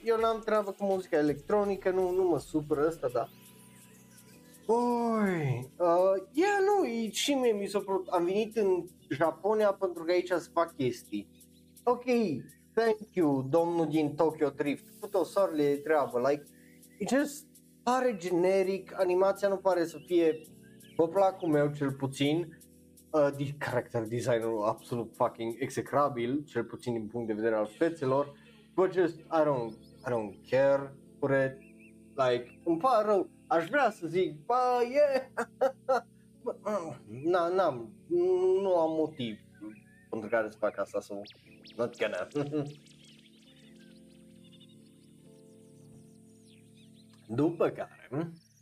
[0.03, 3.29] eu n-am treabă cu muzica electronică, nu, nu mă supără ăsta, dar
[4.65, 10.03] Oi, uh, yeah, nu, e, și mie mi s-a părut, am venit în Japonia pentru
[10.03, 11.27] că aici se fac chestii.
[11.83, 12.03] Ok,
[12.73, 16.43] thank you, domnul din Tokyo Drift, fut-o soarele de treabă, like,
[16.97, 17.45] it just
[17.83, 20.41] pare generic, animația nu pare să fie
[20.95, 22.60] pe placul meu cel puțin,
[23.11, 28.33] uh, de character design-ul absolut fucking execrabil, cel puțin din punct de vedere al fețelor,
[28.73, 29.73] but just, I don't,
[30.05, 31.57] I don't care for it,
[32.15, 35.27] like, îmi pare rău, aș vrea să zic, bă, yeah,
[36.43, 36.55] Bă,
[37.07, 37.93] na, n-am,
[38.61, 39.39] nu am motiv
[40.09, 41.21] pentru care să fac asta, so,
[41.75, 42.27] not gonna.
[47.27, 48.09] După care,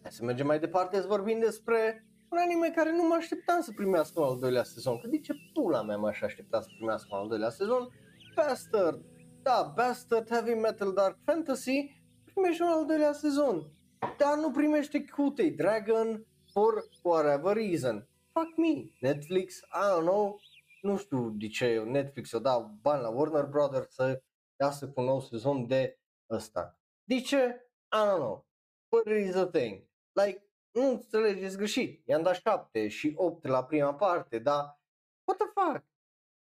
[0.01, 3.71] hai să mergem mai departe să vorbim despre un anime care nu mă așteptam să
[3.75, 4.99] primească un al doilea sezon.
[4.99, 7.89] Că de ce pula mea m-aș aștepta să primească un al doilea sezon?
[8.35, 9.05] Bastard!
[9.41, 12.01] Da, Bastard Heavy Metal Dark Fantasy
[12.33, 13.71] primește un al doilea sezon.
[14.17, 18.07] Dar nu primește Kutei Dragon for whatever reason.
[18.33, 18.91] Fuck me.
[18.99, 20.39] Netflix, I don't know,
[20.81, 24.21] nu știu de ce Netflix o dau bani la Warner Brothers să
[24.59, 25.99] iasă cu un nou sezon de
[26.29, 26.79] ăsta.
[27.03, 27.69] De ce?
[27.91, 28.47] I don't know.
[28.89, 29.87] But it is a thing.
[30.11, 32.07] Like, nu înțelegeți greșit.
[32.07, 34.79] I-am dat 7 și 8 la prima parte, dar
[35.23, 35.85] what the fuck?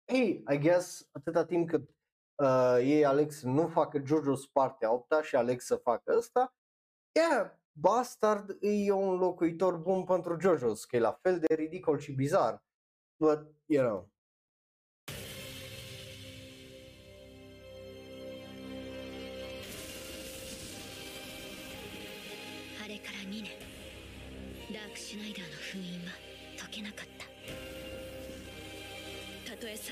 [0.05, 1.91] Hey, I guess atâta timp cât
[2.35, 6.55] uh, ei aleg să nu facă JoJo's partea 8 și aleg să facă ăsta,
[7.13, 12.13] yeah, Bastard e un locuitor bun pentru JoJo's, că e la fel de ridicol și
[12.13, 12.65] bizar.
[13.17, 14.11] But, you know,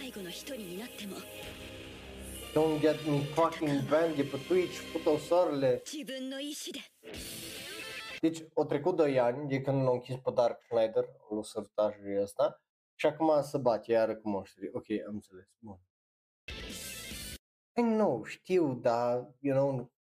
[0.05, 1.17] 最後の一人になっても
[2.53, 5.81] don't get me fucking banned de pe Twitch, puto soarele.
[5.85, 6.79] 自分の意志で
[8.21, 12.61] Deci, au trecut 2 ani de când l-au închis pe Dark Schneider, o sărtajul ăsta,
[12.95, 14.69] și acum se bate iară cu monștri.
[14.73, 15.47] Ok, am înțeles.
[15.59, 15.79] Bun.
[17.77, 19.91] I know, știu, dar, you know,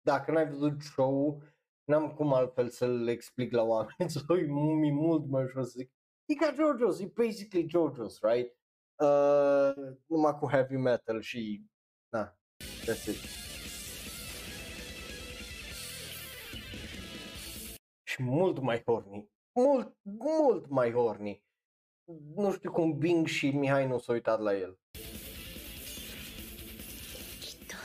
[0.00, 1.42] dacă n-ai văzut show
[1.84, 4.42] n-am cum altfel să-l explic la oameni, so e
[4.80, 5.92] mi mult mai ușor să zic.
[6.24, 8.56] E ca JoJo's, e basically JoJo's, right?
[8.96, 9.72] Uh,
[10.06, 11.64] numai cu heavy metal și,
[12.08, 12.38] na,
[12.84, 13.16] that's it.
[18.02, 21.44] Și mult mai horny, mult, mult mai horny.
[22.34, 24.78] Nu știu cum Bing și Mihai nu s-au uitat la el.
[27.40, 27.76] きっと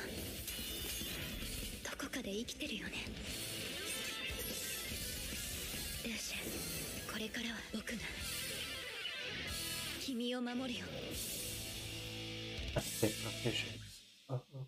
[1.89, 2.93] どこかで生きてるよね
[6.03, 7.93] ルーシェこれからは僕が
[10.17, 10.85] 君を守るよ
[12.75, 13.69] Asta e Protection.
[14.29, 14.65] Uh-uh.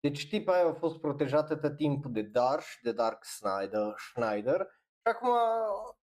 [0.00, 4.60] Deci tipa aia a fost protejată tot timpul de Dar și de Dark Snyder, Schneider
[4.86, 5.28] și acum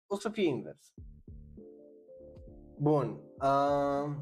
[0.07, 0.93] o să fie invers.
[2.79, 3.21] Bun.
[3.41, 4.17] Uh,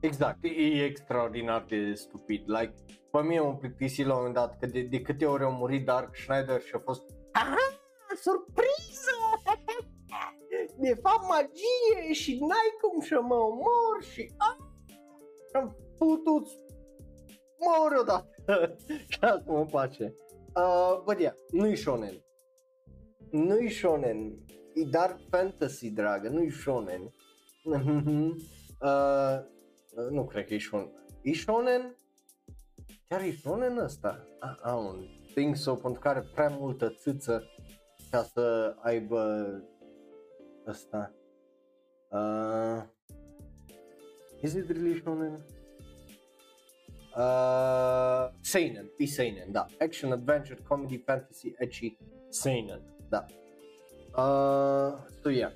[0.00, 2.42] exact, e extraordinar de stupid.
[2.46, 2.74] Like,
[3.10, 5.84] pe mine m-a plictisit la un moment dat că de, de câte ori a murit
[5.84, 7.02] Dark Schneider și a fost
[7.32, 7.56] Aha,
[8.14, 9.27] surpriză!
[10.79, 14.57] De fapt magie și n-ai cum să mă omor și ah,
[15.53, 16.47] am putut
[17.59, 18.75] mor odată
[19.09, 20.15] și asta mă place.
[20.55, 22.23] Uh, bă, yeah, nu-i shonen.
[23.31, 24.45] Nu-i shonen.
[24.73, 27.01] E dark fantasy, dragă, nu-i shonen.
[28.81, 29.39] uh,
[30.09, 30.91] nu cred că e shonen.
[31.21, 31.97] E shonen?
[33.07, 34.27] Chiar e shonen ăsta?
[34.41, 37.43] I, I don't think so, pentru că are prea multă țâță
[38.11, 39.51] ca să aibă
[40.67, 41.13] ăsta.
[42.11, 42.81] Uh,
[44.41, 45.45] is it really shonen?
[47.15, 49.65] Uh, seinen, e seinen, da.
[49.79, 51.97] Action, adventure, comedy, fantasy, edgy,
[52.29, 53.25] seinen, da.
[54.15, 55.51] Uh, so yeah.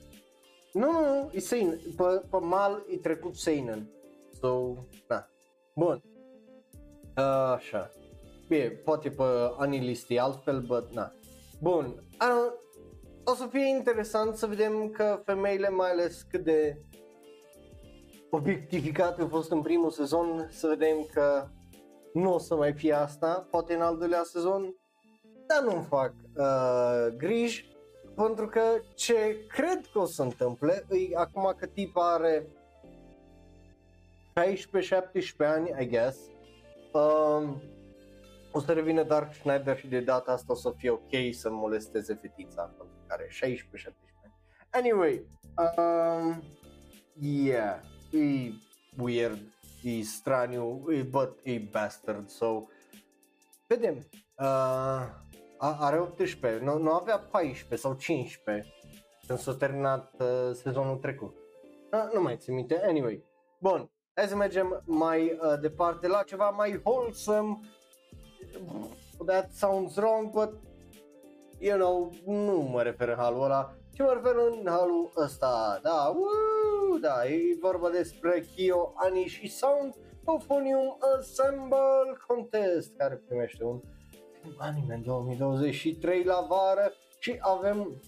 [0.73, 1.79] Nu, nu, nu, e seinen.
[1.97, 3.89] Pe, pe mal e trecut seinen.
[4.41, 4.77] So,
[5.07, 5.29] da.
[5.75, 6.03] Bun.
[7.17, 7.91] Uh, așa.
[8.47, 9.23] Bine, poate pe
[9.57, 11.11] Anilist e altfel, but na.
[11.61, 11.85] Bun.
[12.21, 12.53] Uh,
[13.23, 16.77] o să fie interesant să vedem că femeile, mai ales cât de
[18.29, 21.47] obiectificate au fost în primul sezon, să vedem că
[22.13, 24.75] nu o să mai fie asta, poate în al doilea sezon,
[25.47, 27.71] dar nu-mi fac uh, griji,
[28.15, 28.61] pentru că
[28.95, 32.47] ce cred că o să întâmple, e acum că tipa are
[34.33, 36.17] 16-17 ani, I guess,
[36.91, 37.61] um,
[38.55, 42.13] o să revină Dark Schneider și de data asta o să fie ok să molesteze
[42.13, 43.31] fetița, pentru care 16-17
[44.23, 44.35] ani.
[44.71, 45.25] Anyway,
[45.77, 46.43] um,
[47.19, 47.79] yeah,
[48.11, 48.51] e
[48.97, 49.39] weird,
[49.83, 52.63] e straniu, e, but e bastard, so
[53.67, 53.95] vedem.
[54.37, 55.21] Uh,
[55.57, 58.73] are 18, nu, nu avea 14 sau 15
[59.27, 61.35] când s-a terminat uh, sezonul trecut.
[61.91, 63.23] Uh, nu mai țin minte, anyway.
[63.59, 67.59] Bun, hai să mergem mai uh, departe la ceva mai wholesome.
[69.25, 70.53] That sounds wrong, but
[71.59, 76.15] you know, nu mă refer în halul ăla, ci mă refer în halul ăsta, da,
[76.15, 79.95] woo, da, e vorba despre Kyo Ani și Sound
[80.27, 83.79] Euphonium Ensemble Contest, care primește un
[84.41, 88.01] film anime în 2023 la vară și avem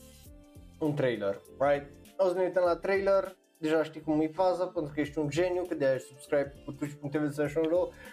[0.80, 1.92] un trailer, right?
[2.18, 5.30] O să ne uităm la trailer, deja știi cum e faza, pentru că ești un
[5.30, 7.34] geniu, că de-aia ești subscribe cu twitch.tv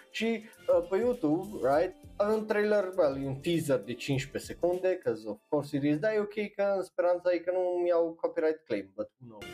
[0.09, 0.43] și
[0.79, 1.95] uh, pe YouTube, right?
[2.15, 6.13] Avem un trailer, well, un teaser de 15 secunde, că of course it is, dar
[6.13, 9.45] e ok că în speranța e că nu îmi iau copyright claim, but who knows.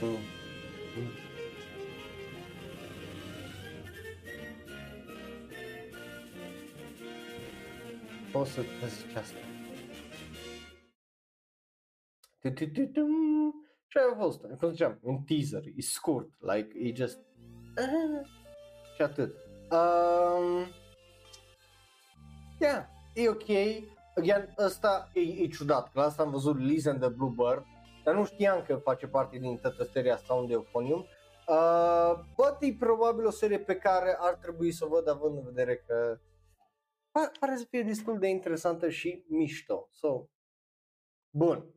[0.00, 0.08] Mm.
[0.08, 1.24] Mm.
[8.32, 9.55] O să te zici asta.
[12.50, 13.54] Tu-tu-tu-tum.
[13.86, 17.18] Și aia a fost, cum ziceam, un teaser, e scurt, like, e just...
[17.76, 18.26] ah,
[18.96, 19.34] Și atât.
[19.70, 20.66] Um,
[22.60, 23.48] yeah, e ok.
[24.16, 27.64] Again, ăsta e, e ciudat, că la asta am văzut Liz and the Bluebird,
[28.04, 31.06] dar nu știam că face parte din toată seria Sound Euphonium.
[31.48, 35.44] Uh, but e probabil o serie pe care ar trebui să o văd având în
[35.44, 36.20] vedere că
[37.10, 39.88] pa- pare să fie destul de interesantă și mișto.
[39.92, 40.28] So,
[41.30, 41.74] bun.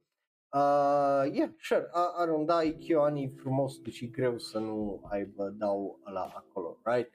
[0.52, 5.50] Uh, yeah, sure, A- are un da, Ikioani frumos, deci e greu să nu aibă
[5.58, 7.10] dau la acolo, right?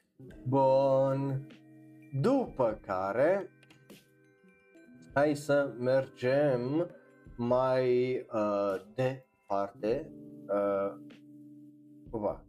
[0.48, 1.47] Bun.
[2.20, 3.51] După care,
[5.15, 6.90] hai să mergem
[7.36, 10.11] mai uh, departe.
[10.48, 10.94] Uh,
[12.11, 12.44] va.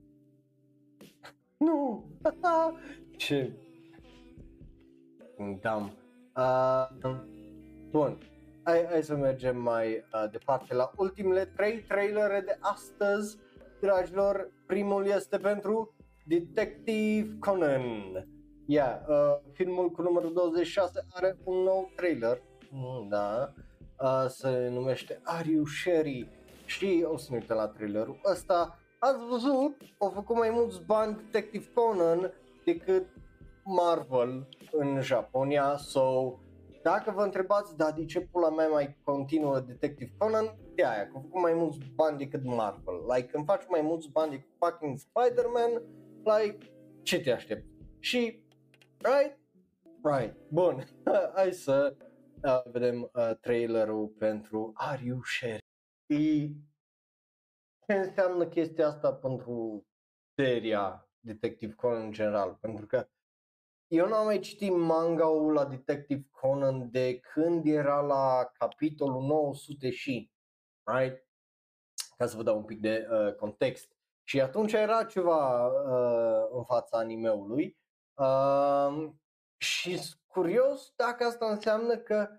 [1.57, 2.05] Nu!
[3.17, 3.51] Ce
[5.61, 5.91] dam.
[6.35, 6.87] Uh,
[7.91, 8.17] bun,
[8.65, 13.37] hai, hai să mergem mai uh, departe la ultimele trei trailere de astăzi,
[13.79, 14.51] dragilor.
[14.65, 17.83] Primul este pentru Detective Conan.
[18.65, 23.53] Yeah, uh, filmul cu numărul 26 are un nou trailer, mm, da,
[23.99, 26.27] uh, se numește Are You Sherry
[26.65, 28.79] și o să ne uităm la trailerul ăsta.
[28.99, 32.33] Ați văzut, au făcut mai mulți bani Detective Conan
[32.65, 33.05] decât
[33.63, 36.33] Marvel în Japonia, so
[36.91, 41.11] dacă vă întrebați, da, de ce pula mea mai continuă Detective Conan, de aia, că
[41.13, 42.93] au făcut mai mulți bani decât Marvel.
[43.13, 45.81] Like, când faci mai mulți bani decât fucking Spider-Man,
[46.23, 46.57] like,
[47.03, 47.65] ce te aștept?
[47.99, 48.43] Și,
[48.97, 49.37] right?
[50.03, 50.83] Right, bun,
[51.35, 51.95] hai să
[52.43, 55.65] uh, vedem uh, trailerul pentru Are You Sherry?
[56.05, 56.47] E...
[57.87, 59.85] Ce înseamnă chestia asta pentru
[60.35, 63.07] seria Detective Conan în general, pentru că
[63.95, 70.31] eu n-am mai citit manga-ul la Detective Conan de când era la capitolul 900 și,
[70.83, 71.27] right?
[72.17, 73.95] Ca să vă dau un pic de uh, context.
[74.23, 77.77] Și atunci era ceva uh, în fața animeului
[78.13, 79.09] uh,
[79.57, 82.29] și sunt curios dacă asta înseamnă că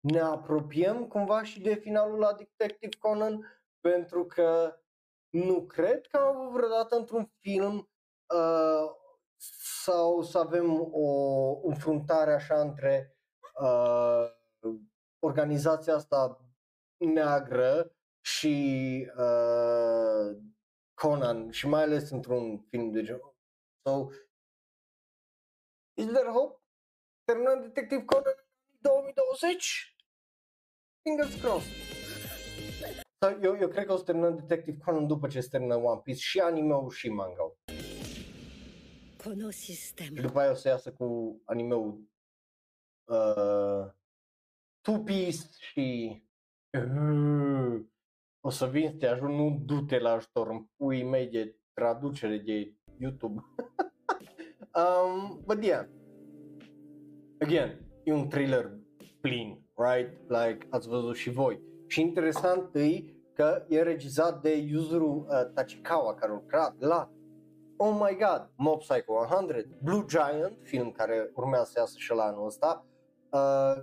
[0.00, 4.78] ne apropiem cumva și de finalul la Detective Conan, pentru că
[5.30, 7.88] nu cred că am avut vreodată într-un film
[8.34, 9.02] uh,
[9.84, 11.08] sau să avem o
[11.62, 13.16] înfruntare așa între
[13.60, 14.30] uh,
[15.18, 16.44] organizația asta
[16.96, 20.36] neagră și uh,
[20.94, 23.36] Conan și mai ales într-un film de genul.
[23.82, 24.08] So,
[25.94, 26.60] is there hope?
[27.24, 28.46] Terminăm Detective Conan
[28.80, 29.96] 2020?
[31.02, 31.72] Fingers crossed.
[33.18, 36.00] Sau eu, eu cred că o să terminăm Detective Conan după ce se termină One
[36.00, 37.56] Piece și anime-ul și manga-ul.
[40.16, 42.08] Și după aia o să iasă cu animeul
[43.04, 43.92] uh,
[44.80, 46.22] Two Piece și
[46.78, 47.80] uh,
[48.40, 52.74] o să vin să te ajut, nu du-te la ajutor în pui mei traducere de
[52.98, 53.44] YouTube.
[54.80, 55.86] um, but yeah,
[57.40, 58.78] again, e un thriller
[59.20, 60.28] plin, right?
[60.28, 61.60] Like ați văzut și voi.
[61.86, 67.12] Și interesant e că e regizat de Yuzuru uh, Tachikawa, care a lucrat la
[67.76, 72.22] Oh my god, Mob Psycho 100, Blue Giant, film care urmează să iasă și la
[72.22, 72.84] anul ăsta,
[73.30, 73.82] uh,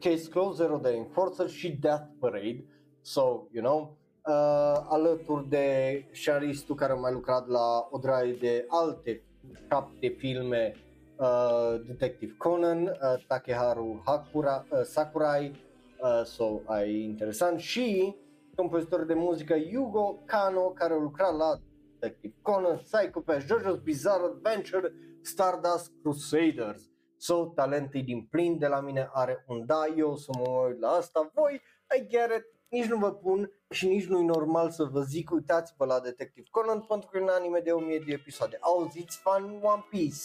[0.00, 2.64] Case Closed, Zero Day Enforcer și Death Parade.
[3.00, 8.64] So, you know, uh, alături de scenaristul care a mai lucrat la o draie de
[8.68, 9.22] alte
[9.68, 10.74] șapte filme,
[11.18, 15.60] uh, Detective Conan, uh, Takeharu Hakura, uh, Sakurai,
[16.00, 18.16] uh, so, ai interesant, și
[18.56, 21.58] compozitor de muzică Yugo Kano, care a lucrat la
[22.00, 24.92] Detective Conan, Psycho Pass, JoJo's Bizarre Adventure,
[25.22, 26.90] Stardust Crusaders.
[27.16, 30.80] So, talentul din plin de la mine are un da, eu o să mă uit
[30.80, 31.62] la asta, voi,
[31.98, 35.30] I get it, nici nu vă pun și nici nu e normal să vă zic,
[35.30, 38.58] uitați-vă la Detective Conan pentru că e un anime de 1000 de episoade.
[38.60, 40.22] Auziți fan One Piece.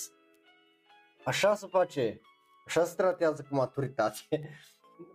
[1.25, 2.21] Așa se face,
[2.65, 4.49] așa se tratează cu maturitate.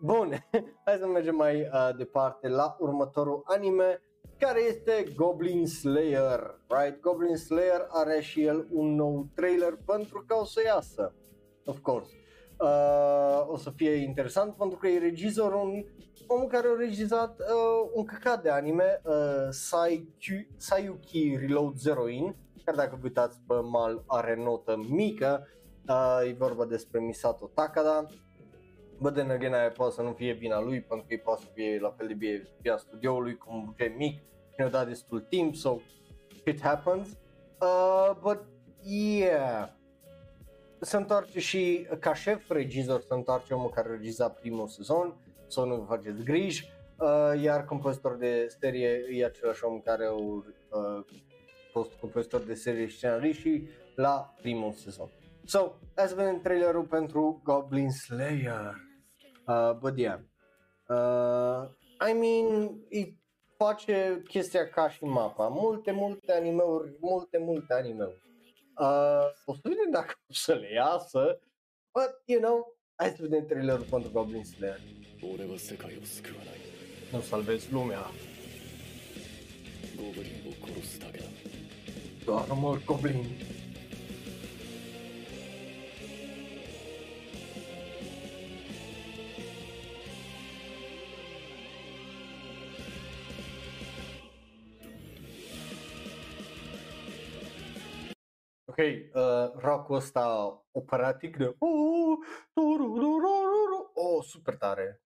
[0.01, 0.48] Bun,
[0.85, 4.02] hai să mergem mai uh, departe la următorul anime
[4.38, 7.00] care este Goblin Slayer, right?
[7.00, 11.14] Goblin Slayer are și el un nou trailer pentru că o să iasă,
[11.64, 12.10] of course.
[12.60, 15.84] Uh, o să fie interesant pentru că e regizorul, un
[16.26, 22.76] om care a regizat uh, un căcat de anime, uh, Sayuki, Sayuki Reload Zeroin, care
[22.76, 25.46] dacă vă uitați pe mal are notă mică,
[25.88, 28.06] uh, e vorba despre Misato Takada,
[29.01, 31.79] Bă, de again, aia poate să nu fie vina lui, pentru că poate să fie
[31.81, 35.55] la fel de bine via studioului, cu un buget mic, și ne-a dat destul timp,
[35.55, 35.79] so
[36.45, 37.09] it happens.
[37.61, 38.39] Uh, but
[38.83, 39.69] yeah,
[40.81, 45.16] se întoarce și ca șef regizor, se întoarce omul care regiza primul sezon,
[45.47, 50.12] să nu vă faceți griji, uh, iar compozitor de serie e același om care a
[50.12, 51.05] uh,
[51.73, 55.11] fost compozitor de serie și scenarist și la primul sezon.
[55.45, 58.88] So, hai să vedem trailerul pentru Goblin Slayer.
[59.49, 60.19] Uh, but yeah.
[60.89, 61.69] Uh,
[62.01, 63.16] I mean, it
[63.57, 65.49] face chestia ca și mapa.
[65.49, 68.23] Multe, multe animeuri, multe, multe animeuri.
[68.79, 71.41] Uh, o să vedem dacă o să le iasă,
[71.93, 74.81] but, you know, hai să vedem trailerul pentru Goblin Slayer.
[77.12, 78.11] Nu salvezi lumea.
[82.25, 83.25] Doar omor Goblin.
[98.78, 102.18] Ok, uh, rock-ul ăsta operatic de oh,
[102.52, 105.02] tururururu, oh, super tare.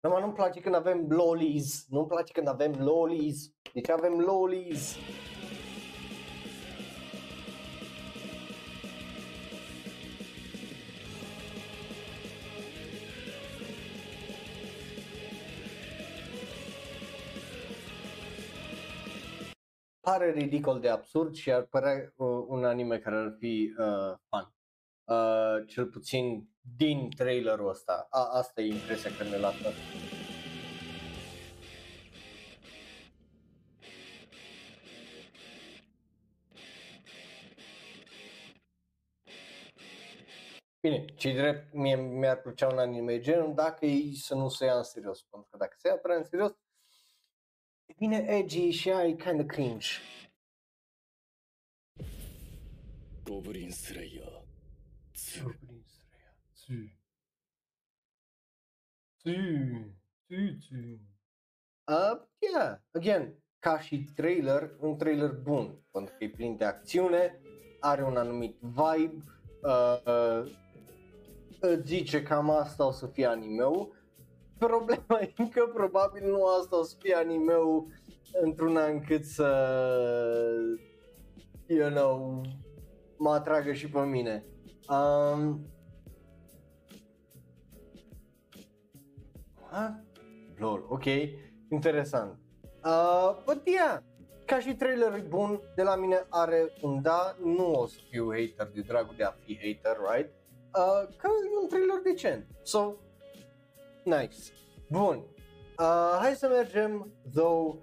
[0.00, 3.50] Da, mă, nu-mi place când avem lolis, nu-mi place când avem lolis.
[3.72, 4.96] De ce avem lolis?
[20.04, 24.52] Pare ridicol de absurd și ar părea uh, un anime care ar fi uh, fun.
[25.04, 28.06] Uh, cel puțin din trailerul ăsta.
[28.10, 29.68] A, asta e impresia care ne lasă.
[40.80, 44.76] Bine, ce drept, mie mi-ar plăcea un anime genul dacă ei să nu se ia
[44.76, 46.52] în serios, pentru că dacă se ia prea în serios,
[47.98, 49.86] devine edgy și ai kind of cringe.
[53.24, 54.44] Goblin Slayer.
[55.42, 56.36] Goblin Slayer.
[56.54, 56.82] Ți.
[59.16, 59.32] Ți.
[60.26, 60.74] Ți, ți.
[61.86, 67.40] Uh, yeah, again, ca și trailer, un trailer bun, pentru că e plin de acțiune,
[67.80, 69.24] are un anumit vibe,
[69.62, 70.52] uh, uh,
[71.60, 74.03] uh zice cam asta o să fie anime-ul,
[74.58, 77.88] Problema e că probabil nu asta o să fie animeu
[78.42, 79.48] într-una încât să,
[81.66, 82.40] you know,
[83.16, 84.44] mă atragă și pe mine.
[84.88, 85.66] Um,
[89.70, 90.04] what?
[90.56, 91.04] Lol, ok,
[91.70, 92.38] interesant.
[92.84, 93.98] Uh, but yeah,
[94.46, 98.30] ca și trailer e bun, de la mine are un da, nu o să fiu
[98.30, 100.32] hater de dragul de a fi hater, right?
[100.74, 102.46] Uh, că e un trailer decent.
[102.62, 102.94] So,
[104.04, 104.36] nice.
[104.90, 105.16] Bun.
[105.78, 107.76] Uh, hai să mergem, though,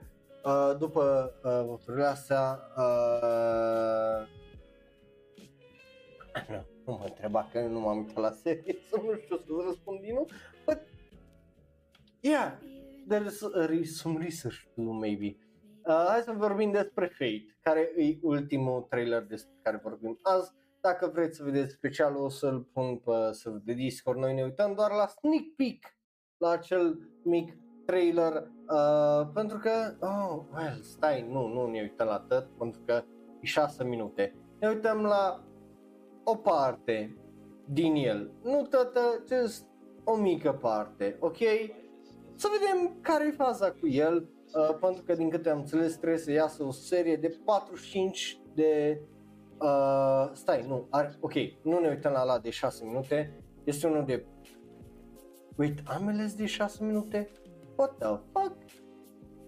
[0.43, 4.27] uh, după uh, voturile astea, uh,
[6.49, 9.99] nu, nu mă întreba că nu m-am uitat la serie, să nu știu să răspund
[9.99, 10.27] din nou,
[10.65, 10.79] but
[12.19, 12.57] yeah,
[13.07, 15.37] there is uh, some research to do maybe.
[15.85, 20.51] Uh, hai să vorbim despre Fate, care e ultimul trailer despre care vorbim azi.
[20.81, 24.19] Dacă vreți să vedeți specialul, o să-l pun pe server de Discord.
[24.19, 25.95] Noi ne uităm doar la sneak peek,
[26.41, 28.33] la acel mic trailer,
[28.69, 29.69] uh, pentru că,
[29.99, 33.03] oh, well, stai, nu, nu ne uităm la tot, pentru că
[33.39, 34.35] e 6 minute.
[34.59, 35.43] Ne uităm la
[36.23, 37.17] o parte
[37.65, 38.99] din el, nu toată,
[39.29, 39.65] just
[40.03, 41.37] o mică parte, ok?
[42.35, 46.19] Să vedem care e faza cu el, uh, pentru că din câte am înțeles trebuie
[46.19, 49.01] să iasă o serie de 45 de...
[49.59, 54.05] Uh, stai, nu, are, ok, nu ne uităm la la de 6 minute, este unul
[54.05, 54.25] de...
[55.57, 57.29] Wait, ambele sunt de 6 minute?
[57.75, 58.55] What the fuck?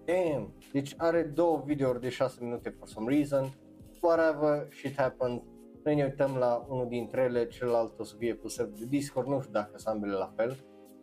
[0.06, 3.54] Damn, deci are două videouri de 6 minute for some reason,
[4.02, 5.42] whatever shit happened,
[5.84, 9.28] noi ne uităm la unul dintre ele, celălalt o să fie pe server de Discord,
[9.28, 10.50] nu știu dacă sunt ambele la fel,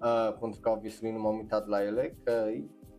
[0.01, 2.47] uh, pentru că obviously nu m-am uitat la ele, că,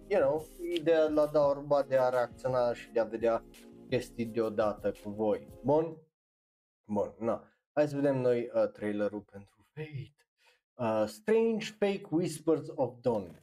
[0.07, 3.43] you know, ideea la da orba de a reacționa și de a vedea
[3.89, 5.47] chestii deodată cu voi.
[5.63, 5.97] Bun?
[6.85, 7.43] Bun, na.
[7.73, 10.20] Hai să vedem noi uh, trailerul pentru Fate.
[10.77, 13.41] Uh, Strange Fake Whispers of Dawn.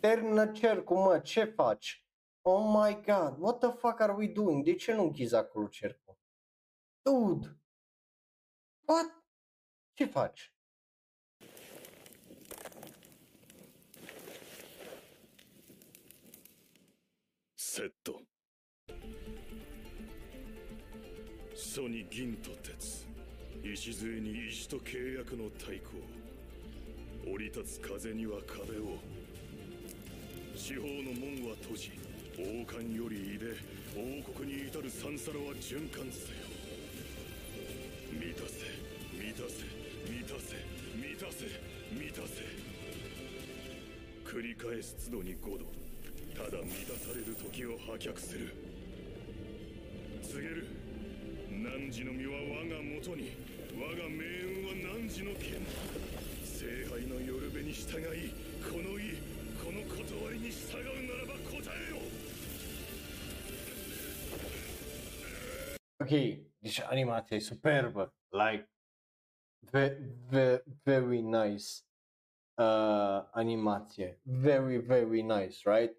[0.00, 2.04] Termină cercul, mă, ce faci?
[2.42, 4.64] Oh my god, what the fuck are we doing?
[4.64, 6.18] De ce nu închizi acolo cercul?
[7.02, 7.60] Dude!
[8.86, 9.24] What?
[9.92, 10.56] Ce faci?
[17.76, 17.94] セ
[21.76, 23.04] ット楚に銀と鉄。
[23.62, 25.98] 礎に石と契約の対抗
[27.30, 28.96] 降り立つ風には壁を。
[30.54, 31.92] 四方の門は閉じ
[32.38, 33.52] 王冠より入れ
[33.92, 36.48] 王国に至る三皿は循環せよ。
[38.12, 38.64] 満たせ
[39.12, 39.68] 満たせ
[40.08, 40.56] 満たせ
[40.96, 41.44] 満たせ
[41.92, 42.40] 満たせ。
[44.24, 45.66] 繰り返す都度に五度
[46.34, 48.54] ただ満たされる時を破却する。
[50.22, 50.75] 告げる。
[51.70, 53.30] 汝の身は我がもとに
[53.74, 55.60] 我が命運は汝の剣
[56.44, 58.32] 聖杯の夜べに従い
[58.62, 59.16] この意
[59.62, 61.96] この断りに従うならば答えよ
[65.98, 66.10] Ok,
[66.60, 68.68] deci animația e superb, like,
[69.72, 69.96] ve-
[70.30, 71.82] ve- very nice
[72.58, 75.92] uh, animație, very, very nice, right?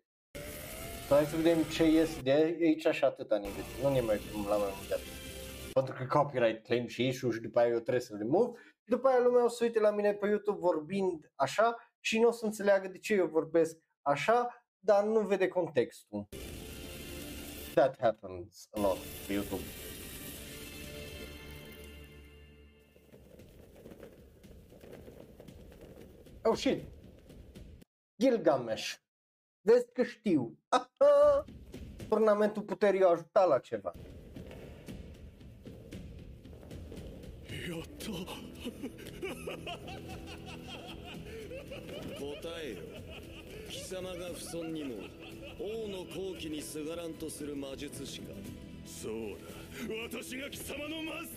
[1.08, 4.20] So, hai să vedem ce iese de aici și atâta ne vedem, nu ne mai
[4.48, 4.96] la mai multe.
[5.78, 9.08] Pentru că copyright claim și issue și după aia eu trebuie să remove și după
[9.08, 12.46] aia lumea o să uite la mine pe YouTube vorbind așa și nu o să
[12.46, 16.28] înțeleagă de ce eu vorbesc așa, dar nu vede contextul.
[17.74, 18.98] That happens a lot
[19.28, 19.62] pe YouTube.
[26.44, 26.84] Oh shit!
[28.22, 28.96] Gilgamesh!
[29.62, 30.58] Vezi că știu!
[30.68, 31.46] Aha!
[32.10, 33.94] Turnamentul puterii a ajutat la ceva.
[37.68, 38.12] やった
[42.16, 42.78] 答えよ
[43.70, 44.96] 貴様が不尊にも
[45.60, 48.34] 王の好機にすがらんとする魔術師か
[48.86, 51.28] そうだ私が貴様のマス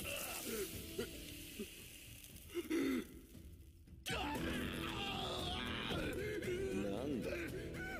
[6.77, 7.31] なんだ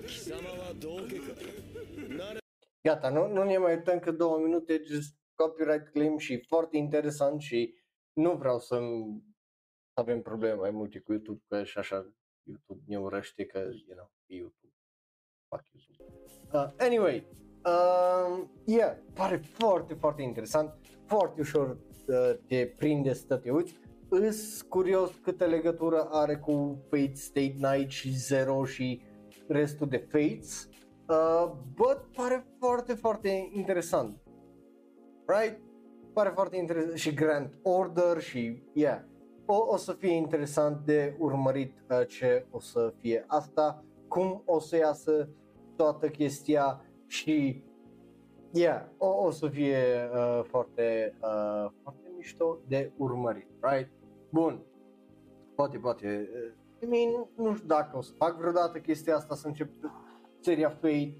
[0.07, 1.35] 貴様は道家か
[2.25, 2.41] なれ
[2.83, 7.41] Gata, nu, nu ne mai uităm că două minute, just copyright claim și foarte interesant
[7.41, 7.75] și
[8.13, 8.81] nu vreau să
[10.01, 12.13] să avem probleme mai multe cu YouTube, că și așa
[12.43, 14.75] YouTube ne urăște că, you know, e YouTube.
[15.49, 16.15] Fuck YouTube.
[16.53, 17.27] Uh, anyway,
[17.65, 20.75] uh, yeah, pare foarte, foarte interesant,
[21.07, 23.79] foarte ușor uh, te prinde să te uiți.
[24.09, 29.03] Îs curios câtă legătură are cu Fate State Night și Zero și
[29.49, 30.69] restul de Fates.
[31.09, 34.23] Uh, but pare foarte, foarte interesant.
[35.27, 35.70] Right?
[36.13, 39.01] Pare foarte interesant și Grand Order și yeah.
[39.47, 44.59] O, o să fie interesant de urmărit uh, ce o să fie asta, cum o
[44.59, 45.29] să iasă
[45.77, 47.65] toată chestia și
[48.53, 49.79] yeah, o, o să fie
[50.15, 53.91] uh, foarte, uh, foarte mișto de urmărit, right?
[54.31, 54.63] Bun,
[55.55, 59.47] poate, poate, uh, I mean, nu știu dacă o să fac vreodată chestia asta să
[59.47, 59.71] încep
[60.41, 61.17] seria Fate,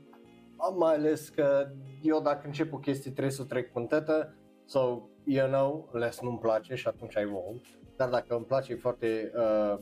[0.77, 1.69] mai ales că
[2.03, 4.35] eu dacă încep o chestie trebuie să o trec pântetă,
[4.71, 8.77] so, you know, unless nu-mi place și atunci I won't, dar dacă îmi place e
[8.77, 9.79] foarte uh,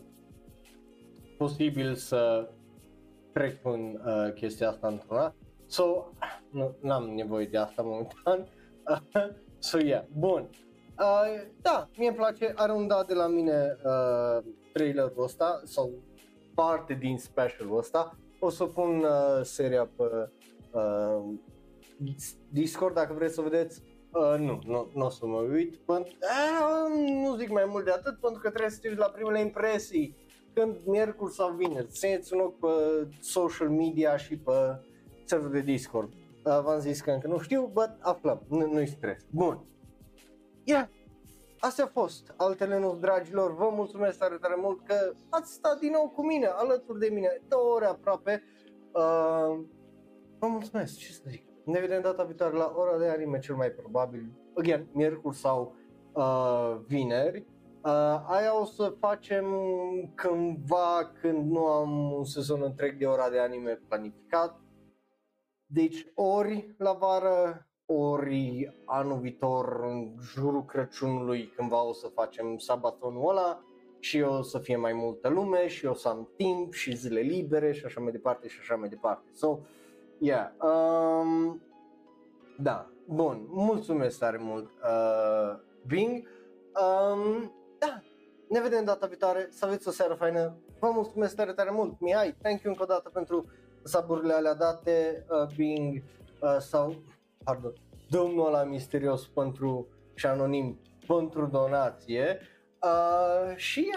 [1.38, 2.50] posibil să
[3.32, 5.34] trec în uh, chestia asta într-una,
[5.66, 6.12] so,
[6.80, 8.48] nu am nevoie de asta momentan,
[9.68, 10.48] so, yeah, bun.
[10.98, 15.90] Uh, da, mie îmi place, are un dat de la mine uh, trailerul ăsta sau
[16.54, 18.18] parte din specialul ăsta.
[18.40, 20.30] O să pun uh, seria pe
[20.72, 21.34] uh,
[22.48, 23.82] Discord dacă vreți să vedeți.
[24.12, 27.90] Uh, nu, nu, nu o să mă uit, pentru, uh, nu zic mai mult de
[27.90, 30.16] atât pentru că trebuie să te uiți la primele impresii
[30.54, 32.68] când miercuri sau vineri, țineți un ochi pe
[33.20, 34.52] social media și pe
[35.24, 36.12] serverul de Discord.
[36.12, 39.26] Uh, v-am zis că încă nu știu, but aflăm, nu, nu-i stres.
[39.30, 39.64] Bun.
[40.64, 40.88] Yeah,
[41.60, 45.90] Astea au fost altele nu dragilor, vă mulțumesc tare tare mult că ați stat din
[45.90, 48.42] nou cu mine, alături de mine, două ore aproape.
[48.92, 49.60] Uh,
[50.38, 51.47] vă mulțumesc, ce să zic.
[51.68, 55.74] Ne vedem data viitoare la ora de anime cel mai probabil, again, miercuri sau
[56.12, 57.46] uh, vineri.
[57.84, 59.46] Uh, aia o să facem
[60.14, 64.60] cândva când nu am un sezon întreg de ora de anime planificat.
[65.66, 73.28] Deci ori la vară, ori anul viitor, în jurul Crăciunului, cândva o să facem sabatonul
[73.28, 73.62] ăla
[73.98, 77.72] și o să fie mai multă lume și o să am timp și zile libere
[77.72, 79.28] și așa mai departe și așa mai departe.
[79.32, 79.58] So,
[80.18, 81.62] yeah, um,
[82.58, 86.28] da, bun, mulțumesc tare mult, uh, Bing.
[86.74, 88.02] Um, da,
[88.48, 90.56] ne vedem data viitoare, să aveți o seară faină.
[90.80, 92.00] Vă mulțumesc tare, tare mult.
[92.00, 93.46] Mihai, thank you încă o dată pentru
[93.82, 96.02] saburile alea date, uh, Bing,
[96.40, 97.02] uh, sau
[97.44, 97.72] pardon,
[98.08, 102.40] domnul ăla misterios pentru și anonim pentru donație
[102.82, 103.90] uh, și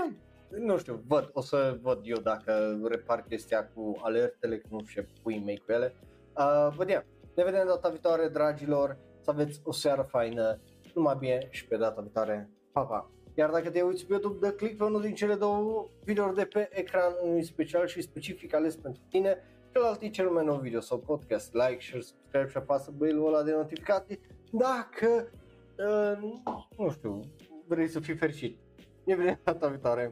[0.49, 5.01] nu știu, văd, o să văd eu dacă repar chestia cu alertele, că nu știu
[5.01, 5.95] ce pui mei cu ele.
[6.41, 7.03] Uh, văd yeah.
[7.35, 10.59] Ne vedem data viitoare, dragilor, să aveți o seară faină,
[10.93, 12.49] numai bine și pe data viitoare.
[12.71, 13.11] Pa, pa!
[13.33, 16.45] Iar dacă te uiți pe YouTube, dă click pe unul din cele două videouri de
[16.45, 19.37] pe ecran, unul special și specific ales pentru tine
[19.71, 23.43] celălalt e cel mai nou video sau podcast, like, share, subscribe și apasă băilul ăla
[23.43, 24.19] de notificații
[24.51, 25.31] dacă,
[25.77, 26.39] uh,
[26.77, 27.19] nu știu,
[27.67, 28.59] vrei să fii fericit.
[29.03, 30.11] Ne vedem data viitoare.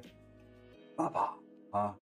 [0.95, 1.97] Pa, pa, pa.